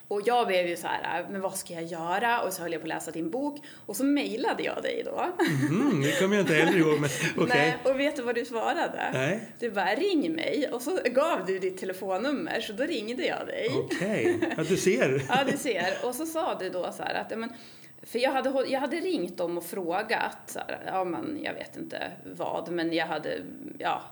Och 0.08 0.22
jag 0.24 0.46
blev 0.46 0.66
ju 0.66 0.76
så 0.76 0.86
här, 0.86 1.26
men 1.30 1.40
vad 1.40 1.56
ska 1.56 1.74
jag 1.74 1.84
göra? 1.84 2.40
Och 2.40 2.52
så 2.52 2.62
höll 2.62 2.72
jag 2.72 2.80
på 2.80 2.84
att 2.84 2.88
läsa 2.88 3.10
din 3.10 3.30
bok. 3.30 3.60
Och 3.86 3.96
så 3.96 4.04
mejlade 4.04 4.62
jag 4.62 4.82
dig 4.82 5.02
då. 5.04 5.34
Mm, 5.68 6.02
det 6.02 6.20
kommer 6.20 6.36
jag 6.36 6.42
inte 6.42 6.54
heller 6.54 6.78
ihåg, 6.78 7.00
men 7.00 7.10
okej. 7.36 7.76
Okay. 7.80 7.92
Och 7.92 8.00
vet 8.00 8.16
du 8.16 8.22
vad 8.22 8.34
du 8.34 8.44
svarade? 8.44 9.10
Nej. 9.12 9.48
Du 9.58 9.70
bara, 9.70 9.94
ring 9.94 10.32
mig. 10.32 10.68
Och 10.72 10.82
så 10.82 10.98
gav 11.04 11.46
du 11.46 11.58
ditt 11.58 11.78
telefonnummer, 11.78 12.60
så 12.60 12.72
då 12.72 12.84
ringde 12.84 13.26
jag 13.26 13.46
dig. 13.46 13.68
Okej, 13.78 14.34
okay. 14.36 14.50
ja 14.56 14.64
du 14.68 14.76
ser. 14.76 15.22
ja, 15.28 15.44
du 15.52 15.56
ser. 15.56 15.94
Och 16.02 16.14
så 16.14 16.26
sa 16.26 16.58
du 16.58 16.70
då 16.70 16.92
så 16.96 17.02
här 17.02 17.14
att, 17.14 17.38
men, 17.38 17.52
för 18.06 18.18
jag 18.18 18.30
hade, 18.30 18.68
jag 18.68 18.80
hade 18.80 18.96
ringt 18.96 19.36
dem 19.36 19.58
och 19.58 19.64
frågat, 19.64 20.56
här, 20.56 20.82
ja 20.86 21.04
men 21.04 21.40
jag 21.42 21.54
vet 21.54 21.76
inte 21.76 22.12
vad, 22.24 22.72
men 22.72 22.92
jag 22.92 23.06
hade, 23.06 23.42
ja, 23.78 24.02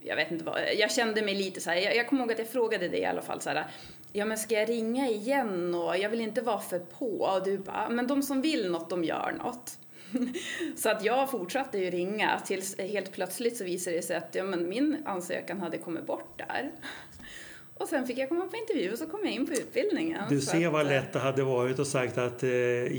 jag 0.00 0.16
vet 0.16 0.30
inte 0.30 0.44
vad, 0.44 0.60
jag 0.78 0.92
kände 0.92 1.22
mig 1.22 1.34
lite 1.34 1.60
så 1.60 1.70
här, 1.70 1.76
jag, 1.76 1.96
jag 1.96 2.08
kommer 2.08 2.22
ihåg 2.22 2.32
att 2.32 2.38
jag 2.38 2.48
frågade 2.48 2.88
dig 2.88 3.00
i 3.00 3.04
alla 3.04 3.22
fall 3.22 3.40
så 3.40 3.50
här, 3.50 3.66
ja 4.12 4.24
men 4.24 4.38
ska 4.38 4.54
jag 4.54 4.68
ringa 4.68 5.08
igen 5.08 5.74
och 5.74 5.96
jag 5.98 6.10
vill 6.10 6.20
inte 6.20 6.40
vara 6.40 6.60
för 6.60 6.78
på 6.78 7.20
och 7.20 7.44
du 7.44 7.58
bara, 7.58 7.88
men 7.88 8.06
de 8.06 8.22
som 8.22 8.42
vill 8.42 8.70
något, 8.70 8.90
de 8.90 9.04
gör 9.04 9.34
något. 9.38 9.78
så 10.76 10.90
att 10.90 11.04
jag 11.04 11.30
fortsatte 11.30 11.78
ju 11.78 11.90
ringa 11.90 12.40
tills 12.44 12.78
helt 12.78 13.12
plötsligt 13.12 13.56
så 13.56 13.64
visade 13.64 13.96
det 13.96 14.02
sig 14.02 14.16
att 14.16 14.34
ja, 14.34 14.44
men 14.44 14.68
min 14.68 15.02
ansökan 15.04 15.60
hade 15.60 15.78
kommit 15.78 16.06
bort 16.06 16.38
där. 16.38 16.70
Och 17.74 17.88
sen 17.88 18.06
fick 18.06 18.18
jag 18.18 18.28
komma 18.28 18.46
på 18.46 18.56
intervju 18.56 18.92
och 18.92 18.98
så 18.98 19.06
kom 19.06 19.20
jag 19.24 19.32
in 19.32 19.46
på 19.46 19.52
utbildningen. 19.52 20.22
Du 20.28 20.40
ser 20.40 20.68
vad 20.68 20.86
lätt 20.86 21.12
det 21.12 21.18
hade 21.18 21.42
varit 21.42 21.78
och 21.78 21.86
sagt 21.86 22.18
att 22.18 22.42
eh, 22.42 22.50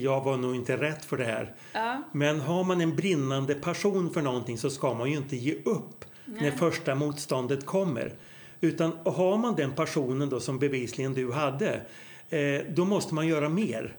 jag 0.04 0.24
var 0.24 0.38
nog 0.38 0.56
inte 0.56 0.78
rätt 0.78 1.06
för 1.06 1.18
det 1.18 1.24
här. 1.24 1.54
Ja. 1.74 2.04
Men 2.12 2.40
har 2.40 2.64
man 2.64 2.82
en 2.82 2.96
brinnande 2.96 3.56
passion 3.56 4.14
för 4.14 4.22
någonting 4.22 4.58
så 4.58 4.70
ska 4.70 4.94
man 4.94 5.12
ju 5.12 5.18
inte 5.18 5.36
ge 5.36 5.54
upp 5.54 6.06
Nej. 6.26 6.42
när 6.42 6.52
första 6.52 6.96
motståndet 6.96 7.66
kommer. 7.66 8.14
Utan 8.62 8.92
har 9.06 9.38
man 9.38 9.56
den 9.56 9.72
passionen 9.72 10.30
då 10.30 10.40
som 10.40 10.60
bevisligen 10.60 11.14
du 11.14 11.32
hade, 11.32 11.82
eh, 12.30 12.62
då 12.70 12.86
måste 12.86 13.14
man 13.14 13.28
göra 13.28 13.50
mer 13.50 13.96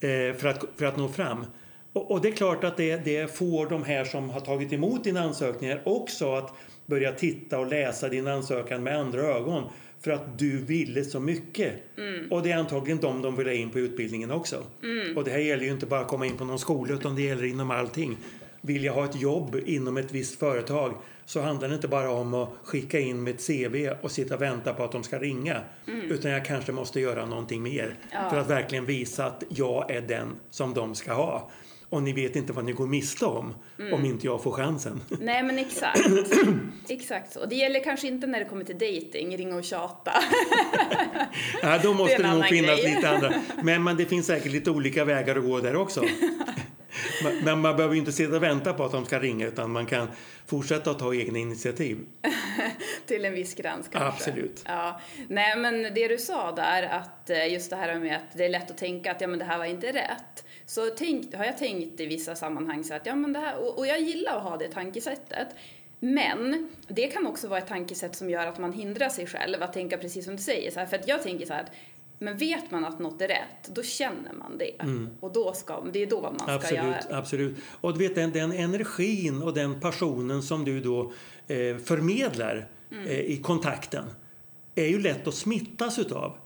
eh, 0.00 0.36
för, 0.36 0.46
att, 0.46 0.64
för 0.76 0.84
att 0.84 0.96
nå 0.96 1.08
fram. 1.08 1.44
Och, 1.92 2.10
och 2.10 2.20
det 2.20 2.28
är 2.28 2.32
klart 2.32 2.64
att 2.64 2.76
det, 2.76 2.96
det 2.96 3.36
får 3.36 3.66
de 3.66 3.84
här 3.84 4.04
som 4.04 4.30
har 4.30 4.40
tagit 4.40 4.72
emot 4.72 5.04
dina 5.04 5.20
ansökningar 5.20 5.82
också 5.84 6.34
att 6.34 6.54
börja 6.86 7.12
titta 7.12 7.58
och 7.58 7.66
läsa 7.66 8.08
din 8.08 8.26
ansökan 8.26 8.82
med 8.82 8.98
andra 8.98 9.20
ögon. 9.20 9.64
För 10.02 10.10
att 10.10 10.38
du 10.38 10.58
ville 10.58 11.04
så 11.04 11.20
mycket. 11.20 11.72
Och 12.30 12.42
det 12.42 12.52
är 12.52 12.56
antagligen 12.56 13.00
de 13.00 13.22
de 13.22 13.36
vill 13.36 13.46
ha 13.46 13.54
in 13.54 13.70
på 13.70 13.78
utbildningen 13.78 14.30
också. 14.30 14.62
Och 15.16 15.24
det 15.24 15.30
här 15.30 15.38
gäller 15.38 15.64
ju 15.64 15.70
inte 15.70 15.86
bara 15.86 16.00
att 16.00 16.08
komma 16.08 16.26
in 16.26 16.36
på 16.36 16.44
någon 16.44 16.58
skola 16.58 16.94
utan 16.94 17.14
det 17.14 17.22
gäller 17.22 17.44
inom 17.44 17.70
allting. 17.70 18.16
Vill 18.60 18.84
jag 18.84 18.92
ha 18.92 19.04
ett 19.04 19.20
jobb 19.20 19.56
inom 19.66 19.96
ett 19.96 20.12
visst 20.12 20.38
företag 20.38 20.94
så 21.24 21.40
handlar 21.40 21.68
det 21.68 21.74
inte 21.74 21.88
bara 21.88 22.10
om 22.10 22.34
att 22.34 22.48
skicka 22.64 23.00
in 23.00 23.22
mitt 23.22 23.46
CV 23.46 23.88
och 24.02 24.10
sitta 24.10 24.34
och 24.34 24.42
vänta 24.42 24.74
på 24.74 24.84
att 24.84 24.92
de 24.92 25.02
ska 25.02 25.18
ringa. 25.18 25.60
Utan 26.08 26.30
jag 26.30 26.44
kanske 26.44 26.72
måste 26.72 27.00
göra 27.00 27.26
någonting 27.26 27.62
mer 27.62 27.94
för 28.30 28.36
att 28.36 28.50
verkligen 28.50 28.86
visa 28.86 29.26
att 29.26 29.42
jag 29.48 29.90
är 29.90 30.00
den 30.00 30.28
som 30.50 30.74
de 30.74 30.94
ska 30.94 31.12
ha. 31.12 31.50
Och 31.92 32.02
ni 32.02 32.12
vet 32.12 32.36
inte 32.36 32.52
vad 32.52 32.64
ni 32.64 32.72
går 32.72 32.86
miste 32.86 33.24
om 33.26 33.54
om 33.92 34.04
inte 34.04 34.26
jag 34.26 34.42
får 34.42 34.52
chansen. 34.52 35.00
Nej 35.20 35.42
men 35.42 35.58
exakt. 35.58 36.00
exakt 36.88 37.32
så. 37.32 37.46
Det 37.46 37.54
gäller 37.54 37.84
kanske 37.84 38.06
inte 38.08 38.26
när 38.26 38.38
det 38.38 38.44
kommer 38.44 38.64
till 38.64 38.78
dating, 38.78 39.36
ringa 39.36 39.56
och 39.56 39.64
tjata. 39.64 40.12
Ja, 41.62 41.78
då 41.82 41.94
måste 41.94 42.16
Det 42.16 42.22
det, 42.22 42.34
nog 42.34 42.44
finnas 42.44 42.80
grej. 42.80 42.94
lite 42.94 43.08
andra. 43.08 43.32
Men, 43.62 43.82
men 43.82 43.96
det 43.96 44.04
finns 44.06 44.26
säkert 44.26 44.52
lite 44.52 44.70
olika 44.70 45.04
vägar 45.04 45.36
att 45.36 45.44
gå 45.44 45.60
där 45.60 45.76
också. 45.76 46.04
Men- 47.42 47.60
man 47.60 47.76
behöver 47.76 47.94
ju 47.94 48.00
inte 48.00 48.12
sitta 48.12 48.36
och 48.36 48.42
vänta 48.42 48.72
på 48.72 48.84
att 48.84 48.92
de 48.92 49.04
ska 49.04 49.18
ringa 49.18 49.46
utan 49.46 49.70
man 49.70 49.86
kan 49.86 50.08
fortsätta 50.46 50.90
att 50.90 50.98
ta 50.98 51.14
egna 51.14 51.38
initiativ. 51.38 51.98
Till 53.06 53.24
en 53.24 53.34
viss 53.34 53.54
gräns 53.54 53.88
kanske. 53.92 54.08
Absolut. 54.08 54.62
Ja. 54.66 55.00
Nej 55.28 55.56
men 55.56 55.82
det 55.94 56.08
du 56.08 56.18
sa 56.18 56.52
där 56.52 56.82
att 56.82 57.30
eh, 57.30 57.52
just 57.52 57.70
det 57.70 57.76
här 57.76 57.98
med 57.98 58.16
att 58.16 58.38
det 58.38 58.44
är 58.44 58.48
lätt 58.48 58.70
att 58.70 58.78
tänka 58.78 59.10
att 59.10 59.20
ja 59.20 59.26
men 59.26 59.38
det 59.38 59.44
här 59.44 59.58
var 59.58 59.64
inte 59.64 59.92
rätt. 59.92 60.44
Så 60.66 60.90
tänk, 60.98 61.34
har 61.34 61.44
jag 61.44 61.58
tänkt 61.58 62.00
i 62.00 62.06
vissa 62.06 62.34
sammanhang 62.34 62.84
så 62.84 62.94
att 62.94 63.06
ja 63.06 63.14
men 63.14 63.32
det 63.32 63.38
här, 63.38 63.58
och, 63.58 63.78
och 63.78 63.86
jag 63.86 64.00
gillar 64.00 64.36
att 64.36 64.42
ha 64.42 64.56
det 64.56 64.68
tankesättet. 64.68 65.48
Men 66.00 66.68
det 66.88 67.06
kan 67.06 67.26
också 67.26 67.48
vara 67.48 67.58
ett 67.58 67.68
tankesätt 67.68 68.16
som 68.16 68.30
gör 68.30 68.46
att 68.46 68.58
man 68.58 68.72
hindrar 68.72 69.08
sig 69.08 69.26
själv 69.26 69.62
att 69.62 69.72
tänka 69.72 69.98
precis 69.98 70.24
som 70.24 70.36
du 70.36 70.42
säger. 70.42 70.70
Så 70.70 70.80
här, 70.80 70.86
för 70.86 70.96
att 70.96 71.08
jag 71.08 71.22
tänker 71.22 71.46
så 71.46 71.52
här 71.52 71.60
att 71.62 71.70
men 72.22 72.36
vet 72.36 72.70
man 72.70 72.84
att 72.84 72.98
något 72.98 73.20
är 73.20 73.28
rätt, 73.28 73.74
då 73.74 73.82
känner 73.82 74.32
man 74.38 74.58
det. 74.58 74.70
Och 75.20 75.32
då 75.32 75.52
ska, 75.52 75.84
det 75.92 76.02
är 76.02 76.06
då 76.06 76.20
man 76.20 76.38
ska 76.38 76.52
Absolut, 76.52 76.82
göra 76.82 77.18
absolut. 77.18 77.56
Och 77.80 77.92
du 77.92 77.98
vet 77.98 78.14
den, 78.14 78.32
den 78.32 78.52
energin 78.52 79.42
och 79.42 79.54
den 79.54 79.80
passionen 79.80 80.42
som 80.42 80.64
du 80.64 80.80
då 80.80 81.12
eh, 81.48 81.76
förmedlar 81.76 82.68
eh, 82.90 83.20
i 83.20 83.40
kontakten 83.42 84.04
är 84.74 84.86
ju 84.86 84.98
lätt 84.98 85.26
att 85.26 85.34
smittas 85.34 85.98
utav. 85.98 86.36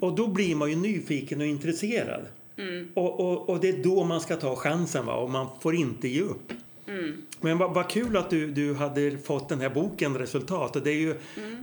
Och 0.00 0.14
då 0.14 0.26
blir 0.26 0.54
man 0.54 0.70
ju 0.70 0.76
nyfiken 0.76 1.40
och 1.40 1.46
intresserad. 1.46 2.26
Och, 2.94 3.20
och, 3.20 3.48
och 3.48 3.60
det 3.60 3.68
är 3.68 3.82
då 3.82 4.04
man 4.04 4.20
ska 4.20 4.36
ta 4.36 4.56
chansen 4.56 5.06
va? 5.06 5.14
och 5.14 5.30
man 5.30 5.46
får 5.60 5.74
inte 5.74 6.08
ge 6.08 6.20
upp. 6.20 6.52
Men 7.40 7.58
vad, 7.58 7.74
vad 7.74 7.90
kul 7.90 8.16
att 8.16 8.30
du, 8.30 8.46
du 8.46 8.74
hade 8.74 9.18
fått 9.18 9.48
den 9.48 9.60
här 9.60 9.70
boken 9.70 10.18
Resultat. 10.18 10.76
Och 10.76 10.82
det 10.82 10.90
är 10.90 11.00
ju, 11.00 11.14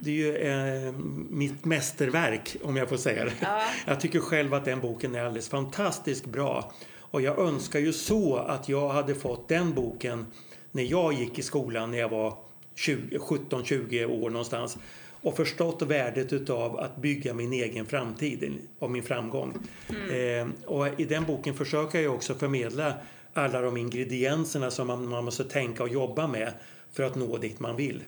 det 0.02 0.10
är 0.10 0.16
ju 0.16 0.36
eh, 0.36 0.94
mitt 1.30 1.66
mästerverk 1.66 2.56
om 2.62 2.78
jag 2.78 2.90
får 2.90 2.98
säga 2.98 3.26
det. 3.26 3.34
Ja. 3.42 3.62
Jag 3.88 4.00
tycker 4.00 4.20
själv 4.20 4.54
att 4.54 4.66
den 4.66 4.80
boken 4.80 5.16
är 5.16 5.26
alldeles 5.26 5.50
fantastiskt 5.50 6.26
bra. 6.26 6.72
Och 7.00 7.22
jag 7.22 7.40
önskar 7.40 7.80
ju 7.80 7.94
så 7.94 8.36
att 8.36 8.70
jag 8.70 8.90
hade 8.90 9.16
fått 9.16 9.50
den 9.50 9.74
boken 9.74 10.26
när 10.72 10.84
jag 10.84 11.14
gick 11.14 11.40
i 11.40 11.42
skolan 11.42 11.92
när 11.92 11.98
jag 11.98 12.10
var 12.10 12.38
20 12.76 13.18
17-20 13.18 14.06
år 14.06 14.30
någonstans. 14.30 14.78
Och 15.10 15.36
förstått 15.36 15.82
värdet 15.82 16.34
utav 16.34 16.80
att 16.80 16.98
bygga 16.98 17.34
min 17.34 17.54
egen 17.54 17.86
framtid 17.86 18.54
och 18.80 18.92
min 18.92 19.04
framgång. 19.04 19.54
Eh, 19.90 20.48
och 20.66 21.00
i 21.00 21.06
den 21.06 21.24
boken 21.26 21.54
försöker 21.54 22.00
jag 22.00 22.16
också 22.16 22.36
förmedla 22.36 22.94
alla 23.34 23.62
de 23.62 23.78
ingredienserna 23.78 24.72
som 24.72 24.88
man, 24.88 25.08
man 25.08 25.26
måste 25.26 25.44
tänka 25.44 25.84
och 25.84 25.90
jobba 25.90 26.28
med 26.28 26.54
för 26.94 27.04
att 27.04 27.16
nå 27.16 27.38
dit 27.38 27.60
man 27.60 27.76
vill. 27.76 28.04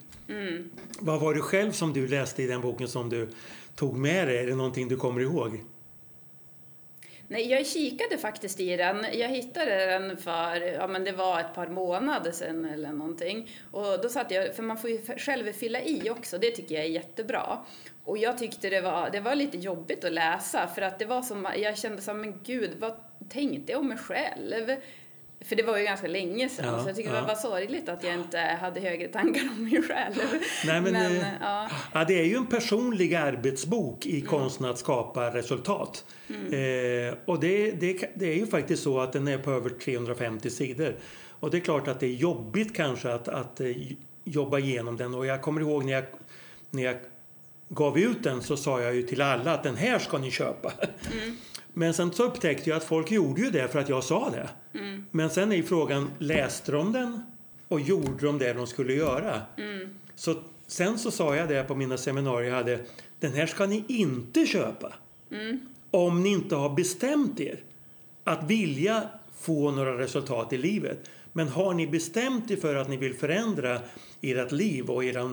Vad 0.99 1.19
var 1.19 1.34
det 1.34 1.41
själv 1.41 1.71
som 1.71 1.93
du 1.93 2.07
läste 2.07 2.43
i 2.43 2.47
den 2.47 2.61
boken 2.61 2.88
som 2.88 3.09
du 3.09 3.30
tog 3.76 3.95
med 3.95 4.28
dig? 4.28 4.38
Är 4.38 4.47
det 4.47 4.55
någonting 4.55 4.88
du 4.88 4.97
kommer 4.97 5.21
ihåg? 5.21 5.61
Nej, 7.28 7.51
jag 7.51 7.67
kikade 7.67 8.17
faktiskt 8.17 8.59
i 8.59 8.76
den. 8.76 9.05
Jag 9.13 9.30
hittade 9.30 9.86
den 9.86 10.17
för, 10.17 10.61
ja 10.61 10.88
men 10.88 11.03
det 11.03 11.11
var 11.11 11.39
ett 11.39 11.53
par 11.55 11.67
månader 11.67 12.32
sedan 12.32 12.65
eller 12.65 12.93
någonting. 12.93 13.49
Och 13.71 14.01
då 14.03 14.09
satt 14.09 14.32
jag, 14.32 14.55
för 14.55 14.63
man 14.63 14.78
får 14.78 14.89
ju 14.89 14.99
själv 15.17 15.53
fylla 15.53 15.82
i 15.82 16.09
också, 16.09 16.38
det 16.38 16.51
tycker 16.51 16.76
jag 16.76 16.84
är 16.84 16.89
jättebra. 16.89 17.59
Och 18.03 18.17
jag 18.17 18.38
tyckte 18.38 18.69
det 18.69 18.82
var, 18.82 19.09
det 19.09 19.19
var 19.19 19.36
lite 19.36 19.57
jobbigt 19.57 20.03
att 20.03 20.13
läsa 20.13 20.67
för 20.67 20.82
att 20.82 20.99
det 20.99 21.05
var 21.05 21.21
som, 21.21 21.47
jag 21.57 21.78
kände 21.78 22.01
här, 22.07 22.13
men 22.13 22.39
gud, 22.43 22.71
vad 22.80 22.93
tänkte 23.30 23.71
jag 23.71 23.82
om 23.82 23.88
mig 23.88 23.97
själv? 23.97 24.76
För 25.46 25.56
det 25.56 25.64
var 25.64 25.78
ju 25.78 25.84
ganska 25.84 26.08
länge 26.08 26.50
sedan, 26.50 26.66
Ja, 26.66 26.84
så 26.84 26.89
jag 26.89 26.96
tycker 26.96 27.14
ja. 27.14 27.22
det 27.22 27.28
var 27.28 27.36
sorgligt 27.36 27.89
att 27.89 28.04
jag 28.04 28.14
inte 28.14 28.38
hade 28.38 28.80
högre 28.80 29.08
tankar 29.08 29.50
om 29.58 29.64
mig 29.64 29.84
själv. 29.84 30.16
Nej, 30.66 30.82
men, 30.82 30.96
eh, 30.96 31.28
ja. 31.41 31.70
Ja, 31.93 32.06
det 32.06 32.20
är 32.20 32.26
ju 32.26 32.36
en 32.36 32.48
personlig 32.48 33.16
arbetsbok 33.16 34.06
i 34.06 34.22
konsten 34.22 34.66
att 34.66 34.78
skapa 34.78 35.34
resultat. 35.34 36.06
Eh, 36.30 37.18
och 37.26 37.39
det, 37.39 37.72
det, 37.72 38.10
det 38.16 38.26
är 38.26 38.36
ju 38.36 38.48
faktiskt 38.48 38.84
så 38.84 39.00
att 39.00 39.14
den 39.14 39.28
är 39.28 39.38
på 39.38 39.52
över 39.52 39.70
350 39.70 40.50
sidor. 40.50 40.96
Och 41.39 41.52
det 41.52 41.58
är 41.58 41.62
klart 41.62 41.88
att 41.88 42.00
det 42.00 42.06
är 42.06 42.14
jobbigt 42.14 42.76
kanske 42.76 43.14
att, 43.14 43.28
att 43.28 43.62
eh, 43.62 43.68
jobba 44.24 44.60
igenom 44.60 44.98
den. 44.98 45.14
Och 45.14 45.26
jag 45.26 45.41
kommer 45.41 45.62
ihåg 45.62 45.86
när 45.86 45.93
jag, 45.93 46.04
när 46.70 46.84
jag 46.84 46.96
gav 47.70 48.00
ut 48.00 48.24
den 48.24 48.41
så 48.41 48.58
sa 48.58 48.82
jag 48.82 48.96
ju 48.96 49.04
till 49.04 49.22
alla 49.22 49.54
att 49.54 49.64
den 49.64 49.76
här 49.76 50.00
ska 50.00 50.18
ni 50.18 50.32
köpa. 50.32 50.72
Men 51.78 51.93
sen 51.93 52.11
så 52.11 52.23
upptäckte 52.23 52.69
jag 52.69 52.78
att 52.78 52.84
folk 52.84 53.11
gjorde 53.11 53.41
ju 53.41 53.49
det 53.49 53.67
för 53.67 53.80
att 53.80 53.89
jag 53.89 54.03
sa 54.03 54.30
det. 54.30 54.49
Men 55.11 55.30
sen 55.30 55.51
är 55.51 55.55
ju 55.55 55.63
frågan, 55.63 56.09
läste 56.19 56.71
de 56.71 56.93
den 56.93 57.21
och 57.67 57.82
gjorde 57.82 58.26
de 58.26 58.38
det 58.38 58.53
de 58.53 58.67
skulle 58.67 58.93
göra? 58.93 59.41
Så 60.15 60.36
sen 60.67 60.99
så 60.99 61.11
sa 61.11 61.36
jag 61.36 61.49
det 61.49 61.63
på 61.63 61.76
mina 61.76 61.97
seminarier 61.97 62.49
jag 62.49 62.57
hade, 62.57 62.80
den 63.19 63.34
här 63.34 63.45
ska 63.45 63.65
ni 63.65 63.84
inte 63.88 64.45
köpa. 64.45 64.93
Om 65.91 66.23
ni 66.23 66.30
inte 66.30 66.55
har 66.55 66.69
bestämt 66.69 67.39
er 67.39 67.59
att 68.23 68.43
vilja 68.43 69.03
få 69.39 69.71
några 69.71 69.97
resultat 69.97 70.53
i 70.53 70.57
livet. 70.57 71.09
Men 71.34 71.47
har 71.47 71.73
ni 71.73 71.88
bestämt 71.88 72.51
er 72.51 72.55
för 72.55 72.76
att 72.76 72.89
ni 72.89 72.97
vill 72.97 73.13
förändra 73.13 73.80
ert 74.21 74.51
liv 74.51 74.89
och 74.89 75.03
er 75.03 75.30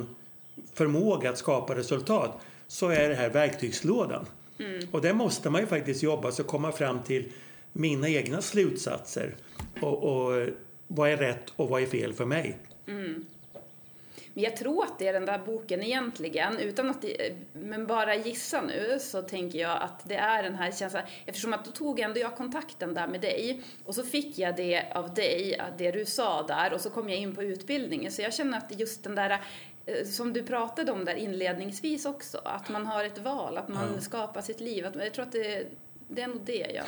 förmåga 0.75 1.31
att 1.31 1.39
skapa 1.39 1.75
resultat 1.75 2.41
så 2.67 2.89
är 2.89 3.09
det 3.09 3.15
här 3.15 3.31
verktygslådan. 3.31 4.27
Och 4.91 5.01
där 5.01 5.13
måste 5.13 5.51
man 5.51 5.61
ju 5.61 5.67
faktiskt 5.67 6.03
jobba 6.03 6.33
så 6.33 6.45
komma 6.45 6.73
fram 6.73 7.03
till 7.03 7.33
mina 7.73 8.09
egna 8.09 8.43
slutsatser. 8.43 9.35
Och, 9.81 10.03
och 10.03 10.49
vad 10.87 11.11
är 11.11 11.17
rätt 11.17 11.53
och 11.57 11.69
vad 11.69 11.83
är 11.83 11.87
fel 11.87 12.13
för 12.13 12.25
mig. 12.25 12.59
Mm. 12.87 13.25
Men 14.35 14.45
jag 14.45 14.57
tror 14.57 14.85
att 14.85 14.99
det 14.99 15.09
är 15.09 15.13
den 15.13 15.27
där 15.27 15.39
boken 15.39 15.83
egentligen, 15.83 16.59
utan 16.59 16.91
att 16.91 17.03
det, 17.03 17.33
men 17.53 17.87
bara 17.87 18.15
gissa 18.15 18.63
nu, 18.63 18.99
så 19.01 19.23
tänker 19.23 19.59
jag 19.59 19.83
att 19.83 20.09
det 20.09 20.15
är 20.15 20.43
den 20.43 20.55
här 20.55 20.73
känslan, 20.73 21.03
eftersom 21.27 21.53
att 21.53 21.65
då 21.65 21.71
tog 21.71 22.01
ändå 22.01 22.21
jag 22.21 22.37
kontakten 22.37 22.95
där 22.95 23.09
med 23.09 23.21
dig, 23.21 23.63
och 23.85 23.95
så 23.95 24.03
fick 24.03 24.39
jag 24.39 24.57
det 24.57 24.93
av 24.95 25.15
dig, 25.15 25.61
det 25.79 25.91
du 25.91 26.05
sa 26.05 26.43
där, 26.43 26.73
och 26.73 26.81
så 26.81 26.91
kom 26.91 27.09
jag 27.09 27.19
in 27.19 27.35
på 27.35 27.43
utbildningen, 27.43 28.13
så 28.13 28.23
jag 28.23 28.35
känner 28.35 28.59
att 28.59 28.81
just 28.81 29.05
den 29.05 29.15
där 29.15 29.41
som 30.05 30.33
du 30.33 30.43
pratade 30.43 30.93
om 30.93 31.05
där 31.05 31.15
inledningsvis 31.15 32.07
också, 32.07 32.41
att 32.45 32.69
man 32.69 32.87
har 32.87 33.05
ett 33.05 33.19
val, 33.19 33.57
att 33.57 33.69
man 33.69 34.01
skapar 34.01 34.43
sitt 34.43 34.61
liv. 34.61 34.87
Att, 34.87 34.95
jag 34.97 35.15
tror 35.15 35.25
att 35.25 35.33
det, 35.33 35.67
det 36.09 36.23
är 36.23 36.29
nog 36.29 36.41
det 36.45 36.67
jag... 36.75 36.85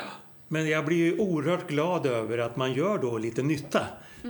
Men 0.48 0.68
jag 0.68 0.84
blir 0.84 0.96
ju 0.96 1.18
oerhört 1.18 1.68
glad 1.68 2.06
över 2.06 2.38
att 2.38 2.56
man 2.56 2.72
gör 2.72 2.98
då 2.98 3.18
lite 3.18 3.42
nytta. 3.42 3.86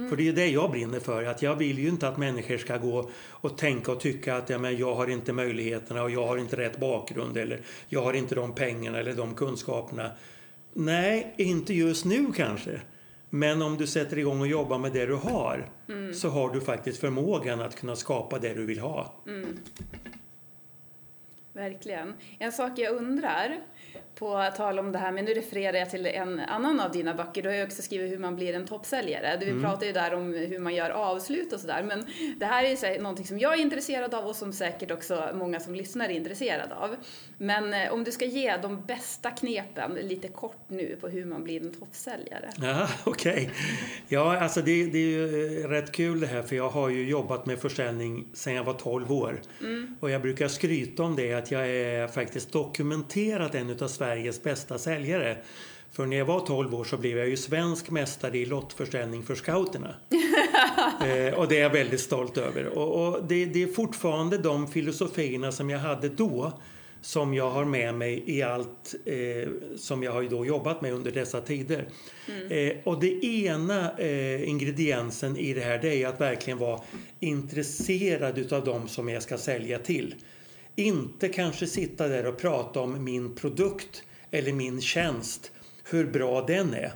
För 0.09 0.17
det 0.17 0.29
är 0.29 0.33
det 0.33 0.47
jag 0.47 0.71
brinner 0.71 1.01
för. 1.01 1.25
Att 1.25 1.43
jag 1.43 1.57
vill 1.57 1.79
ju 1.79 1.89
inte 1.89 2.09
att 2.09 2.17
människor 2.17 2.59
ska 2.59 2.77
gå 2.77 3.11
och 3.31 3.59
tänka 3.59 3.93
och 3.93 4.01
tycka 4.01 4.37
att 4.37 4.51
ja, 4.51 4.59
men 4.59 4.77
jag 4.77 4.95
har 4.95 5.11
inte 5.11 5.33
möjligheterna 5.33 6.03
och 6.03 6.11
jag 6.11 6.27
har 6.27 6.37
inte 6.37 6.57
rätt 6.57 6.81
bakgrund 6.81 7.37
eller 7.37 7.61
jag 7.89 8.03
har 8.03 8.13
inte 8.13 8.35
de 8.35 8.55
pengarna 8.55 8.99
eller 8.99 9.13
de 9.13 9.35
kunskaperna. 9.35 10.11
Nej, 10.73 11.35
inte 11.37 11.75
just 11.75 12.05
nu 12.05 12.33
kanske. 12.37 12.81
Men 13.35 13.63
om 13.63 13.77
du 13.77 13.87
sätter 13.87 14.19
igång 14.19 14.41
och 14.41 14.47
jobbar 14.47 14.79
med 14.79 14.93
det 14.93 15.07
du 15.07 15.15
har 15.15 15.69
så 16.13 16.29
har 16.29 16.51
du 16.51 16.61
faktiskt 16.61 17.01
förmågan 17.01 17.61
att 17.61 17.77
kunna 17.77 17.97
skapa 17.97 18.39
det 18.39 18.55
du 18.55 18.67
vill 18.67 18.79
ha. 18.79 19.15
Verkligen. 21.53 22.15
En 22.39 22.53
sak 22.53 22.79
jag 22.79 22.97
undrar, 22.97 23.61
På 24.15 24.51
tal 24.57 24.79
om 24.79 24.93
det 24.93 24.99
här, 24.99 25.13
men 25.13 25.25
nu 25.25 25.35
refererar 25.35 25.79
jag 25.79 25.91
till 25.91 26.07
en 26.07 26.41
annan 26.41 26.81
av 26.81 26.93
dina 26.93 27.15
böcker. 27.15 27.43
Du 27.43 27.49
har 27.49 27.57
ju 27.57 27.65
också 27.65 27.83
skrivit 27.83 28.13
hur 28.13 28.19
man 28.19 28.37
blir 28.37 28.55
en 28.55 28.67
toppsäljare. 28.67 29.37
Du 29.41 29.49
mm. 29.49 29.63
pratar 29.63 29.87
ju 29.87 29.93
där 29.93 30.15
om 30.15 30.35
hur 30.35 30.59
man 30.59 30.75
gör 30.75 30.91
avslut 30.91 31.53
och 31.53 31.61
sådär. 31.61 31.83
Men 31.83 32.07
det 32.37 32.47
här 32.47 32.65
är 32.65 32.95
ju 32.95 33.03
någonting 33.03 33.27
som 33.27 33.39
jag 33.39 33.55
är 33.55 33.63
intresserad 33.63 34.15
av 34.15 34.25
och 34.25 34.37
som 34.37 34.53
säkert 34.53 34.91
också 34.91 35.29
många 35.35 35.61
som 35.61 35.75
lyssnar 35.75 36.09
är 36.09 36.13
intresserade 36.13 36.75
av. 36.75 36.97
Men 37.39 37.75
eh, 37.75 37.93
om 37.93 38.05
du 38.05 38.13
ska 38.13 38.25
ge 38.25 38.57
de 38.57 38.87
bästa 38.87 39.31
knepen 39.31 39.95
lite 39.95 40.29
kort 40.29 40.65
nu 40.69 40.97
på 41.01 41.09
hur 41.09 41.25
man 41.25 41.45
blir 41.45 41.61
en 41.61 41.73
toppsäljare. 41.73 42.51
Ja, 42.63 42.89
okej. 43.05 43.33
Okay. 43.33 43.49
Ja, 44.09 44.39
alltså 44.39 44.61
det, 44.61 44.87
det, 44.87 44.99
är 44.99 45.09
ju 45.09 45.61
eh, 45.63 45.69
rätt 45.69 45.93
kul 45.93 46.21
det 46.21 46.27
här 46.27 46.43
för 46.43 46.57
jag 46.57 46.69
har 46.69 46.89
ju 46.89 47.09
jobbat 47.09 47.47
med 47.47 47.59
försäljning 47.59 48.25
sedan 48.33 48.55
jag 48.55 48.65
var 48.65 48.75
12 48.75 49.13
år. 49.13 49.41
Mm. 49.61 49.97
Och 50.01 50.11
jag 50.11 50.23
brukar 50.23 50.49
skryta 50.49 51.03
om 51.03 51.17
det 51.17 51.35
att 51.35 51.51
jag 51.51 51.69
är 51.69 52.09
faktiskt 52.09 52.53
dokumenterat 52.53 53.55
en 53.55 53.71
utav 53.71 53.89
Sveriges 53.89 54.04
bästa 54.43 54.79
säljare. 54.79 55.37
För 55.93 56.07
när 56.07 56.17
jag 56.17 56.25
var 56.25 56.41
12 56.41 56.75
år 56.75 56.85
så 56.85 56.97
blev 56.97 57.19
jag 57.19 57.29
ju 57.29 57.37
svensk 57.37 57.91
mästare 57.91 58.39
i 58.39 58.47
lottförsäljning 58.47 59.23
för 59.23 59.35
scouterna. 59.35 59.95
eh, 61.07 61.35
och 61.35 61.49
det 61.49 61.59
är 61.59 61.63
jag 61.63 61.71
väldigt 61.71 62.01
stolt 62.01 62.39
över. 62.39 62.67
Och, 62.67 63.07
och 63.07 63.25
det, 63.25 63.45
det, 63.45 63.63
är 63.63 63.67
fortfarande 63.67 64.39
de 64.39 64.69
filosofierna 64.69 65.53
som 65.53 65.71
jag 65.71 65.79
hade 65.79 66.09
då 66.09 66.53
som 67.05 67.35
jag 67.35 67.51
har 67.51 67.65
med 67.65 67.95
mig 67.95 68.23
i 68.27 68.43
allt 68.43 68.95
eh, 69.05 69.49
som 69.77 70.03
jag 70.03 70.13
har 70.13 70.23
då 70.23 70.47
jobbat 70.47 70.83
med 70.83 70.93
under 70.93 71.11
dessa 71.11 71.41
tider. 71.41 71.89
Mm. 72.29 72.53
Eh, 72.53 72.77
och 72.85 73.01
det 73.01 73.25
ena 73.25 73.99
eh, 73.99 74.49
ingrediensen 74.49 75.37
i 75.37 75.55
det 75.55 75.61
här 75.61 75.79
det 75.79 76.03
är 76.03 76.09
att 76.09 76.21
verkligen 76.21 76.59
vara 76.59 76.81
intresserad 77.21 78.39
utav 78.39 78.65
de 78.65 78.89
som 78.89 79.09
jag 79.09 79.23
ska 79.23 79.39
sälja 79.39 79.79
till. 79.79 80.15
Inte 80.77 81.29
kanske 81.29 81.67
sitta 81.67 82.09
där 82.09 82.27
och 82.27 82.39
prata 82.39 82.81
om 82.81 83.05
min 83.05 83.35
produkt 83.35 84.03
eller 84.31 84.53
min 84.53 84.81
tjänst, 84.81 85.53
hur 85.91 86.07
bra 86.07 86.43
den 86.47 86.75
är. 86.75 86.93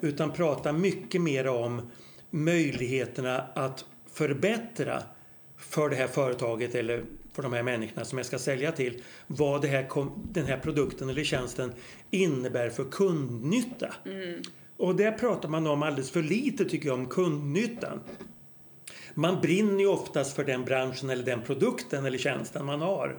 Utan 0.00 0.32
prata 0.32 0.72
mycket 0.72 1.20
mer 1.20 1.46
om 1.46 1.90
möjligheterna 2.30 3.44
att 3.54 3.84
förbättra 4.12 5.02
för 5.56 5.88
det 5.88 5.96
här 5.96 6.06
företaget 6.06 6.74
eller 6.74 7.04
för 7.32 7.42
de 7.42 7.52
här 7.52 7.62
människorna 7.62 8.04
som 8.04 8.18
jag 8.18 8.26
ska 8.26 8.38
sälja 8.38 8.72
till 8.72 9.02
vad 9.26 9.62
det 9.62 9.68
här, 9.68 9.88
den 10.32 10.46
här 10.46 10.58
produkten 10.58 11.08
eller 11.08 11.24
tjänsten 11.24 11.72
innebär 12.10 12.70
för 12.70 12.84
kundnytta. 12.84 13.94
Mm. 14.04 14.42
Och 14.76 14.96
det 14.96 15.12
pratar 15.12 15.48
man 15.48 15.66
om 15.66 15.82
alldeles 15.82 16.10
för 16.10 16.22
lite 16.22 16.64
tycker 16.64 16.88
jag 16.88 16.98
om 16.98 17.06
kundnyttan. 17.06 18.00
Man 19.14 19.40
brinner 19.40 19.80
ju 19.80 19.86
oftast 19.86 20.36
för 20.36 20.44
den 20.44 20.64
branschen 20.64 21.10
eller 21.10 21.24
den 21.24 21.42
produkten 21.42 22.06
eller 22.06 22.18
tjänsten 22.18 22.66
man 22.66 22.80
har. 22.80 23.18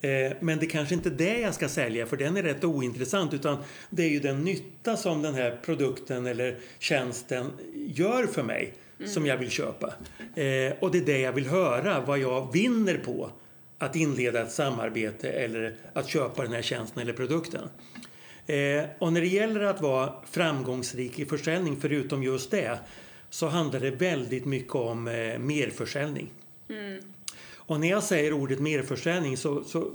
Eh, 0.00 0.32
men 0.40 0.58
det 0.58 0.66
kanske 0.66 0.94
inte 0.94 1.08
är 1.08 1.10
det 1.10 1.40
jag 1.40 1.54
ska 1.54 1.68
sälja 1.68 2.06
för 2.06 2.16
den 2.16 2.36
är 2.36 2.42
rätt 2.42 2.64
ointressant 2.64 3.34
utan 3.34 3.56
det 3.90 4.02
är 4.02 4.08
ju 4.08 4.20
den 4.20 4.44
nytta 4.44 4.96
som 4.96 5.22
den 5.22 5.34
här 5.34 5.58
produkten 5.64 6.26
eller 6.26 6.58
tjänsten 6.78 7.50
gör 7.74 8.26
för 8.26 8.42
mig 8.42 8.74
mm. 8.98 9.10
som 9.10 9.26
jag 9.26 9.36
vill 9.36 9.50
köpa. 9.50 9.86
Eh, 10.18 10.72
och 10.80 10.90
det 10.90 10.98
är 10.98 11.04
det 11.04 11.18
jag 11.18 11.32
vill 11.32 11.46
höra, 11.46 12.00
vad 12.00 12.18
jag 12.18 12.52
vinner 12.52 12.96
på 12.96 13.30
att 13.78 13.96
inleda 13.96 14.42
ett 14.42 14.52
samarbete 14.52 15.30
eller 15.30 15.74
att 15.92 16.08
köpa 16.08 16.42
den 16.42 16.52
här 16.52 16.62
tjänsten 16.62 17.02
eller 17.02 17.12
produkten. 17.12 17.68
Eh, 18.46 18.84
och 18.98 19.12
när 19.12 19.20
det 19.20 19.26
gäller 19.26 19.60
att 19.60 19.80
vara 19.80 20.12
framgångsrik 20.30 21.18
i 21.18 21.24
försäljning, 21.24 21.76
förutom 21.80 22.22
just 22.22 22.50
det, 22.50 22.78
så 23.32 23.46
handlar 23.46 23.80
det 23.80 23.90
väldigt 23.90 24.44
mycket 24.44 24.74
om 24.74 25.08
eh, 25.08 25.38
merförsäljning. 25.38 26.28
Mm. 26.68 27.02
Och 27.54 27.80
när 27.80 27.90
jag 27.90 28.02
säger 28.02 28.32
ordet 28.32 28.60
merförsäljning 28.60 29.36
så, 29.36 29.64
så 29.64 29.90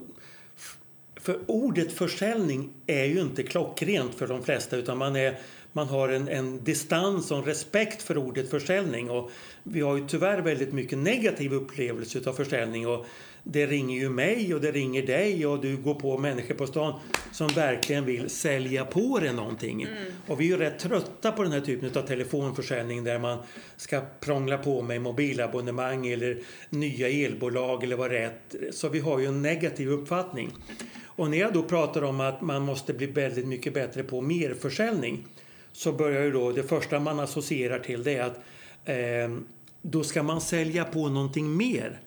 för 1.16 1.40
ordet 1.46 1.92
försäljning 1.92 2.70
är 2.88 3.06
ju 3.06 3.22
inte 3.22 3.44
klockrent 3.44 4.16
för 4.16 4.28
de 4.28 4.44
flesta 4.44 4.78
utan 4.78 4.98
man, 4.98 5.16
är, 5.16 5.40
man 5.72 5.88
har 5.88 6.10
en, 6.10 6.28
en 6.28 6.64
distans 6.64 7.32
och 7.32 7.38
en 7.38 7.44
respekt 7.44 8.02
för 8.02 8.18
ordet 8.18 8.50
försäljning. 8.50 9.10
Och 9.10 9.32
vi 9.64 9.82
har 9.82 9.98
ju 9.98 10.08
tyvärr 10.08 10.42
väldigt 10.42 10.74
mycket 10.74 10.98
negativ 10.98 11.54
upplevelse 11.54 12.30
av 12.30 12.34
försäljning. 12.34 12.88
Och 12.88 13.06
det 13.50 13.66
ringer 13.66 14.00
ju 14.00 14.10
mig 14.10 14.54
och 14.54 14.62
det 14.62 14.72
ringer 14.72 15.02
dig 15.02 15.46
och 15.46 15.62
du 15.62 15.78
går 15.78 15.94
på 15.94 16.18
människor 16.18 16.56
på 16.56 16.68
stan 16.68 17.00
som 17.32 17.48
verkligen 17.48 18.06
vill 18.06 18.30
sälja 18.30 18.86
på 18.86 19.20
dig 19.20 19.34
någonting. 19.34 19.84
Mm. 19.84 19.98
Och 20.28 20.42
vi 20.42 20.46
är 20.46 20.50
ju 20.50 20.58
rätt 20.58 20.80
trötta 20.80 21.32
på 21.32 21.44
den 21.44 21.52
här 21.52 21.62
typen 21.62 21.92
av 21.96 22.08
telefonförsäljning 22.08 23.04
där 23.04 23.20
man 23.20 23.38
ska 23.78 24.02
prångla 24.20 24.58
på 24.58 24.82
med 24.82 25.02
mobilabonnemang 25.02 26.08
eller 26.08 26.38
nya 26.70 27.10
elbolag 27.10 27.84
eller 27.84 27.96
vad 27.96 28.12
det 28.12 28.20
är. 28.20 28.32
Så 28.72 28.90
vi 28.90 29.00
har 29.00 29.20
ju 29.20 29.26
en 29.26 29.42
negativ 29.42 29.90
uppfattning. 29.90 30.50
Och 31.04 31.30
när 31.30 31.38
jag 31.38 31.54
då 31.54 31.64
pratar 31.64 32.04
om 32.04 32.20
att 32.20 32.42
man 32.42 32.62
måste 32.62 32.94
bli 32.94 33.08
väldigt 33.08 33.48
mycket 33.48 33.74
bättre 33.74 34.04
på 34.04 34.22
merförsäljning 34.22 35.26
så 35.72 35.92
börjar 35.92 36.24
ju 36.24 36.32
då 36.32 36.52
det 36.52 36.64
första 36.64 37.00
man 37.00 37.20
associerar 37.20 37.80
till 37.80 38.04
det 38.04 38.16
är 38.16 38.24
att 38.24 38.40
eh, 38.86 39.38
då 39.82 40.04
ska 40.04 40.24
man 40.24 40.42
sälja 40.42 40.86
på 40.86 41.10
någonting 41.10 41.58
mer 41.58 42.00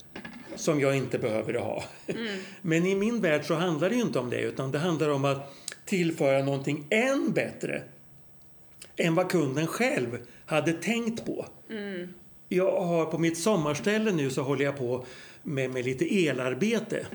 som 0.61 0.79
jag 0.79 0.97
inte 0.97 1.17
behöver 1.17 1.53
ha. 1.53 1.83
Mm. 2.07 2.37
Men 2.61 2.85
i 2.85 2.95
min 2.95 3.21
värld 3.21 3.45
så 3.45 3.53
handlar 3.53 3.89
det 3.89 3.95
inte 3.95 4.19
om 4.19 4.29
det 4.29 4.41
utan 4.41 4.71
det 4.71 4.79
handlar 4.79 5.09
om 5.09 5.25
att 5.25 5.55
tillföra 5.85 6.43
någonting 6.43 6.87
än 6.89 7.31
bättre 7.33 7.83
än 8.97 9.15
vad 9.15 9.31
kunden 9.31 9.67
själv 9.67 10.17
hade 10.45 10.73
tänkt 10.73 11.25
på. 11.25 11.45
Mm. 11.69 12.13
Jag 12.47 12.81
har 12.81 13.05
på 13.05 13.17
mitt 13.17 13.37
sommarställe 13.37 14.11
nu 14.11 14.29
så 14.29 14.41
håller 14.41 14.65
jag 14.65 14.77
på 14.77 15.05
med, 15.43 15.71
med 15.71 15.85
lite 15.85 16.27
elarbete. 16.27 17.05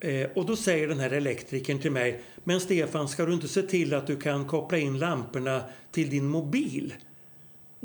Eh, 0.00 0.28
och 0.34 0.46
då 0.46 0.56
säger 0.56 0.88
den 0.88 1.00
här 1.00 1.10
elektrikern 1.10 1.78
till 1.78 1.90
mig 1.90 2.22
Men 2.44 2.60
Stefan, 2.60 3.08
ska 3.08 3.26
du 3.26 3.32
inte 3.32 3.48
se 3.48 3.62
till 3.62 3.94
att 3.94 4.06
du 4.06 4.16
kan 4.16 4.48
koppla 4.48 4.78
in 4.78 4.98
lamporna 4.98 5.62
till 5.92 6.10
din 6.10 6.26
mobil? 6.26 6.94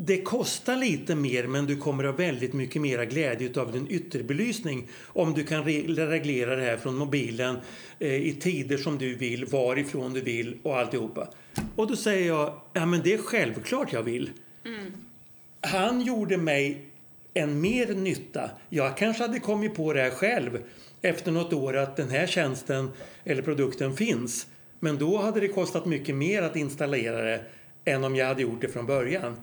Det 0.02 0.22
kostar 0.22 0.76
lite 0.76 1.16
mer 1.16 1.48
men 1.48 1.66
du 1.66 1.78
kommer 1.78 2.04
ha 2.04 2.12
väldigt 2.12 2.54
mycket 2.54 2.82
mera 2.82 3.06
glädje 3.06 3.62
av 3.62 3.72
din 3.72 3.88
ytterbelysning 3.90 4.88
om 5.06 5.34
du 5.34 5.44
kan 5.44 5.64
reglera 5.64 6.56
det 6.56 6.62
här 6.62 6.78
från 6.78 6.96
mobilen 6.96 7.58
eh, 8.00 8.14
i 8.14 8.34
tider 8.34 8.78
som 8.78 8.98
du 8.98 9.16
vill, 9.16 9.46
varifrån 9.46 10.14
du 10.14 10.22
vill 10.22 10.58
och 10.64 10.78
alltihopa. 10.78 11.28
Och 11.76 11.88
då 11.88 11.96
säger 11.96 12.28
jag, 12.28 12.54
ja 12.74 12.86
men 12.86 13.02
det 13.04 13.14
är 13.14 13.18
självklart 13.18 13.94
jag 13.94 14.04
vill. 14.04 14.30
Mm. 14.66 14.92
Han 15.62 16.02
gjorde 16.02 16.38
mig 16.38 16.86
en 17.34 17.62
mer 17.62 17.94
nytta. 17.94 18.50
Jag 18.70 18.98
kanske 18.98 19.24
hade 19.24 19.40
kommit 19.40 19.76
på 19.76 19.94
det 19.94 20.02
här 20.02 20.10
själv 20.10 20.60
efter 21.02 21.32
något 21.32 21.54
år 21.54 21.78
att 21.78 21.96
den 21.96 22.10
här 22.10 22.28
tjänsten 22.28 22.92
eller 23.24 23.42
produkten 23.42 23.96
finns. 23.96 24.48
Men 24.80 24.98
då 24.98 25.18
hade 25.18 25.40
det 25.40 25.48
kostat 25.48 25.86
mycket 25.86 26.16
mer 26.16 26.42
att 26.42 26.56
installera 26.56 27.22
det 27.22 27.42
än 27.86 28.04
om 28.04 28.16
jag 28.16 28.26
hade 28.26 28.42
gjort 28.42 28.62
det 28.62 28.68
från 28.68 28.86
början. 28.86 29.36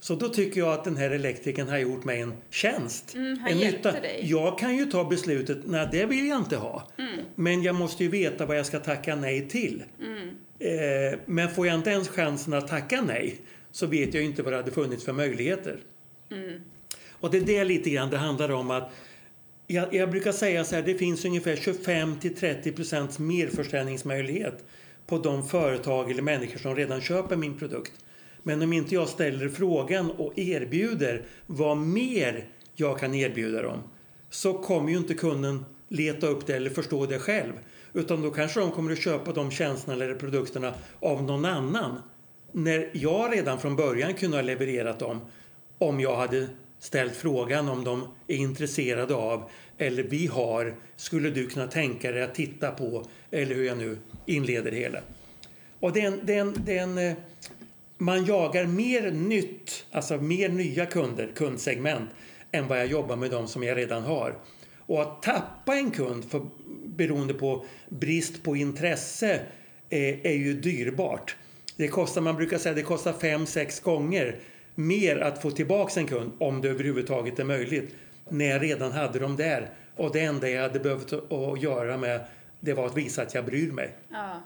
Så 0.00 0.14
då 0.14 0.28
tycker 0.28 0.60
jag 0.60 0.72
att 0.72 0.84
den 0.84 0.96
här 0.96 1.10
elektrikern 1.10 1.68
har 1.68 1.78
gjort 1.78 2.04
mig 2.04 2.20
en 2.20 2.32
tjänst. 2.50 3.14
Mm, 3.14 3.38
en 3.48 3.58
nytta. 3.58 3.92
Dig. 3.92 4.20
Jag 4.24 4.58
kan 4.58 4.76
ju 4.76 4.86
ta 4.86 5.04
beslutet, 5.04 5.58
nej 5.64 5.88
det 5.92 6.06
vill 6.06 6.28
jag 6.28 6.38
inte 6.38 6.56
ha. 6.56 6.88
Mm. 6.98 7.18
Men 7.34 7.62
jag 7.62 7.74
måste 7.74 8.04
ju 8.04 8.10
veta 8.10 8.46
vad 8.46 8.58
jag 8.58 8.66
ska 8.66 8.78
tacka 8.80 9.16
nej 9.16 9.48
till. 9.48 9.82
Mm. 10.00 10.28
Eh, 10.58 11.18
men 11.26 11.50
får 11.50 11.66
jag 11.66 11.74
inte 11.74 11.90
ens 11.90 12.08
chansen 12.08 12.54
att 12.54 12.68
tacka 12.68 13.02
nej 13.02 13.36
så 13.72 13.86
vet 13.86 14.14
jag 14.14 14.22
ju 14.22 14.28
inte 14.28 14.42
vad 14.42 14.52
det 14.52 14.56
hade 14.56 14.70
funnits 14.70 15.04
för 15.04 15.12
möjligheter. 15.12 15.80
Mm. 16.30 16.60
Och 17.10 17.30
det 17.30 17.38
är 17.38 17.44
det 17.44 17.64
lite 17.64 17.90
grann 17.90 18.10
det 18.10 18.16
handlar 18.16 18.50
om 18.50 18.70
att 18.70 18.92
jag, 19.66 19.94
jag 19.94 20.10
brukar 20.10 20.32
säga 20.32 20.64
så 20.64 20.74
här, 20.74 20.82
det 20.82 20.94
finns 20.94 21.24
ungefär 21.24 21.56
25 21.56 22.18
till 22.18 22.34
30 22.34 22.72
procents 22.72 23.18
merförsäljningsmöjlighet 23.18 24.64
på 25.06 25.18
de 25.18 25.48
företag 25.48 26.10
eller 26.10 26.22
människor 26.22 26.58
som 26.58 26.76
redan 26.76 27.00
köper 27.00 27.36
min 27.36 27.58
produkt. 27.58 27.92
Men 28.42 28.62
om 28.62 28.72
inte 28.72 28.94
jag 28.94 29.08
ställer 29.08 29.48
frågan 29.48 30.10
och 30.10 30.38
erbjuder 30.38 31.22
vad 31.46 31.76
mer 31.76 32.48
jag 32.74 32.98
kan 32.98 33.14
erbjuda 33.14 33.62
dem 33.62 33.78
så 34.30 34.52
kommer 34.52 34.90
ju 34.90 34.96
inte 34.96 35.14
kunden 35.14 35.64
leta 35.88 36.26
upp 36.26 36.46
det 36.46 36.56
eller 36.56 36.70
förstå 36.70 37.06
det 37.06 37.18
själv. 37.18 37.52
Utan 37.92 38.22
då 38.22 38.30
kanske 38.30 38.60
de 38.60 38.70
kommer 38.70 38.92
att 38.92 39.02
köpa 39.02 39.32
de 39.32 39.50
tjänsterna 39.50 40.04
eller 40.04 40.14
produkterna 40.14 40.74
av 41.00 41.22
någon 41.22 41.44
annan. 41.44 42.02
När 42.52 42.90
jag 42.92 43.32
redan 43.32 43.58
från 43.58 43.76
början 43.76 44.14
kunde 44.14 44.36
ha 44.36 44.42
levererat 44.42 44.98
dem 44.98 45.20
om 45.78 46.00
jag 46.00 46.16
hade 46.16 46.46
ställt 46.78 47.16
frågan 47.16 47.68
om 47.68 47.84
de 47.84 48.08
är 48.26 48.36
intresserade 48.36 49.14
av 49.14 49.50
eller 49.78 50.02
vi 50.02 50.26
har, 50.26 50.74
skulle 50.96 51.30
du 51.30 51.46
kunna 51.46 51.66
tänka 51.66 52.12
dig 52.12 52.22
att 52.22 52.34
titta 52.34 52.70
på 52.70 53.04
eller 53.30 53.54
hur 53.54 53.64
jag 53.64 53.78
nu 53.78 53.98
inleder 54.26 54.70
det 54.70 54.76
hela. 54.76 54.98
Och 55.80 55.92
det 55.92 56.00
är 56.00 56.06
en, 56.06 56.20
det 56.22 56.34
är 56.34 56.40
en, 56.40 56.54
det 56.64 56.78
är 56.78 56.82
en 56.82 56.98
eh, 56.98 57.14
man 57.98 58.24
jagar 58.24 58.66
mer 58.66 59.10
nytt, 59.10 59.86
alltså 59.92 60.16
mer 60.16 60.48
nya 60.48 60.86
kunder, 60.86 61.32
kundsegment, 61.34 62.10
än 62.52 62.68
vad 62.68 62.78
jag 62.78 62.86
jobbar 62.86 63.16
med 63.16 63.30
de 63.30 63.48
som 63.48 63.62
jag 63.62 63.76
redan 63.76 64.02
har. 64.02 64.34
Och 64.78 65.02
att 65.02 65.22
tappa 65.22 65.74
en 65.74 65.90
kund 65.90 66.24
för, 66.24 66.46
beroende 66.84 67.34
på 67.34 67.64
brist 67.88 68.42
på 68.42 68.56
intresse 68.56 69.40
är, 69.90 70.26
är 70.26 70.34
ju 70.34 70.54
dyrbart. 70.54 71.36
Det 71.76 71.88
kostar, 71.88 72.20
man 72.20 72.36
brukar 72.36 72.58
säga 72.58 72.74
det 72.74 72.82
kostar 72.82 73.12
fem 73.12 73.46
sex 73.46 73.80
gånger 73.80 74.36
mer 74.74 75.16
att 75.16 75.42
få 75.42 75.50
tillbaka 75.50 76.00
en 76.00 76.06
kund, 76.06 76.32
om 76.38 76.60
det 76.60 76.68
överhuvudtaget 76.68 77.38
är 77.38 77.44
möjligt, 77.44 77.94
när 78.28 78.44
jag 78.44 78.62
redan 78.62 78.92
hade 78.92 79.18
dem 79.18 79.36
där. 79.36 79.70
Och 79.96 80.12
det 80.12 80.20
enda 80.20 80.48
jag 80.48 80.62
hade 80.62 80.80
behövt 80.80 81.12
att 81.12 81.62
göra 81.62 81.96
med 81.96 82.20
det 82.60 82.74
var 82.74 82.86
att 82.86 82.96
visa 82.96 83.22
att 83.22 83.34
jag 83.34 83.44
bryr 83.44 83.72
mig. 83.72 83.90
Ja. 84.08 84.42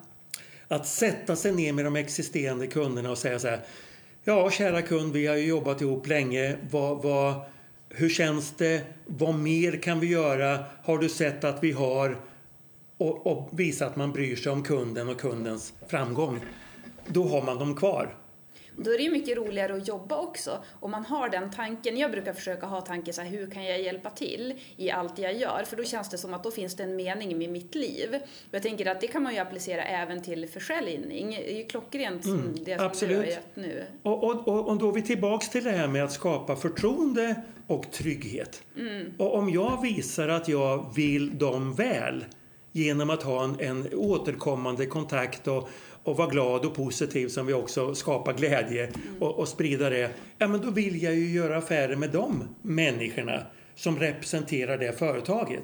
Att 0.73 0.87
sätta 0.87 1.37
sig 1.37 1.53
ner 1.53 1.73
med 1.73 1.85
de 1.85 1.97
existerande 1.97 2.67
kunderna 2.67 3.11
och 3.11 3.19
säga 3.19 3.39
så 3.39 3.49
här. 3.49 3.61
Ja, 4.25 4.51
kära 4.51 4.83
kund, 4.83 5.13
vi 5.13 5.27
har 5.27 5.37
ju 5.37 5.47
jobbat 5.47 5.81
ihop 5.81 6.07
länge. 6.07 6.57
Vad, 6.71 7.03
vad, 7.03 7.35
hur 7.89 8.09
känns 8.09 8.55
det? 8.57 8.83
Vad 9.07 9.35
mer 9.35 9.83
kan 9.83 10.01
vi 10.01 10.07
göra? 10.07 10.65
Har 10.85 10.99
du 10.99 11.09
sett 11.09 11.45
att 11.45 11.65
vi 11.65 11.73
har? 11.73 12.21
Och, 12.97 13.27
och 13.27 13.49
visa 13.53 13.87
att 13.87 13.97
man 13.97 14.13
bryr 14.13 14.37
sig 14.37 14.53
om 14.53 14.63
kunden 14.63 15.09
och 15.09 15.21
kundens 15.21 15.73
framgång. 15.89 16.41
Då 17.07 17.29
har 17.29 17.43
man 17.43 17.59
dem 17.59 17.77
kvar. 17.77 18.15
Då 18.77 18.91
är 18.91 18.99
det 18.99 19.11
mycket 19.11 19.37
roligare 19.37 19.77
att 19.77 19.89
jobba 19.89 20.17
också. 20.17 20.65
Om 20.81 20.91
man 20.91 21.05
har 21.05 21.29
den 21.29 21.51
tanken, 21.51 21.97
jag 21.97 22.11
brukar 22.11 22.33
försöka 22.33 22.67
ha 22.67 22.81
tanken 22.81 23.15
så 23.15 23.23
här, 23.23 23.31
hur 23.31 23.51
kan 23.51 23.65
jag 23.65 23.83
hjälpa 23.83 24.11
till 24.11 24.55
i 24.77 24.91
allt 24.91 25.19
jag 25.19 25.35
gör? 25.35 25.65
För 25.67 25.77
då 25.77 25.85
känns 25.85 26.11
det 26.11 26.19
som 26.19 26.35
att 26.35 26.45
då 26.45 26.51
finns 26.51 26.77
det 26.77 26.83
en 26.83 26.97
mening 26.97 27.39
med 27.39 27.51
mitt 27.51 27.75
liv. 27.75 28.15
Och 28.49 28.55
jag 28.55 28.63
tänker 28.63 28.87
att 28.87 29.01
det 29.01 29.07
kan 29.07 29.23
man 29.23 29.35
ju 29.35 29.39
applicera 29.39 29.83
även 29.83 30.23
till 30.23 30.49
försäljning. 30.49 31.31
Det 31.31 31.53
är 31.53 31.57
ju 31.57 31.65
klockrent 31.65 32.25
mm, 32.25 32.55
det 32.65 32.77
som 32.77 32.87
absolut. 32.87 33.17
du 33.17 33.17
har 33.17 33.25
gett 33.25 33.57
nu. 33.57 33.85
Och, 34.03 34.25
och, 34.25 34.49
och, 34.49 34.69
och 34.69 34.77
då 34.77 34.89
är 34.89 34.93
vi 34.93 35.03
tillbaks 35.03 35.49
till 35.49 35.65
det 35.65 35.71
här 35.71 35.89
med 35.89 36.05
att 36.05 36.13
skapa 36.13 36.57
förtroende 36.57 37.43
och 37.67 37.93
trygghet. 37.93 38.63
Mm. 38.77 39.13
Och 39.19 39.35
om 39.35 39.51
jag 39.51 39.83
visar 39.83 40.29
att 40.29 40.49
jag 40.49 40.95
vill 40.95 41.39
dem 41.39 41.75
väl 41.75 42.25
genom 42.73 43.11
att 43.11 43.23
ha 43.23 43.45
en, 43.45 43.61
en 43.61 43.95
återkommande 43.95 44.87
kontakt 44.87 45.49
och, 45.49 45.69
och 46.05 46.17
vara 46.17 46.29
glad 46.29 46.65
och 46.65 46.75
positiv 46.75 47.29
som 47.29 47.47
vi 47.47 47.53
också 47.53 47.95
skapar 47.95 48.33
glädje 48.33 48.93
och, 49.21 49.39
och 49.39 49.49
sprida 49.49 49.91
det. 49.91 50.11
Ja, 50.39 50.49
men 50.49 50.61
då 50.61 50.71
vill 50.71 51.03
jag 51.03 51.15
ju 51.15 51.31
göra 51.31 51.57
affärer 51.57 51.97
med 51.97 52.11
de 52.11 52.45
människorna 52.63 53.47
som 53.75 53.99
representerar 53.99 54.79
det 54.79 54.99
företaget. 54.99 55.63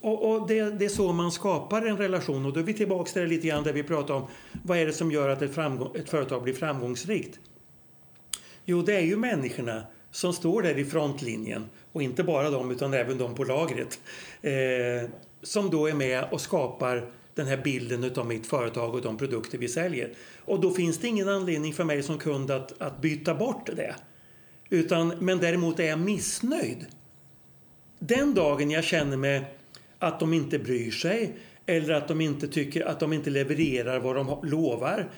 Och, 0.00 0.30
och 0.30 0.48
det, 0.48 0.70
det, 0.70 0.84
är 0.84 0.88
så 0.88 1.12
man 1.12 1.32
skapar 1.32 1.82
en 1.82 1.96
relation 1.96 2.46
och 2.46 2.52
då 2.52 2.60
är 2.60 2.64
vi 2.64 2.74
tillbaka 2.74 3.12
till 3.12 3.22
det 3.22 3.28
lite 3.28 3.46
grann 3.46 3.64
där 3.64 3.72
vi 3.72 3.82
pratar 3.82 4.14
om 4.14 4.26
vad 4.64 4.78
är 4.78 4.86
det 4.86 4.92
som 4.92 5.12
gör 5.12 5.28
att 5.28 5.42
ett, 5.42 5.54
framgång, 5.54 5.96
ett 5.96 6.10
företag 6.10 6.42
blir 6.42 6.54
framgångsrikt? 6.54 7.38
Jo, 8.64 8.82
det 8.82 8.96
är 8.96 9.00
ju 9.00 9.16
människorna 9.16 9.82
som 10.10 10.32
står 10.32 10.62
där 10.62 10.78
i 10.78 10.84
frontlinjen 10.84 11.64
och 11.92 12.02
inte 12.02 12.22
bara 12.22 12.50
de 12.50 12.70
utan 12.70 12.94
även 12.94 13.18
de 13.18 13.34
på 13.34 13.44
lagret 13.44 14.00
eh, 14.42 15.10
som 15.42 15.70
då 15.70 15.86
är 15.86 15.94
med 15.94 16.24
och 16.30 16.40
skapar 16.40 17.10
den 17.36 17.46
här 17.46 17.56
bilden 17.56 18.12
av 18.16 18.26
mitt 18.26 18.46
företag 18.46 18.94
och 18.94 19.02
de 19.02 19.18
produkter 19.18 19.58
vi 19.58 19.68
säljer. 19.68 20.10
Och 20.44 20.60
då 20.60 20.70
finns 20.70 20.98
det 20.98 21.08
ingen 21.08 21.28
anledning 21.28 21.72
för 21.72 21.84
mig 21.84 22.02
som 22.02 22.18
kund 22.18 22.50
att, 22.50 22.82
att 22.82 23.00
byta 23.00 23.34
bort 23.34 23.70
det. 23.76 23.94
Utan, 24.68 25.08
men 25.08 25.38
däremot 25.38 25.80
är 25.80 25.84
jag 25.84 25.98
missnöjd. 25.98 26.86
Den 27.98 28.34
dagen 28.34 28.70
jag 28.70 28.84
känner 28.84 29.16
mig 29.16 29.44
att 29.98 30.20
de 30.20 30.32
inte 30.32 30.58
bryr 30.58 30.90
sig 30.90 31.36
eller 31.66 31.94
att 31.94 32.08
de 32.08 32.20
inte 32.20 32.48
tycker 32.48 32.86
att 32.86 33.00
de 33.00 33.12
inte 33.12 33.30
levererar 33.30 34.00
vad 34.00 34.16
de 34.16 34.38
lovar. 34.42 35.08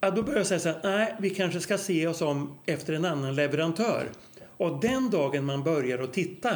Då 0.00 0.22
börjar 0.22 0.38
jag 0.38 0.46
säga 0.46 0.60
så 0.60 0.68
här, 0.68 0.80
nej, 0.82 1.14
vi 1.20 1.30
kanske 1.30 1.60
ska 1.60 1.78
se 1.78 2.06
oss 2.06 2.22
om 2.22 2.58
efter 2.66 2.92
en 2.92 3.04
annan 3.04 3.34
leverantör. 3.34 4.08
Och 4.56 4.80
den 4.80 5.10
dagen 5.10 5.44
man 5.44 5.62
börjar 5.62 5.98
att 5.98 6.12
titta 6.12 6.54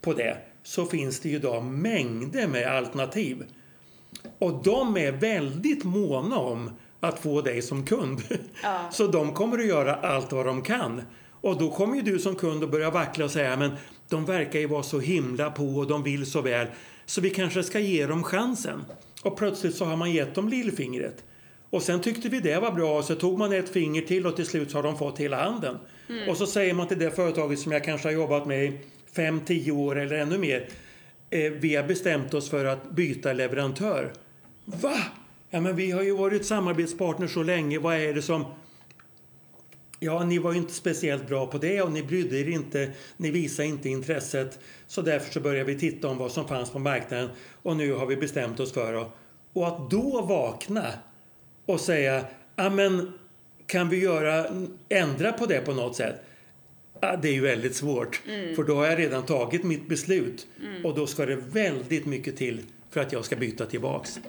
på 0.00 0.12
det 0.12 0.36
så 0.62 0.86
finns 0.86 1.20
det 1.20 1.28
ju 1.28 1.36
idag 1.36 1.64
mängder 1.64 2.46
med 2.46 2.66
alternativ. 2.66 3.44
Och 4.38 4.62
de 4.64 4.96
är 4.96 5.12
väldigt 5.12 5.84
måna 5.84 6.36
om 6.36 6.70
att 7.00 7.18
få 7.18 7.40
dig 7.40 7.62
som 7.62 7.86
kund. 7.86 8.22
Ja. 8.62 8.88
Så 8.92 9.06
de 9.06 9.34
kommer 9.34 9.58
att 9.58 9.66
göra 9.66 9.94
allt 9.94 10.32
vad 10.32 10.46
de 10.46 10.62
kan. 10.62 11.02
Och 11.40 11.58
då 11.58 11.70
kommer 11.70 11.96
ju 11.96 12.02
du 12.02 12.18
som 12.18 12.34
kund 12.34 12.64
att 12.64 12.70
börja 12.70 12.90
vackla 12.90 13.24
och 13.24 13.30
säga 13.30 13.56
men 13.56 13.70
de 14.08 14.24
verkar 14.24 14.58
ju 14.58 14.66
vara 14.66 14.82
så 14.82 15.00
himla 15.00 15.50
på 15.50 15.64
och 15.64 15.86
de 15.86 16.02
vill 16.02 16.26
så 16.26 16.40
väl. 16.40 16.66
Så 17.06 17.20
vi 17.20 17.30
kanske 17.30 17.62
ska 17.62 17.78
ge 17.78 18.06
dem 18.06 18.22
chansen. 18.24 18.84
Och 19.22 19.36
plötsligt 19.36 19.76
så 19.76 19.84
har 19.84 19.96
man 19.96 20.12
gett 20.12 20.34
dem 20.34 20.48
lillfingret. 20.48 21.24
Och 21.70 21.82
sen 21.82 22.00
tyckte 22.00 22.28
vi 22.28 22.40
det 22.40 22.60
var 22.60 22.72
bra 22.72 22.98
och 22.98 23.04
så 23.04 23.14
tog 23.14 23.38
man 23.38 23.52
ett 23.52 23.68
finger 23.68 24.02
till 24.02 24.26
och 24.26 24.36
till 24.36 24.46
slut 24.46 24.70
så 24.70 24.78
har 24.78 24.82
de 24.82 24.98
fått 24.98 25.18
hela 25.18 25.44
handen. 25.44 25.78
Mm. 26.08 26.28
Och 26.28 26.36
så 26.36 26.46
säger 26.46 26.74
man 26.74 26.88
till 26.88 26.98
det 26.98 27.10
företaget 27.10 27.58
som 27.58 27.72
jag 27.72 27.84
kanske 27.84 28.08
har 28.08 28.12
jobbat 28.12 28.46
med 28.46 28.64
i 28.64 28.80
5-10 29.14 29.70
år 29.70 29.98
eller 29.98 30.16
ännu 30.16 30.38
mer 30.38 30.68
eh, 31.32 31.52
vi 31.52 31.76
har 31.76 31.84
bestämt 31.84 32.34
oss 32.34 32.50
för 32.50 32.64
att 32.64 32.90
byta 32.90 33.32
leverantör. 33.32 34.12
Va? 34.64 34.96
Ja, 35.50 35.60
men 35.60 35.76
vi 35.76 35.90
har 35.90 36.02
ju 36.02 36.16
varit 36.16 36.46
samarbetspartner 36.46 37.26
så 37.26 37.42
länge. 37.42 37.78
Vad 37.78 37.96
är 37.96 38.14
det 38.14 38.22
som... 38.22 38.44
Ja, 39.98 40.24
ni 40.24 40.38
var 40.38 40.52
ju 40.52 40.58
inte 40.58 40.72
speciellt 40.72 41.28
bra 41.28 41.46
på 41.46 41.58
det 41.58 41.82
och 41.82 41.92
ni 41.92 42.02
brydde 42.02 42.38
er 42.38 42.48
inte. 42.48 42.92
Ni 43.16 43.30
visade 43.30 43.68
inte 43.68 43.88
intresset. 43.88 44.58
Så 44.86 45.02
därför 45.02 45.32
så 45.32 45.40
började 45.40 45.72
vi 45.72 45.78
titta 45.78 46.08
om 46.08 46.18
vad 46.18 46.32
som 46.32 46.48
fanns 46.48 46.70
på 46.70 46.78
marknaden 46.78 47.28
och 47.62 47.76
nu 47.76 47.92
har 47.92 48.06
vi 48.06 48.16
bestämt 48.16 48.60
oss 48.60 48.72
för 48.72 48.94
att... 48.94 49.16
Och 49.52 49.68
att 49.68 49.90
då 49.90 50.22
vakna 50.22 50.86
och 51.66 51.80
säga, 51.80 52.24
ja 52.56 52.70
men 52.70 53.12
kan 53.66 53.88
vi 53.88 54.00
göra, 54.00 54.46
ändra 54.88 55.32
på 55.32 55.46
det 55.46 55.60
på 55.60 55.72
något 55.72 55.96
sätt? 55.96 56.16
Det 57.02 57.28
är 57.28 57.32
ju 57.32 57.40
väldigt 57.40 57.76
svårt. 57.76 58.22
Mm. 58.28 58.56
För 58.56 58.62
då 58.62 58.74
har 58.74 58.86
jag 58.86 58.98
redan 58.98 59.26
tagit 59.26 59.64
mitt 59.64 59.88
beslut. 59.88 60.46
Mm. 60.60 60.86
Och 60.86 60.94
då 60.94 61.06
ska 61.06 61.26
det 61.26 61.36
väldigt 61.36 62.06
mycket 62.06 62.36
till 62.36 62.62
för 62.90 63.00
att 63.00 63.12
jag 63.12 63.24
ska 63.24 63.36
byta 63.36 63.66
tillbaks. 63.66 64.20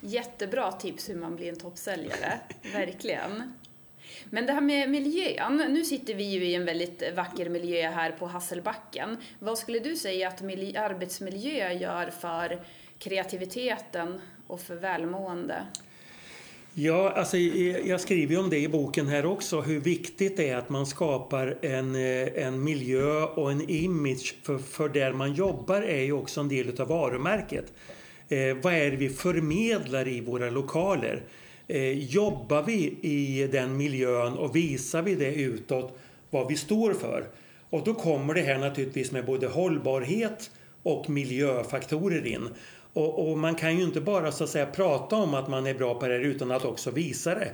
Jättebra 0.00 0.72
tips 0.72 1.08
hur 1.08 1.14
man 1.14 1.36
blir 1.36 1.48
en 1.48 1.56
toppsäljare. 1.56 2.40
Verkligen. 2.72 3.52
Men 4.24 4.46
det 4.46 4.52
här 4.52 4.60
med 4.60 4.90
miljön. 4.90 5.56
Nu 5.68 5.84
sitter 5.84 6.14
vi 6.14 6.24
ju 6.24 6.44
i 6.44 6.54
en 6.54 6.64
väldigt 6.64 7.02
vacker 7.14 7.48
miljö 7.48 7.90
här 7.90 8.10
på 8.10 8.26
Hasselbacken. 8.26 9.16
Vad 9.38 9.58
skulle 9.58 9.78
du 9.78 9.96
säga 9.96 10.28
att 10.28 10.42
arbetsmiljö 10.42 11.72
gör 11.72 12.10
för 12.10 12.60
kreativiteten 12.98 14.20
och 14.46 14.60
för 14.60 14.76
välmående? 14.76 15.62
Ja, 16.78 17.10
alltså, 17.10 17.36
jag 17.36 18.00
skriver 18.00 18.34
ju 18.34 18.40
om 18.40 18.50
det 18.50 18.58
i 18.58 18.68
boken 18.68 19.08
här 19.08 19.26
också, 19.26 19.60
hur 19.60 19.80
viktigt 19.80 20.36
det 20.36 20.48
är 20.48 20.56
att 20.56 20.68
man 20.68 20.86
skapar 20.86 21.58
en, 21.62 21.94
eh, 21.94 22.46
en 22.46 22.64
miljö 22.64 23.22
och 23.24 23.52
en 23.52 23.70
image 23.70 24.34
för, 24.42 24.58
för 24.58 24.88
där 24.88 25.12
man 25.12 25.34
jobbar 25.34 25.82
är 25.82 26.02
ju 26.02 26.12
också 26.12 26.40
en 26.40 26.48
del 26.48 26.80
av 26.80 26.88
varumärket. 26.88 27.72
Eh, 28.28 28.56
vad 28.62 28.74
är 28.74 28.90
det 28.90 28.96
vi 28.96 29.08
förmedlar 29.08 30.08
i 30.08 30.20
våra 30.20 30.50
lokaler? 30.50 31.22
Eh, 31.68 31.90
jobbar 31.92 32.62
vi 32.62 32.98
i 33.02 33.48
den 33.52 33.76
miljön 33.76 34.32
och 34.32 34.56
visar 34.56 35.02
vi 35.02 35.14
det 35.14 35.34
utåt 35.34 35.98
vad 36.30 36.48
vi 36.48 36.56
står 36.56 36.92
för? 36.92 37.24
Och 37.70 37.84
då 37.84 37.94
kommer 37.94 38.34
det 38.34 38.42
här 38.42 38.58
naturligtvis 38.58 39.12
med 39.12 39.26
både 39.26 39.46
hållbarhet 39.46 40.50
och 40.82 41.10
miljöfaktorer 41.10 42.26
in. 42.26 42.48
Och, 42.96 43.28
och, 43.28 43.38
man 43.38 43.54
kan 43.54 43.76
ju 43.76 43.84
inte 43.84 44.00
bara 44.00 44.32
så 44.32 44.44
att 44.44 44.50
säga 44.50 44.66
prata 44.66 45.16
om 45.16 45.34
att 45.34 45.48
man 45.48 45.66
är 45.66 45.74
bra 45.74 45.94
på 45.94 46.08
det 46.08 46.16
utan 46.16 46.50
att 46.50 46.64
också 46.64 46.90
visa 46.90 47.34
det. 47.34 47.52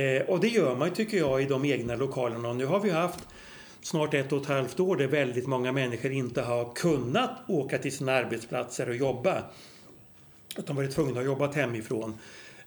Eh, 0.00 0.22
och 0.22 0.40
det 0.40 0.48
gör 0.48 0.76
man 0.76 0.90
tycker 0.90 1.18
jag 1.18 1.42
i 1.42 1.44
de 1.44 1.64
egna 1.64 1.96
lokalerna. 1.96 2.48
Och 2.48 2.56
nu 2.56 2.66
har 2.66 2.80
vi 2.80 2.90
haft 2.90 3.18
snart 3.80 4.14
ett 4.14 4.32
och 4.32 4.40
ett 4.40 4.48
halvt 4.48 4.80
år 4.80 4.96
där 4.96 5.06
väldigt 5.06 5.46
många 5.46 5.72
människor 5.72 6.12
inte 6.12 6.42
har 6.42 6.74
kunnat 6.74 7.30
åka 7.46 7.78
till 7.78 7.96
sina 7.96 8.12
arbetsplatser 8.12 8.88
och 8.88 8.96
jobba. 8.96 9.42
Utan 10.58 10.76
varit 10.76 10.94
tvungna 10.94 11.20
att 11.20 11.26
jobba 11.26 11.52
hemifrån. 11.52 12.14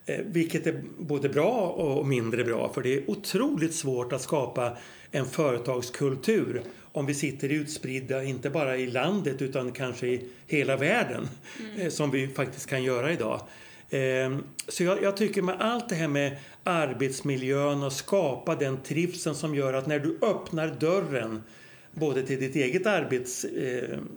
Eh, 0.06 0.20
vilket 0.26 0.68
är 0.68 0.82
både 1.00 1.30
bra 1.30 1.70
och 1.70 2.08
mindre 2.08 2.44
bra 2.44 2.74
för 2.74 2.82
det 2.82 2.94
är 2.94 3.10
otroligt 3.10 3.76
svårt 3.76 4.14
att 4.14 4.22
skapa 4.22 4.78
en 5.12 5.26
företagskultur 5.26 6.62
om 6.92 7.06
vi 7.06 7.14
sitter 7.14 7.50
utspridda, 7.50 8.24
inte 8.24 8.50
bara 8.50 8.78
i 8.78 8.88
landet 8.88 9.42
utan 9.42 9.72
kanske 9.72 10.08
i 10.08 10.26
hela 10.48 10.78
världen, 10.78 11.30
mm. 11.60 11.82
Eh, 11.82 11.90
som 11.90 12.12
vi 12.12 12.28
faktiskt 12.28 12.70
kan 12.70 12.84
göra 12.84 13.12
idag. 13.12 13.42
Ehm, 13.90 14.44
så 14.68 14.84
jag, 14.84 15.04
jag, 15.04 15.18
tycker 15.18 15.42
med 15.42 15.62
allt 15.62 15.90
det 15.90 15.96
här 15.96 16.08
med 16.08 16.38
arbetsmiljön 16.64 17.84
och 17.84 17.94
skapa 17.94 18.56
den 18.56 18.78
trivseln 18.84 19.36
som 19.36 19.56
gör 19.56 19.74
att 19.74 19.88
när 19.88 20.00
du 20.00 20.18
öppnar 20.22 20.68
dörren 20.68 21.44
både 21.92 22.24
till 22.24 22.40
ditt 22.40 22.56
eget 22.56 22.88
arbetsrum 22.88 24.08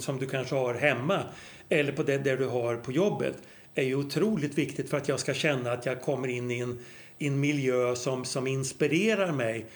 som 0.00 0.18
du 0.18 0.26
kanske 0.26 0.54
har 0.54 0.74
hemma 0.74 1.22
eller 1.68 1.92
på 1.92 2.02
det 2.02 2.18
där 2.18 2.36
du 2.36 2.46
har 2.46 2.76
på 2.76 2.92
jobbet 2.92 3.36
är 3.74 3.82
ju 3.82 3.94
otroligt 3.94 4.58
viktigt 4.58 4.90
för 4.90 4.96
att 4.96 5.08
jag 5.08 5.20
ska 5.20 5.34
känna 5.34 5.72
att 5.72 5.86
jag 5.86 6.02
kommer 6.02 6.28
in 6.28 6.50
i 6.50 6.58
en, 6.58 6.78
i 7.18 7.26
en 7.26 7.40
miljö 7.40 7.94
som, 7.94 8.24
som 8.24 8.46
inspirerar 8.46 9.32
mig 9.32 9.66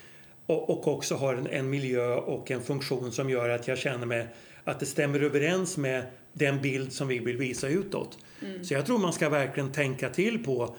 och, 0.47 0.71
och 0.71 0.89
också 0.89 1.15
har 1.15 1.35
en, 1.35 1.47
en, 1.47 1.71
miljö 1.71 2.15
och 2.15 2.51
en 2.51 2.63
funktion 2.63 3.13
som 3.13 3.31
gör 3.31 3.49
att 3.49 3.69
jag 3.69 3.79
känner 3.79 4.07
mig 4.07 4.27
att 4.65 4.81
det 4.81 4.87
stämmer 4.87 5.21
överens 5.21 5.77
med 5.77 6.05
den 6.33 6.63
bild 6.63 6.93
som 6.93 7.09
vi 7.09 7.19
vill 7.19 7.37
visa 7.37 7.69
utåt. 7.69 8.19
Mm. 8.43 8.65
Så 8.65 8.75
jag 8.75 8.87
tror 8.87 8.99
man 8.99 9.13
ska 9.13 9.29
verkligen 9.29 9.73
tänka 9.73 10.09
till 10.09 10.45
på 10.45 10.77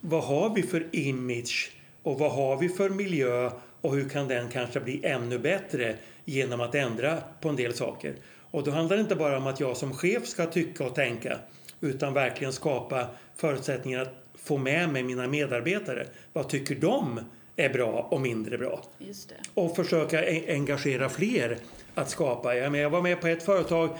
vad 0.00 0.24
har 0.24 0.54
vi 0.54 0.62
för 0.62 0.86
image 0.92 1.72
och 2.02 2.18
vad 2.18 2.32
har 2.32 2.56
vi 2.56 2.68
för 2.68 2.90
miljö 2.90 3.50
och 3.80 3.94
hur 3.94 4.08
kan 4.08 4.28
den 4.28 4.48
kanske 4.48 4.80
bli 4.80 5.04
ännu 5.04 5.38
bättre 5.38 5.96
genom 6.24 6.60
att 6.60 6.74
ändra 6.74 7.18
på 7.40 7.48
en 7.48 7.56
del 7.56 7.74
saker. 7.74 8.14
Och 8.50 8.64
då 8.64 8.70
handlar 8.70 8.96
det 8.96 9.00
inte 9.00 9.14
bara 9.14 9.36
om 9.36 9.46
att 9.46 9.60
jag 9.60 9.76
som 9.76 9.94
chef 9.94 10.26
ska 10.26 10.46
tycka 10.46 10.86
och 10.86 10.94
tänka 10.94 11.38
utan 11.80 12.14
verkligen 12.14 12.52
skapa 12.52 13.06
förutsättningar 13.36 14.00
att 14.00 14.14
få 14.34 14.56
med 14.56 14.88
mig 14.88 15.02
mina 15.02 15.26
medarbetare. 15.26 16.06
Vad 16.32 16.48
tycker 16.48 16.74
de 16.74 17.20
är 17.58 17.68
bra 17.68 18.08
och 18.10 18.20
mindre 18.20 18.58
bra? 18.58 18.82
Och 19.54 19.76
försöka 19.76 20.24
engagera 20.48 21.08
fler 21.08 21.58
att 21.94 22.10
skapa. 22.10 22.54
Jag 22.54 22.90
var 22.90 23.02
med 23.02 23.20
på 23.20 23.26
ett 23.26 23.42
företag 23.42 23.90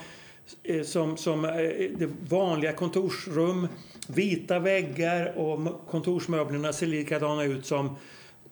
eh, 0.63 0.83
som, 0.83 1.17
som 1.17 1.45
eh, 1.45 1.51
det 1.97 2.09
vanliga 2.29 2.73
kontorsrum, 2.73 3.67
vita 4.07 4.59
väggar 4.59 5.37
och 5.37 5.87
kontorsmöblerna 5.87 6.73
ser 6.73 6.87
likadana 6.87 7.43
ut 7.43 7.65
som 7.65 7.95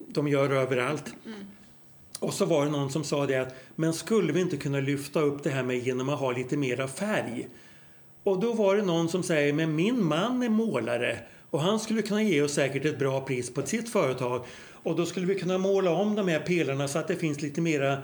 de 0.08 0.28
gör 0.28 0.50
överallt. 0.50 1.14
Mm. 1.26 1.40
Och 2.20 2.34
så 2.34 2.46
var 2.46 2.66
det 2.66 2.72
någon 2.72 2.92
som 2.92 3.04
sa 3.04 3.26
det 3.26 3.36
att 3.36 3.56
men 3.76 3.94
skulle 3.94 4.34
vi 4.34 4.42
inte 4.42 4.58
kunna 4.58 4.80
lyfta 4.80 5.20
upp 5.20 5.44
det 5.44 5.50
här 5.50 5.64
med 5.64 5.78
genom 5.78 6.10
att 6.10 6.20
ha 6.20 6.32
lite 6.32 6.58
mera 6.58 6.88
färg? 6.88 7.48
Och 8.24 8.40
då 8.40 8.54
var 8.54 8.76
det 8.76 8.84
någon 8.84 9.10
som 9.10 9.24
säger 9.24 9.54
men 9.54 9.76
min 9.76 10.04
man 10.04 10.44
är 10.44 10.50
målare 10.50 11.20
och 11.50 11.62
han 11.62 11.80
skulle 11.80 12.02
kunna 12.02 12.24
ge 12.24 12.42
oss 12.42 12.54
säkert 12.54 12.86
ett 12.86 13.00
bra 13.00 13.22
pris 13.22 13.54
på 13.54 13.62
sitt 13.62 13.90
företag. 13.90 14.46
Och 14.88 14.96
då 14.96 15.06
skulle 15.06 15.26
vi 15.26 15.40
kunna 15.40 15.58
måla 15.58 15.92
om 15.92 16.16
de 16.16 16.28
här 16.28 16.40
pelarna 16.40 16.88
så 16.88 17.00
att 17.00 17.08
det 17.08 17.16
finns 17.16 17.42
lite 17.42 17.62
mera 17.62 17.98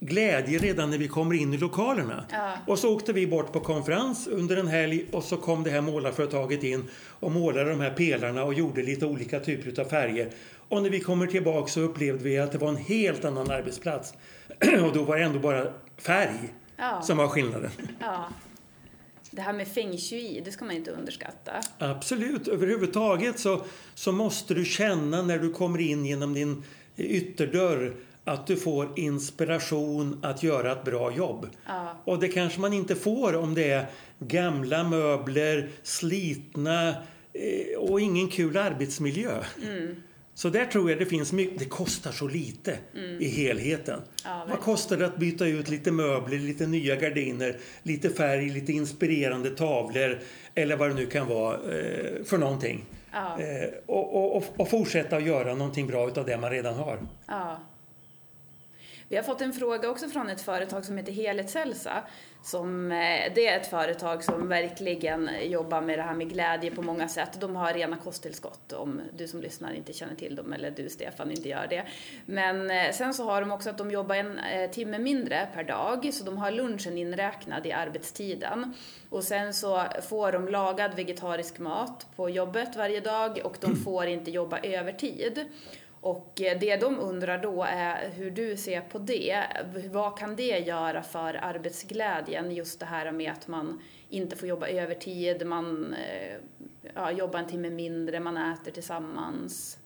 glädje 0.00 0.58
redan 0.58 0.90
när 0.90 0.98
vi 0.98 1.08
kommer 1.08 1.34
in 1.34 1.54
i 1.54 1.56
lokalerna. 1.56 2.24
Ja. 2.30 2.52
Och 2.66 2.78
så 2.78 2.94
åkte 2.94 3.12
vi 3.12 3.26
bort 3.26 3.52
på 3.52 3.60
konferens 3.60 4.26
under 4.26 4.56
en 4.56 4.68
helg 4.68 5.06
och 5.12 5.24
så 5.24 5.36
kom 5.36 5.62
det 5.62 5.70
här 5.70 5.80
målarföretaget 5.80 6.62
in 6.62 6.84
och 6.94 7.32
målade 7.32 7.70
de 7.70 7.80
här 7.80 7.90
pelarna 7.90 8.44
och 8.44 8.54
gjorde 8.54 8.82
lite 8.82 9.06
olika 9.06 9.40
typer 9.40 9.80
av 9.80 9.84
färger. 9.84 10.28
Och 10.68 10.82
när 10.82 10.90
vi 10.90 11.00
kommer 11.00 11.26
tillbaka 11.26 11.68
så 11.68 11.80
upplevde 11.80 12.24
vi 12.24 12.38
att 12.38 12.52
det 12.52 12.58
var 12.58 12.68
en 12.68 12.76
helt 12.76 13.24
annan 13.24 13.50
arbetsplats. 13.50 14.14
och 14.84 14.92
då 14.92 15.02
var 15.02 15.16
det 15.16 15.22
ändå 15.22 15.38
bara 15.38 15.66
färg 15.98 16.52
ja. 16.76 17.02
som 17.02 17.16
var 17.16 17.28
skillnaden. 17.28 17.70
Ja. 18.00 18.28
Det 19.34 19.42
här 19.42 19.52
med 19.52 19.68
feng 19.68 19.98
shui, 19.98 20.42
det 20.44 20.52
ska 20.52 20.64
man 20.64 20.74
inte 20.74 20.90
underskatta. 20.90 21.52
Absolut. 21.78 22.48
Överhuvudtaget 22.48 23.38
så, 23.38 23.64
så 23.94 24.12
måste 24.12 24.54
du 24.54 24.64
känna 24.64 25.22
när 25.22 25.38
du 25.38 25.52
kommer 25.52 25.80
in 25.80 26.06
genom 26.06 26.34
din 26.34 26.62
ytterdörr 26.96 27.94
att 28.24 28.46
du 28.46 28.56
får 28.56 28.98
inspiration 28.98 30.18
att 30.22 30.42
göra 30.42 30.72
ett 30.72 30.84
bra 30.84 31.12
jobb. 31.12 31.48
Ja. 31.66 32.02
Och 32.04 32.18
det 32.18 32.28
kanske 32.28 32.60
man 32.60 32.72
inte 32.72 32.94
får 32.94 33.36
om 33.36 33.54
det 33.54 33.70
är 33.70 33.86
gamla 34.18 34.84
möbler, 34.84 35.70
slitna 35.82 36.88
eh, 37.32 37.78
och 37.78 38.00
ingen 38.00 38.28
kul 38.28 38.56
arbetsmiljö. 38.56 39.44
Mm. 39.62 40.02
Så 40.42 40.48
där 40.48 40.66
tror 40.66 40.90
jag 40.90 40.98
det 40.98 41.06
finns 41.06 41.32
mycket. 41.32 41.58
Det 41.58 41.64
kostar 41.64 42.12
så 42.12 42.28
lite 42.28 42.78
mm. 42.94 43.20
i 43.20 43.28
helheten. 43.28 44.00
Ja, 44.24 44.46
Vad 44.48 44.60
kostar 44.60 44.96
det 44.96 45.06
att 45.06 45.16
byta 45.16 45.46
ut 45.46 45.68
lite 45.68 45.92
möbler, 45.92 46.38
lite 46.38 46.66
nya 46.66 46.96
gardiner, 46.96 47.56
lite 47.82 48.10
färg, 48.10 48.48
lite 48.48 48.72
inspirerande 48.72 49.50
tavlor 49.50 50.18
eller 50.54 50.76
vad 50.76 50.90
det 50.90 50.94
nu 50.94 51.06
kan 51.06 51.26
vara 51.28 51.54
eh, 51.54 52.24
för 52.24 52.38
någonting. 52.38 52.84
Ja. 53.12 53.40
Eh, 53.40 53.68
och, 53.86 54.36
och, 54.36 54.44
och, 54.56 54.70
fortsätta 54.70 55.16
att 55.16 55.26
göra 55.26 55.54
någonting 55.54 55.86
bra 55.86 56.08
utav 56.08 56.26
det 56.26 56.36
man 56.36 56.50
redan 56.50 56.74
har. 56.74 56.98
Ja. 57.26 57.58
Vi 59.08 59.16
har 59.16 59.22
fått 59.22 59.40
en 59.40 59.52
fråga 59.52 59.90
också 59.90 60.08
från 60.08 60.28
ett 60.28 60.40
företag 60.40 60.84
som 60.84 60.96
heter 60.96 61.12
Helhetshälsa. 61.12 62.02
Som, 62.42 62.92
eh, 62.92 63.32
det 63.34 63.48
är 63.48 63.60
ett 63.60 63.66
företag 63.66 64.24
som 64.24 64.48
verkligen 64.48 65.30
jobbar 65.42 65.80
med 65.80 65.98
det 65.98 66.02
här 66.02 66.14
med 66.14 66.28
glädje 66.28 66.70
på 66.70 66.82
många 66.82 67.08
sätt. 67.08 67.40
De 67.40 67.56
har 67.56 67.72
rena 67.72 67.96
kosttillskott 67.96 68.72
om 68.72 69.00
du 69.16 69.28
som 69.28 69.40
lyssnar 69.40 69.72
inte 69.72 69.92
känner 69.92 70.14
till 70.14 70.36
dem 70.36 70.52
eller 70.52 70.70
du 70.70 70.88
Stefan 70.88 71.30
inte 71.30 71.48
gör 71.48 71.66
det. 71.66 71.84
Men 72.26 72.70
eh, 72.70 72.92
sen 72.92 73.14
så 73.14 73.24
har 73.24 73.40
de 73.40 73.52
också 73.52 73.70
att 73.70 73.78
de 73.78 73.90
jobbar 73.90 74.14
en 74.14 74.38
eh, 74.38 74.70
timme 74.70 74.98
mindre 74.98 75.48
per 75.54 75.64
dag 75.64 76.14
så 76.14 76.24
de 76.24 76.38
har 76.38 76.50
lunchen 76.50 76.98
inräknad 76.98 77.66
i 77.66 77.72
arbetstiden. 77.72 78.74
Och 79.10 79.24
sen 79.24 79.54
så 79.54 79.82
får 80.08 80.32
de 80.32 80.48
lagad 80.48 80.94
vegetarisk 80.94 81.58
mat 81.58 82.06
på 82.16 82.30
jobbet 82.30 82.76
varje 82.76 83.00
dag 83.00 83.40
och 83.44 83.56
de 83.60 83.76
får 83.84 84.06
inte 84.06 84.30
jobba 84.30 84.58
övertid. 84.58 85.46
Och 86.02 86.40
eh, 86.40 86.58
det 86.60 86.76
de 86.76 86.98
undrar 86.98 87.38
då 87.38 87.62
är 87.62 88.10
hur 88.10 88.30
du 88.30 88.56
ser 88.56 88.80
på 88.80 88.98
det. 88.98 89.46
Vad 89.90 90.18
kan 90.18 90.36
det 90.36 90.58
göra 90.58 91.02
för 91.02 91.34
arbetsglädjen? 91.34 92.50
Just 92.50 92.80
det 92.80 92.86
här 92.86 93.12
med 93.12 93.32
att 93.32 93.48
man 93.48 93.82
inte 94.08 94.36
får 94.36 94.48
jobba 94.48 94.66
övertid, 94.66 95.46
man 95.46 95.94
eh, 95.94 96.36
ja, 96.94 97.10
jobbar 97.10 97.38
en 97.38 97.46
timme 97.46 97.70
mindre, 97.70 98.20
man 98.20 98.36
äter 98.36 98.72
tillsammans. 98.72 99.78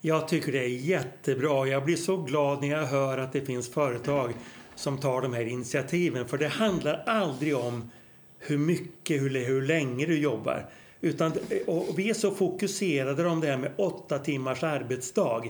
Jag 0.00 0.28
tycker 0.28 0.52
det 0.52 0.64
är 0.64 0.68
jättebra. 0.68 1.66
Jag 1.66 1.84
blir 1.84 1.96
så 1.96 2.16
glad 2.16 2.60
när 2.60 2.68
jag 2.68 2.86
hör 2.86 3.18
att 3.18 3.32
det 3.32 3.40
finns 3.40 3.72
företag 3.72 4.32
som 4.74 4.98
tar 4.98 5.22
de 5.22 5.34
här 5.34 5.44
initiativen. 5.44 6.28
För 6.28 6.38
det 6.38 6.48
handlar 6.48 7.02
aldrig 7.06 7.56
om 7.56 7.90
hur 8.38 8.58
mycket, 8.58 9.22
hur, 9.22 9.46
hur 9.46 9.62
länge 9.62 10.06
du 10.06 10.18
jobbar. 10.18 10.66
Utan, 11.04 11.32
och 11.66 11.98
vi 11.98 12.10
är 12.10 12.14
så 12.14 12.30
fokuserade 12.30 13.26
om 13.26 13.40
det 13.40 13.46
här 13.46 13.56
med 13.56 13.72
åtta 13.76 14.18
timmars 14.18 14.62
arbetsdag. 14.62 15.42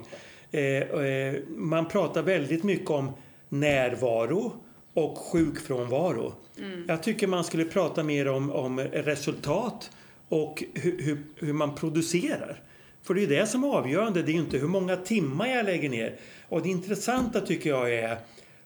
Eh, 0.51 0.63
eh, 0.63 1.35
man 1.49 1.89
pratar 1.89 2.23
väldigt 2.23 2.65
mycket 2.65 2.91
om 2.91 3.11
närvaro 3.49 4.53
och 4.95 5.19
sjukfrånvaro. 5.19 6.35
Mm. 6.59 6.85
Jag 6.89 7.03
tycker 7.03 7.27
man 7.27 7.45
skulle 7.45 7.65
prata 7.65 8.03
mer 8.03 8.29
om, 8.29 8.51
om 8.51 8.81
resultat 8.81 9.91
och 10.29 10.65
hur, 10.75 11.03
hur, 11.03 11.19
hur, 11.37 11.53
man 11.53 11.75
producerar. 11.75 12.61
För 13.03 13.15
det 13.15 13.23
är 13.23 13.27
det 13.27 13.47
som 13.47 13.65
är 13.65 13.69
avgörande, 13.69 14.23
det 14.23 14.33
är 14.33 14.37
inte 14.37 14.59
hur 14.59 14.69
många 14.69 14.97
timmar 14.97 15.47
jag 15.47 15.65
lägger 15.65 15.89
ner. 15.89 16.17
Och 16.49 16.63
det 16.63 16.69
intressanta 16.69 17.41
tycker 17.41 17.71
jag 17.71 17.95
är, 17.95 18.19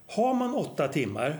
har 0.07 0.33
man 0.33 0.53
åtta 0.53 0.87
timmar 0.87 1.39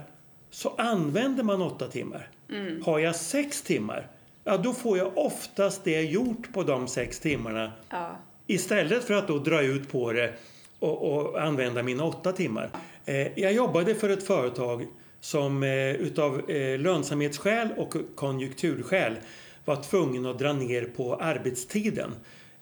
så 0.50 0.74
använder 0.78 1.42
man 1.42 1.62
åtta 1.62 1.88
timmar. 1.88 2.28
Mm. 2.50 2.82
Har 2.82 2.98
jag 2.98 3.16
sex 3.16 3.62
timmar 3.62 4.06
ja 4.48 4.56
då 4.56 4.74
får 4.74 4.98
jag 4.98 5.18
oftast 5.18 5.84
det 5.84 6.02
gjort 6.02 6.52
på 6.52 6.62
de 6.62 6.88
sex 6.88 7.20
timmarna. 7.20 7.72
Ja. 7.88 8.16
Istället 8.46 9.04
för 9.04 9.14
att 9.14 9.28
då 9.28 9.38
dra 9.38 9.62
ut 9.62 9.92
på 9.92 10.12
det 10.12 10.32
och, 10.78 11.12
och 11.12 11.42
använda 11.42 11.82
mina 11.82 12.04
åtta 12.04 12.32
timmar. 12.32 12.70
Eh, 13.04 13.38
jag 13.38 13.52
jobbade 13.52 13.94
för 13.94 14.08
ett 14.08 14.26
företag 14.26 14.86
som 15.20 15.62
eh, 15.62 15.90
utav 15.90 16.50
eh, 16.50 16.78
lönsamhetsskäl 16.78 17.68
och 17.76 17.94
konjunkturskäl 18.14 19.16
var 19.64 19.76
tvungen 19.76 20.26
att 20.26 20.38
dra 20.38 20.52
ner 20.52 20.84
på 20.96 21.14
arbetstiden 21.14 22.10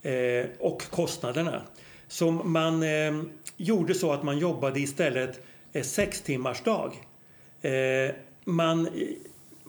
eh, 0.03 0.47
och 0.59 0.83
kostnaderna. 0.91 1.63
Så 2.09 2.31
man 2.31 2.83
eh, 2.83 3.23
gjorde 3.57 3.95
så 3.95 4.13
att 4.13 4.23
man 4.23 4.39
jobbade 4.39 4.81
istället 4.81 5.41
eh, 5.73 5.83
sex 5.83 6.21
timmars 6.21 6.63
dag. 6.63 6.93
Eh, 7.63 8.15
man 8.45 8.89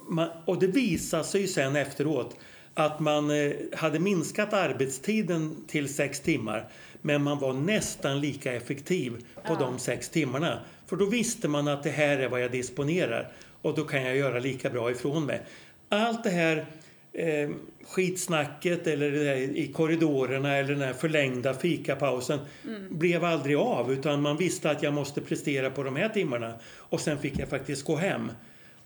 man, 0.08 0.30
och 0.45 0.60
det 0.60 0.68
visade 0.68 1.24
sig 1.24 1.47
sen 1.47 1.76
efteråt 1.76 2.36
att 2.74 2.99
man 2.99 3.32
eh, 3.32 3.51
hade 3.74 3.99
minskat 3.99 4.53
arbetstiden 4.53 5.55
till 5.68 5.93
sex 5.93 6.20
timmar 6.20 6.70
men 7.01 7.24
man 7.24 7.39
var 7.39 7.53
nästan 7.53 8.22
lika 8.22 8.53
effektiv 8.53 9.12
på 9.36 9.53
ja. 9.53 9.60
de 9.60 9.80
sex 9.80 10.10
timmarna. 10.10 10.60
För 10.86 10.95
då 10.95 11.05
visste 11.05 11.47
man 11.47 11.68
att 11.68 11.84
det 11.84 11.89
här 11.89 12.18
är 12.18 12.30
vad 12.30 12.41
jag 12.41 12.51
disponerar 12.51 13.32
och 13.62 13.76
då 13.76 13.84
kan 13.84 14.03
jag 14.03 14.18
göra 14.18 14.39
lika 14.39 14.70
bra 14.70 14.91
ifrån 14.91 15.26
mig. 15.26 15.41
Allt 15.89 16.24
det 16.24 16.30
här 16.30 16.66
eh, 17.14 17.49
skitsnacket 17.88 18.88
eller 18.88 19.14
i 19.38 19.72
korridorerna 19.74 20.55
eller 20.55 20.74
den 20.74 20.82
här 20.82 20.93
förlängda 20.93 21.53
fikapausen 21.53 22.39
mm. 22.68 22.97
blev 22.97 23.24
aldrig 23.24 23.58
av 23.58 23.93
utan 23.93 24.22
man 24.22 24.38
visste 24.38 24.72
att 24.72 24.84
jag 24.84 24.93
måste 24.93 25.22
prestera 25.22 25.70
på 25.70 25.84
de 25.84 25.95
här 25.95 26.10
timmarna 26.10 26.53
och 26.76 27.01
sen 27.01 27.18
fick 27.18 27.39
jag 27.39 27.49
faktiskt 27.49 27.86
gå 27.86 27.95
hem. 27.95 28.32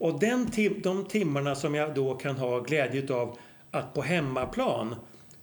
Och 0.02 0.20
den 0.20 0.52
tim 0.52 0.82
de 0.82 1.06
timmarna 1.06 1.56
som 1.56 1.76
jag 1.76 1.95
då 1.95 2.14
kan 2.14 2.36
ha 2.36 2.60
glädje 2.60 3.14
av 3.14 3.38
att 3.72 3.93
på 3.93 4.02
hemmaplan 4.02 4.95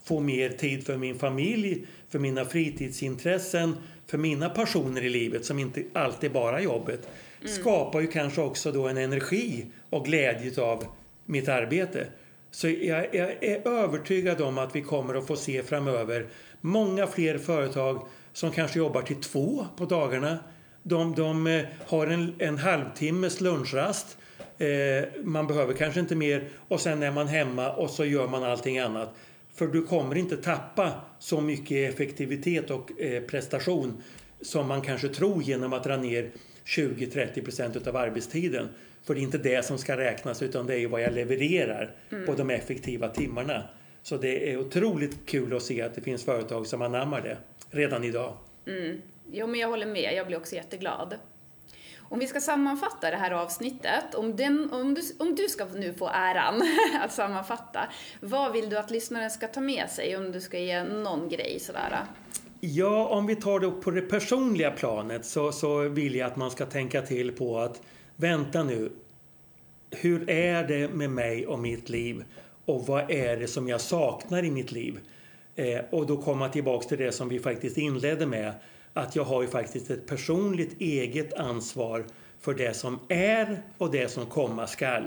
få 0.04 0.20
mer 0.20 0.48
tid 0.48 0.86
för 0.86 0.96
min 0.96 1.18
familj, 1.18 1.86
för 2.08 2.18
mina 2.18 2.44
fritidsintressen, 2.44 3.76
för 4.06 4.18
mina 4.18 4.50
passioner 4.50 5.04
i 5.04 5.08
livet 5.08 5.44
som 5.44 5.58
inte 5.58 5.82
alltid 5.92 6.32
bara 6.32 6.60
jobbet. 6.60 7.08
Mm. 7.40 7.52
Skapar 7.52 8.00
ju 8.00 8.06
kanske 8.06 8.40
också 8.40 8.72
då 8.72 8.88
en 8.88 8.96
energi 8.96 9.66
och 9.90 10.04
glädje 10.04 10.62
av 10.62 10.84
mitt 11.24 11.48
arbete. 11.48 12.06
Så 12.50 12.68
jag, 12.68 13.14
jag, 13.14 13.44
är 13.44 13.68
övertygad 13.68 14.40
om 14.40 14.58
att 14.58 14.76
vi 14.76 14.82
kommer 14.82 15.14
att 15.14 15.26
få 15.26 15.36
se 15.36 15.62
framöver 15.62 16.26
många 16.60 17.06
fler 17.06 17.38
företag 17.38 18.06
som 18.32 18.50
kanske 18.50 18.78
jobbar 18.78 19.02
till 19.02 19.20
två 19.20 19.66
på 19.76 19.84
dagarna. 19.84 20.38
De, 20.82 21.14
de 21.14 21.46
eh, 21.46 21.64
har 21.86 22.06
en, 22.06 22.34
en 22.38 22.58
halvtimmes 22.58 23.40
lunchrast 23.40 24.18
man 25.22 25.46
behöver 25.46 25.74
kanske 25.74 26.00
inte 26.00 26.14
mer 26.14 26.48
och 26.68 26.80
sen 26.80 27.02
är 27.02 27.10
man 27.10 27.28
hemma 27.28 27.72
och 27.72 27.90
så 27.90 28.04
gör 28.04 28.28
man 28.28 28.44
allting 28.44 28.78
annat. 28.78 29.14
För 29.54 29.66
du 29.66 29.82
kommer 29.82 30.16
inte 30.16 30.36
tappa 30.36 30.92
så 31.18 31.40
mycket 31.40 31.94
effektivitet 31.94 32.70
och 32.70 33.00
eh, 33.00 33.22
prestation 33.22 34.02
som 34.40 34.68
man 34.68 34.82
kanske 34.82 35.08
tror 35.08 35.42
genom 35.42 35.72
att 35.72 35.84
dra 35.84 35.96
ner 35.96 36.30
20-30% 36.64 37.88
av 37.88 37.96
arbetstiden. 37.96 38.68
För 39.02 39.14
det 39.14 39.20
är 39.20 39.22
inte 39.22 39.38
det 39.38 39.64
som 39.64 39.78
ska 39.78 39.96
räknas 39.96 40.42
utan 40.42 40.66
det 40.66 40.80
är 40.80 40.88
vad 40.88 41.02
jag 41.02 41.12
levererar 41.12 41.94
mm. 42.10 42.26
på 42.26 42.34
de 42.34 42.50
effektiva 42.50 43.08
timmarna. 43.08 43.62
Så 44.02 44.16
det 44.16 44.52
är 44.52 44.56
otroligt 44.56 45.16
kul 45.26 45.56
att 45.56 45.62
se 45.62 45.82
att 45.82 45.94
det 45.94 46.00
finns 46.00 46.24
företag 46.24 46.66
som 46.66 46.82
anammar 46.82 47.20
det 47.20 47.36
redan 47.70 48.04
idag. 48.04 48.34
Mm. 48.66 49.00
Jo, 49.32 49.46
men 49.46 49.60
jag 49.60 49.68
håller 49.68 49.86
med. 49.86 50.14
Jag 50.16 50.26
blir 50.26 50.36
också 50.36 50.54
jätteglad. 50.54 51.14
Om 52.10 52.18
vi 52.18 52.26
ska 52.26 52.40
sammanfatta 52.40 53.10
det 53.10 53.16
här 53.16 53.30
avsnittet, 53.30 54.14
om, 54.14 54.36
den, 54.36 54.72
om, 54.72 54.94
du, 54.94 55.02
om 55.18 55.34
du 55.34 55.48
ska 55.48 55.64
nu 55.64 55.94
få 55.94 56.08
äran 56.08 56.62
att 57.04 57.12
sammanfatta, 57.12 57.80
vad 58.20 58.52
vill 58.52 58.70
du 58.70 58.78
att 58.78 58.90
lyssnaren 58.90 59.30
ska 59.30 59.46
ta 59.46 59.60
med 59.60 59.90
sig 59.90 60.16
om 60.16 60.32
du 60.32 60.40
ska 60.40 60.58
ge 60.58 60.82
någon 60.82 61.28
grej 61.28 61.60
sådär? 61.60 61.98
Ja, 62.60 63.06
om 63.06 63.26
vi 63.26 63.36
tar 63.36 63.60
det 63.60 63.70
på 63.70 63.90
det 63.90 64.00
personliga 64.00 64.70
planet 64.70 65.26
så, 65.26 65.52
så 65.52 65.78
vill 65.78 66.14
jag 66.14 66.26
att 66.26 66.36
man 66.36 66.50
ska 66.50 66.66
tänka 66.66 67.02
till 67.02 67.32
på 67.32 67.58
att 67.58 67.82
vänta 68.16 68.62
nu. 68.62 68.92
hur 69.90 70.30
är 70.30 70.64
det 70.64 70.88
med 70.88 71.10
mig 71.10 71.46
och 71.46 71.58
mitt 71.58 71.88
liv? 71.88 72.24
Och 72.64 72.86
vad 72.86 73.10
är 73.10 73.36
det 73.36 73.46
som 73.46 73.68
jag 73.68 73.80
saknar 73.80 74.44
i 74.44 74.50
mitt 74.50 74.72
liv? 74.72 75.00
Eh, 75.56 75.80
och 75.90 76.06
då 76.06 76.16
komma 76.16 76.48
tillbaks 76.48 76.86
till 76.86 76.98
det 76.98 77.12
som 77.12 77.28
vi 77.28 77.38
faktiskt 77.38 77.78
inledde 77.78 78.26
med. 78.26 78.52
Att 78.98 79.16
jag 79.16 79.24
har 79.24 79.42
ju 79.42 79.48
faktiskt 79.48 79.90
ett 79.90 80.06
personligt 80.06 80.80
eget 80.80 81.34
ansvar 81.34 82.04
för 82.40 82.54
det 82.54 82.76
som 82.76 82.98
är 83.08 83.62
och 83.78 83.90
det 83.90 84.08
som 84.08 84.26
komma 84.26 84.66
skall. 84.66 85.04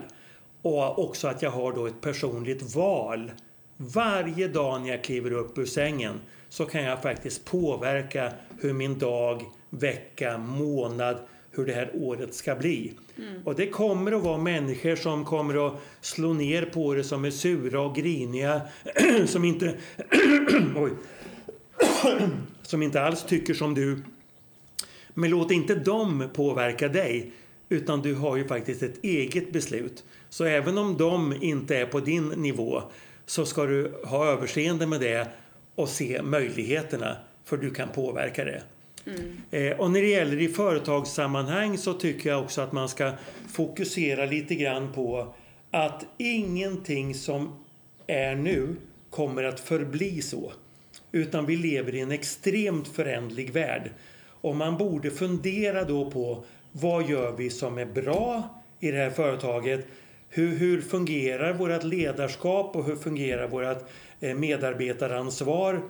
Och 0.62 1.00
också 1.00 1.28
att 1.28 1.42
jag 1.42 1.52
har 1.52 1.74
då 1.74 1.86
ett 1.86 2.02
personligt 2.02 2.76
val. 2.76 3.32
Varje 3.78 4.48
dag 4.48 4.82
när 4.82 4.90
jag 4.90 5.04
kliver 5.04 5.32
upp 5.32 5.58
ur 5.58 5.66
sängen 5.66 6.20
så 6.50 6.66
kan 6.66 6.84
jag 6.84 7.02
faktiskt 7.02 7.46
påverka 7.46 8.34
hur 8.60 8.74
min 8.74 9.00
dag, 9.00 9.44
vecka, 9.70 10.38
månad, 10.38 11.18
hur 11.52 11.66
det 11.66 11.74
här 11.74 11.92
året 11.94 12.34
ska 12.34 12.56
bli. 12.56 12.94
Mm. 13.18 13.42
Och 13.46 13.56
det 13.56 13.68
kommer 13.68 14.12
att 14.12 14.24
vara 14.24 14.38
människor 14.38 14.96
som 14.96 15.26
kommer 15.26 15.68
att 15.68 15.74
slå 16.02 16.34
ner 16.34 16.66
på 16.66 16.94
det 16.94 17.04
som 17.04 17.26
är 17.26 17.32
sura 17.32 17.82
och 17.82 17.96
griniga, 17.96 18.62
som 19.26 19.46
inte 19.46 19.74
oj, 20.76 20.92
som 22.72 22.84
inte 22.84 23.02
alls 23.02 23.24
tycker 23.24 23.54
som 23.54 23.74
du. 23.74 23.98
Men 25.14 25.30
låt 25.30 25.52
inte 25.52 25.76
dem 25.76 26.30
påverka 26.34 26.88
dig, 26.88 27.32
utan 27.70 28.02
du 28.02 28.16
har 28.16 28.38
ju 28.38 28.48
faktiskt 28.48 28.84
ett 28.84 29.04
eget 29.04 29.52
beslut. 29.52 30.04
Så 30.30 30.46
även 30.46 30.78
om 30.78 30.98
de 30.98 31.34
inte 31.42 31.78
är 31.78 31.86
på 31.86 32.00
din 32.00 32.28
nivå 32.28 32.84
så 33.26 33.46
ska 33.46 33.66
du 33.66 33.94
ha 34.06 34.26
överseende 34.26 34.88
med 34.88 35.02
det 35.02 35.28
och 35.76 35.90
se 35.90 36.22
möjligheterna, 36.24 37.18
för 37.46 37.58
du 37.58 37.74
kan 37.74 37.90
påverka 37.90 38.46
det. 38.46 38.64
Mm. 39.06 39.42
Eh, 39.52 39.80
och 39.80 39.92
när 39.92 40.02
det 40.02 40.08
gäller 40.08 40.42
i 40.42 40.48
företagssammanhang 40.48 41.78
så 41.78 41.94
tycker 41.94 42.30
jag 42.30 42.44
också 42.44 42.62
att 42.62 42.72
man 42.72 42.90
ska 42.90 43.12
fokusera 43.54 44.26
lite 44.26 44.56
grann 44.56 44.94
på 44.94 45.34
att 45.72 46.06
ingenting 46.18 47.16
som 47.16 47.54
är 48.08 48.36
nu 48.36 48.76
kommer 49.10 49.44
att 49.44 49.60
förbli 49.60 50.22
så. 50.22 50.52
Utan 51.12 51.46
vi 51.46 51.56
lever 51.56 51.96
i 51.96 52.00
en 52.00 52.12
extremt 52.12 52.88
förändlig 52.88 53.54
värld. 53.54 53.92
Och 54.42 54.56
man 54.56 54.78
borde 54.78 55.12
fundera 55.12 55.84
då 55.84 56.12
på 56.12 56.46
vad 56.72 57.10
gör 57.10 57.32
vi 57.32 57.50
som 57.50 57.78
är 57.78 57.86
bra 57.86 58.62
i 58.80 58.92
det 58.92 58.98
här 58.98 59.10
företaget? 59.10 59.88
Hur, 60.30 60.58
hur 60.58 60.82
fungerar 60.82 61.54
vårt 61.54 61.84
ledarskap 61.84 62.76
och 62.76 62.86
hur 62.86 62.96
fungerar 62.96 63.48
vårt 63.48 63.84
eh, 64.20 64.36
medarbetaransvar? 64.36 65.82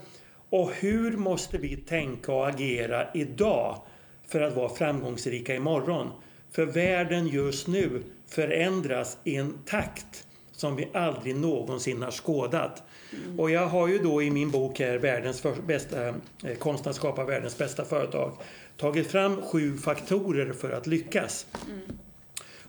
Och 0.49 0.71
hur 0.71 1.17
måste 1.17 1.57
vi 1.57 1.77
tänka 1.77 2.33
och 2.33 2.47
agera 2.47 3.07
idag 3.13 3.81
för 4.27 4.41
att 4.41 4.55
vara 4.55 4.69
framgångsrika 4.69 5.55
imorgon? 5.55 6.07
För 6.51 6.65
världen 6.65 7.27
just 7.27 7.67
nu 7.67 8.03
förändras 8.27 9.17
i 9.23 9.35
en 9.35 9.53
takt 9.65 10.27
som 10.51 10.75
vi 10.75 10.87
aldrig 10.93 11.35
någonsin 11.35 12.01
har 12.01 12.11
skådat. 12.11 12.83
Mm. 13.13 13.39
Och 13.39 13.51
jag 13.51 13.67
har 13.67 13.87
ju 13.87 13.97
då 13.97 14.23
i 14.23 14.31
min 14.31 14.51
bok 14.51 14.79
här, 14.79 14.97
världens 14.97 15.43
bästa, 15.67 16.07
eh, 16.07 16.13
Konsten 16.59 16.89
att 16.89 16.95
skapa 16.95 17.23
världens 17.23 17.57
bästa 17.57 17.85
företag, 17.85 18.31
tagit 18.77 19.07
fram 19.07 19.41
sju 19.41 19.77
faktorer 19.77 20.53
för 20.53 20.71
att 20.71 20.87
lyckas. 20.87 21.45
Mm. 21.67 21.81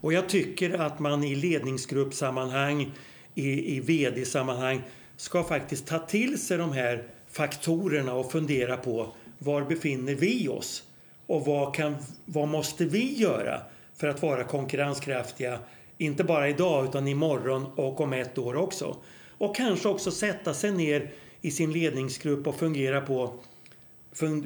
Och 0.00 0.12
jag 0.12 0.28
tycker 0.28 0.78
att 0.78 0.98
man 0.98 1.24
i 1.24 1.34
ledningsgruppsammanhang, 1.34 2.92
i, 3.34 3.76
i 3.76 3.80
VD-sammanhang 3.80 4.82
ska 5.16 5.44
faktiskt 5.44 5.86
ta 5.86 5.98
till 5.98 6.38
sig 6.38 6.58
de 6.58 6.72
här 6.72 7.04
faktorerna 7.30 8.14
och 8.14 8.32
fundera 8.32 8.76
på 8.76 9.12
var 9.38 9.62
befinner 9.62 10.14
vi 10.14 10.48
oss? 10.48 10.82
Och 11.26 11.44
vad, 11.44 11.74
kan, 11.74 11.96
vad 12.24 12.48
måste 12.48 12.84
vi 12.84 13.18
göra 13.18 13.60
för 13.96 14.08
att 14.08 14.22
vara 14.22 14.44
konkurrenskraftiga? 14.44 15.58
Inte 15.98 16.24
bara 16.24 16.48
idag 16.48 16.84
utan 16.84 17.08
imorgon 17.08 17.66
och 17.76 18.00
om 18.00 18.12
ett 18.12 18.38
år 18.38 18.56
också. 18.56 18.96
Och 19.42 19.56
kanske 19.56 19.88
också 19.88 20.10
sätta 20.10 20.54
sig 20.54 20.72
ner 20.72 21.10
i 21.40 21.50
sin 21.50 21.72
ledningsgrupp 21.72 22.46
och 22.46 22.54
fundera 22.54 23.00
på, 23.00 23.34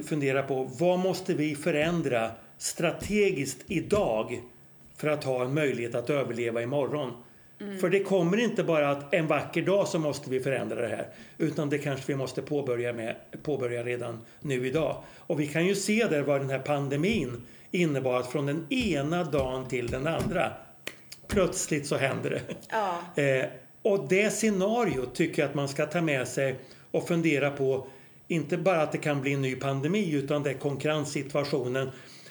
fundera 0.05 0.43
på 0.43 0.63
vad 0.79 0.99
måste 0.99 1.33
vi 1.33 1.55
förändra 1.55 2.31
strategiskt 2.57 3.63
idag 3.67 4.41
för 4.95 5.07
att 5.07 5.23
ha 5.23 5.43
en 5.43 5.53
möjlighet 5.53 5.95
att 5.95 6.09
överleva 6.09 6.61
imorgon? 6.61 7.11
Mm. 7.59 7.79
För 7.79 7.89
det 7.89 7.99
kommer 7.99 8.37
inte 8.37 8.63
bara 8.63 8.91
att 8.91 9.13
en 9.13 9.27
vacker 9.27 9.61
dag 9.61 9.87
så 9.87 9.99
måste 9.99 10.29
vi 10.29 10.39
förändra 10.39 10.81
det 10.81 10.87
här. 10.87 11.07
Utan 11.37 11.69
det 11.69 11.77
kanske 11.77 12.03
vi 12.07 12.15
måste 12.15 12.41
påbörja, 12.41 12.93
med, 12.93 13.15
påbörja 13.43 13.83
redan 13.83 14.19
nu 14.41 14.67
idag. 14.67 15.03
Och 15.17 15.39
vi 15.39 15.47
kan 15.47 15.65
ju 15.65 15.75
se 15.75 16.07
där 16.09 16.21
vad 16.21 16.41
den 16.41 16.49
här 16.49 16.59
pandemin 16.59 17.41
innebar 17.71 18.19
att 18.19 18.31
från 18.31 18.45
den 18.45 18.65
ena 18.69 19.23
dagen 19.23 19.67
till 19.67 19.87
den 19.87 20.07
andra 20.07 20.51
plötsligt 21.27 21.87
så 21.87 21.97
händer 21.97 22.29
det. 22.29 22.41
Ja. 22.69 22.99
Eh, 23.23 23.45
och 23.87 24.07
det 24.09 24.29
scenariot 24.31 25.15
tycker 25.15 25.41
jag 25.41 25.49
att 25.49 25.55
man 25.55 25.67
ska 25.67 25.85
ta 25.85 26.01
med 26.01 26.27
sig 26.27 26.55
och 26.91 27.07
fundera 27.07 27.51
på 27.51 27.87
inte 28.27 28.57
bara 28.57 28.81
att 28.81 28.91
det 28.91 28.97
kan 28.97 29.21
bli 29.21 29.33
en 29.33 29.41
ny 29.41 29.55
pandemi 29.55 30.11
utan 30.11 30.43
det 30.43 30.49
är 30.49 30.57
konkurrenssituationen, 30.57 31.89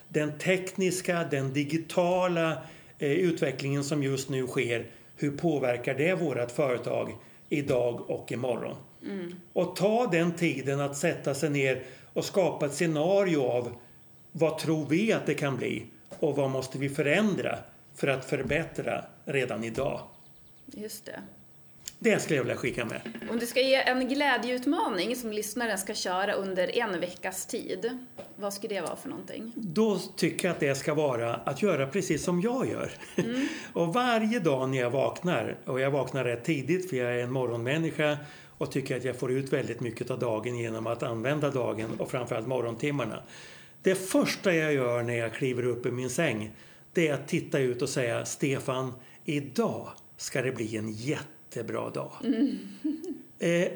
den 0.08 0.38
tekniska, 0.38 1.24
den 1.30 1.52
digitala 1.52 2.52
eh, 2.98 3.10
utvecklingen 3.10 3.84
som 3.84 4.02
just 4.02 4.28
nu 4.28 4.46
sker 4.46 4.86
hur 5.16 5.36
påverkar 5.36 5.94
det 5.94 6.14
vårt 6.14 6.50
företag 6.50 7.16
idag 7.48 8.10
och 8.10 8.32
imorgon? 8.32 8.76
Mm. 9.02 9.34
Och 9.52 9.76
ta 9.76 10.06
den 10.06 10.32
tiden 10.32 10.80
att 10.80 10.96
sätta 10.96 11.34
sig 11.34 11.50
ner 11.50 11.82
och 12.12 12.24
skapa 12.24 12.66
ett 12.66 12.74
scenario 12.74 13.42
av 13.42 13.72
vad 14.32 14.58
tror 14.58 14.86
vi 14.86 15.12
att 15.12 15.26
det 15.26 15.34
kan 15.34 15.56
bli 15.56 15.86
och 16.18 16.36
vad 16.36 16.50
måste 16.50 16.78
vi 16.78 16.88
förändra 16.88 17.58
för 17.94 18.08
att 18.08 18.24
förbättra 18.24 19.04
redan 19.24 19.64
idag? 19.64 20.00
Just 20.66 21.04
det. 21.04 21.20
Det 21.98 22.22
skulle 22.22 22.36
jag 22.36 22.44
vilja 22.44 22.56
skicka 22.56 22.84
med. 22.84 23.00
Om 23.30 23.38
du 23.38 23.46
ska 23.46 23.60
ge 23.60 23.74
en 23.74 24.08
glädjeutmaning 24.08 25.16
som 25.16 25.32
lyssnaren 25.32 25.78
ska 25.78 25.94
köra 25.94 26.32
under 26.32 26.78
en 26.78 27.00
veckas 27.00 27.46
tid, 27.46 27.98
vad 28.36 28.54
skulle 28.54 28.74
det 28.74 28.80
vara 28.80 28.96
för 28.96 29.08
någonting? 29.08 29.52
Då 29.54 29.98
tycker 30.16 30.48
jag 30.48 30.54
att 30.54 30.60
det 30.60 30.74
ska 30.74 30.94
vara 30.94 31.34
att 31.34 31.62
göra 31.62 31.86
precis 31.86 32.24
som 32.24 32.40
jag 32.40 32.68
gör. 32.68 32.90
Mm. 33.16 33.48
och 33.72 33.94
varje 33.94 34.40
dag 34.40 34.68
när 34.70 34.78
jag 34.78 34.90
vaknar, 34.90 35.58
och 35.64 35.80
jag 35.80 35.90
vaknar 35.90 36.24
rätt 36.24 36.44
tidigt 36.44 36.90
för 36.90 36.96
jag 36.96 37.14
är 37.14 37.22
en 37.22 37.32
morgonmänniska 37.32 38.18
och 38.58 38.72
tycker 38.72 38.96
att 38.96 39.04
jag 39.04 39.16
får 39.16 39.32
ut 39.32 39.52
väldigt 39.52 39.80
mycket 39.80 40.10
av 40.10 40.18
dagen 40.18 40.58
genom 40.58 40.86
att 40.86 41.02
använda 41.02 41.50
dagen 41.50 41.90
och 41.98 42.10
framförallt 42.10 42.46
morgontimmarna. 42.46 43.22
Det 43.82 43.94
första 43.94 44.54
jag 44.54 44.72
gör 44.72 45.02
när 45.02 45.14
jag 45.14 45.34
kliver 45.34 45.64
upp 45.64 45.86
i 45.86 45.90
min 45.90 46.10
säng, 46.10 46.50
det 46.92 47.08
är 47.08 47.14
att 47.14 47.28
titta 47.28 47.58
ut 47.58 47.82
och 47.82 47.88
säga 47.88 48.24
Stefan, 48.24 48.92
idag 49.24 49.88
ska 50.16 50.42
det 50.42 50.52
bli 50.52 50.76
en 50.76 50.92
jätte 50.92 51.35
jättebra 51.56 51.90
dag. 51.90 52.12
Mm. 52.24 52.58
Eh, 53.38 53.68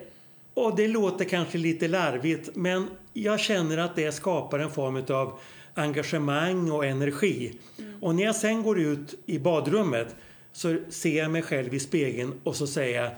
och 0.55 0.77
det 0.77 0.89
låter 0.89 1.25
kanske 1.25 1.59
lite 1.59 1.89
larvigt 1.89 2.51
men 2.55 2.87
jag 3.13 3.41
känner 3.41 3.79
att 3.79 3.97
det 3.97 4.13
skapar 4.13 4.59
en 4.59 4.71
form 4.71 5.17
av 5.17 5.39
engagemang 5.75 6.71
och 6.71 6.87
energi. 6.87 7.53
Mm. 7.79 8.03
Och 8.03 8.15
när 8.15 8.25
jag 8.25 8.37
sen 8.37 8.63
går 8.63 8.81
ut 8.81 9.15
i 9.27 9.39
badrummet 9.39 10.17
så 10.53 10.79
ser 10.89 11.19
jag 11.19 11.31
mig 11.31 11.43
själv 11.43 11.75
i 11.75 11.81
spegeln 11.81 12.33
och 12.45 12.57
så 12.57 12.67
säger 12.67 13.03
jag 13.03 13.11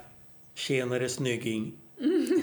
Tjenare 0.55 1.09
snygging. 1.09 1.73
Mm. 2.01 2.27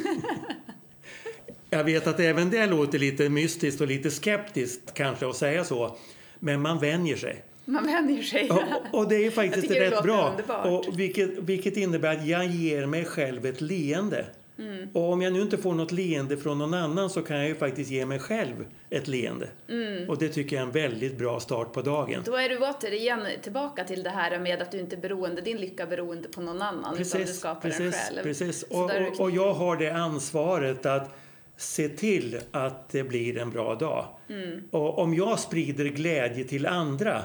jag 1.69 1.83
vet 1.83 2.07
att 2.07 2.19
även 2.19 2.49
det 2.49 2.67
låter 2.67 2.99
lite 2.99 3.29
mystiskt 3.29 3.81
och 3.81 3.87
lite 3.87 4.09
skeptiskt 4.09 4.93
kanske 4.93 5.29
att 5.29 5.35
säga 5.35 5.63
så. 5.63 5.97
Men 6.39 6.61
man 6.61 6.79
vänjer 6.79 7.15
sig. 7.15 7.43
Man 7.69 7.85
vänjer 7.85 8.23
sig. 8.23 8.49
Och, 8.49 8.99
och 8.99 9.09
det 9.09 9.25
är 9.25 9.31
faktiskt 9.31 9.71
rätt 9.71 10.03
bra. 10.03 10.35
Och 10.65 10.99
vilket, 10.99 11.37
vilket 11.37 11.77
innebär 11.77 12.17
att 12.17 12.27
jag 12.27 12.45
ger 12.45 12.85
mig 12.85 13.05
själv 13.05 13.45
ett 13.45 13.61
leende. 13.61 14.25
Mm. 14.59 14.89
Och 14.93 15.13
om 15.13 15.21
jag 15.21 15.33
nu 15.33 15.41
inte 15.41 15.57
får 15.57 15.73
något 15.73 15.91
leende 15.91 16.37
från 16.37 16.57
någon 16.57 16.73
annan 16.73 17.09
så 17.09 17.21
kan 17.21 17.37
jag 17.37 17.47
ju 17.47 17.55
faktiskt 17.55 17.91
ge 17.91 18.05
mig 18.05 18.19
själv 18.19 18.65
ett 18.89 19.07
leende. 19.07 19.47
Mm. 19.69 20.09
Och 20.09 20.17
det 20.17 20.29
tycker 20.29 20.55
jag 20.55 20.63
är 20.63 20.67
en 20.67 20.71
väldigt 20.71 21.17
bra 21.17 21.39
start 21.39 21.73
på 21.73 21.81
dagen. 21.81 22.21
Då 22.25 22.35
är 22.35 22.49
du 22.49 22.57
återigen 22.57 23.19
tillbaka 23.41 23.83
till 23.83 24.03
det 24.03 24.09
här 24.09 24.39
med 24.39 24.61
att 24.61 24.71
du 24.71 24.79
inte 24.79 24.95
är 24.95 25.01
beroende, 25.01 25.41
din 25.41 25.57
lycka 25.57 25.85
beroende 25.85 26.29
på 26.29 26.41
någon 26.41 26.61
annan, 26.61 26.97
precis, 26.97 27.15
utan 27.15 27.27
du 27.27 27.33
skapar 27.33 27.61
precis, 27.61 27.79
den 27.79 27.91
själv. 27.91 28.23
Precis, 28.23 28.63
och, 28.63 28.83
och, 28.83 29.19
och 29.19 29.31
jag 29.31 29.53
har 29.53 29.77
det 29.77 29.89
ansvaret 29.89 30.85
att 30.85 31.15
se 31.57 31.89
till 31.89 32.39
att 32.51 32.89
det 32.89 33.03
blir 33.03 33.37
en 33.37 33.49
bra 33.49 33.75
dag. 33.75 34.05
Mm. 34.29 34.63
Och 34.71 34.99
om 34.99 35.13
jag 35.13 35.39
sprider 35.39 35.85
glädje 35.85 36.43
till 36.43 36.65
andra 36.65 37.23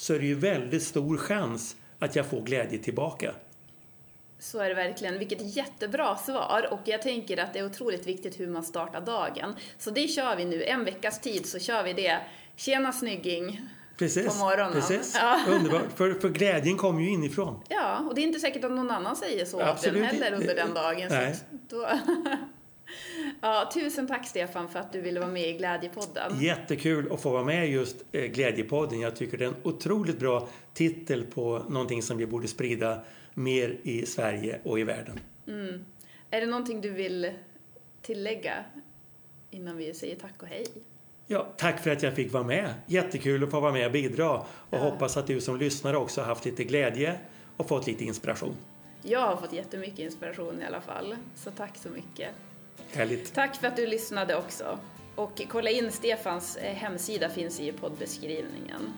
så 0.00 0.14
är 0.14 0.18
det 0.18 0.26
ju 0.26 0.34
väldigt 0.34 0.82
stor 0.82 1.16
chans 1.16 1.76
att 1.98 2.16
jag 2.16 2.26
får 2.26 2.40
glädje 2.40 2.78
tillbaka. 2.78 3.34
Så 4.38 4.58
är 4.58 4.68
det 4.68 4.74
verkligen. 4.74 5.18
Vilket 5.18 5.56
jättebra 5.56 6.16
svar. 6.16 6.68
Och 6.70 6.80
jag 6.84 7.02
tänker 7.02 7.36
att 7.36 7.52
det 7.52 7.58
är 7.58 7.66
otroligt 7.66 8.06
viktigt 8.06 8.40
hur 8.40 8.46
man 8.46 8.62
startar 8.62 9.00
dagen. 9.00 9.54
Så 9.78 9.90
det 9.90 10.08
kör 10.08 10.36
vi 10.36 10.44
nu. 10.44 10.64
En 10.64 10.84
veckas 10.84 11.20
tid 11.20 11.46
så 11.46 11.58
kör 11.58 11.82
vi 11.82 11.92
det. 11.92 12.20
Tjena 12.56 12.92
snygging! 12.92 13.60
Precis, 13.98 14.26
på 14.26 14.44
morgonen. 14.44 14.72
Precis. 14.72 15.16
Ja. 15.20 15.40
Underbart. 15.48 15.92
För, 15.94 16.14
för 16.14 16.28
glädjen 16.28 16.76
kommer 16.76 17.00
ju 17.00 17.10
inifrån. 17.10 17.62
Ja, 17.68 17.98
och 17.98 18.14
det 18.14 18.20
är 18.20 18.26
inte 18.26 18.40
säkert 18.40 18.64
att 18.64 18.72
någon 18.72 18.90
annan 18.90 19.16
säger 19.16 19.44
så 19.44 19.60
Absolut. 19.60 20.04
heller 20.04 20.32
under 20.32 20.54
den 20.54 20.74
dagen. 20.74 21.08
Nej. 21.10 21.36
Ja, 23.40 23.70
tusen 23.74 24.06
tack 24.06 24.28
Stefan 24.28 24.68
för 24.68 24.78
att 24.78 24.92
du 24.92 25.00
ville 25.00 25.20
vara 25.20 25.30
med 25.30 25.48
i 25.48 25.52
Glädjepodden. 25.52 26.40
Jättekul 26.40 27.12
att 27.12 27.20
få 27.20 27.30
vara 27.30 27.44
med 27.44 27.70
just 27.70 28.04
eh, 28.12 28.24
Glädjepodden. 28.24 29.00
Jag 29.00 29.16
tycker 29.16 29.38
det 29.38 29.44
är 29.44 29.48
en 29.48 29.56
otroligt 29.62 30.18
bra 30.18 30.48
titel 30.74 31.24
på 31.24 31.62
någonting 31.68 32.02
som 32.02 32.18
vi 32.18 32.26
borde 32.26 32.48
sprida 32.48 33.00
mer 33.34 33.78
i 33.82 34.06
Sverige 34.06 34.60
och 34.64 34.80
i 34.80 34.84
världen. 34.84 35.20
Mm. 35.46 35.84
Är 36.30 36.40
det 36.40 36.46
någonting 36.46 36.80
du 36.80 36.90
vill 36.90 37.32
tillägga 38.02 38.64
innan 39.50 39.76
vi 39.76 39.94
säger 39.94 40.16
tack 40.16 40.42
och 40.42 40.48
hej? 40.48 40.66
Ja, 41.26 41.46
tack 41.56 41.82
för 41.82 41.90
att 41.90 42.02
jag 42.02 42.14
fick 42.14 42.32
vara 42.32 42.44
med. 42.44 42.74
Jättekul 42.86 43.44
att 43.44 43.50
få 43.50 43.60
vara 43.60 43.72
med 43.72 43.86
och 43.86 43.92
bidra. 43.92 44.30
Och 44.38 44.46
ja. 44.70 44.78
hoppas 44.78 45.16
att 45.16 45.26
du 45.26 45.40
som 45.40 45.56
lyssnare 45.56 45.96
också 45.96 46.20
har 46.20 46.28
haft 46.28 46.44
lite 46.44 46.64
glädje 46.64 47.18
och 47.56 47.68
fått 47.68 47.86
lite 47.86 48.04
inspiration. 48.04 48.56
Jag 49.02 49.20
har 49.20 49.36
fått 49.36 49.52
jättemycket 49.52 49.98
inspiration 49.98 50.62
i 50.62 50.64
alla 50.64 50.80
fall. 50.80 51.16
Så 51.34 51.50
tack 51.50 51.76
så 51.76 51.88
mycket. 51.88 52.30
Härligt. 52.92 53.34
Tack 53.34 53.56
för 53.56 53.68
att 53.68 53.76
du 53.76 53.86
lyssnade 53.86 54.36
också. 54.36 54.78
Och 55.14 55.42
kolla 55.48 55.70
in 55.70 55.92
Stefans 55.92 56.56
eh, 56.56 56.74
hemsida 56.74 57.28
finns 57.28 57.60
i 57.60 57.72
poddbeskrivningen. 57.72 58.94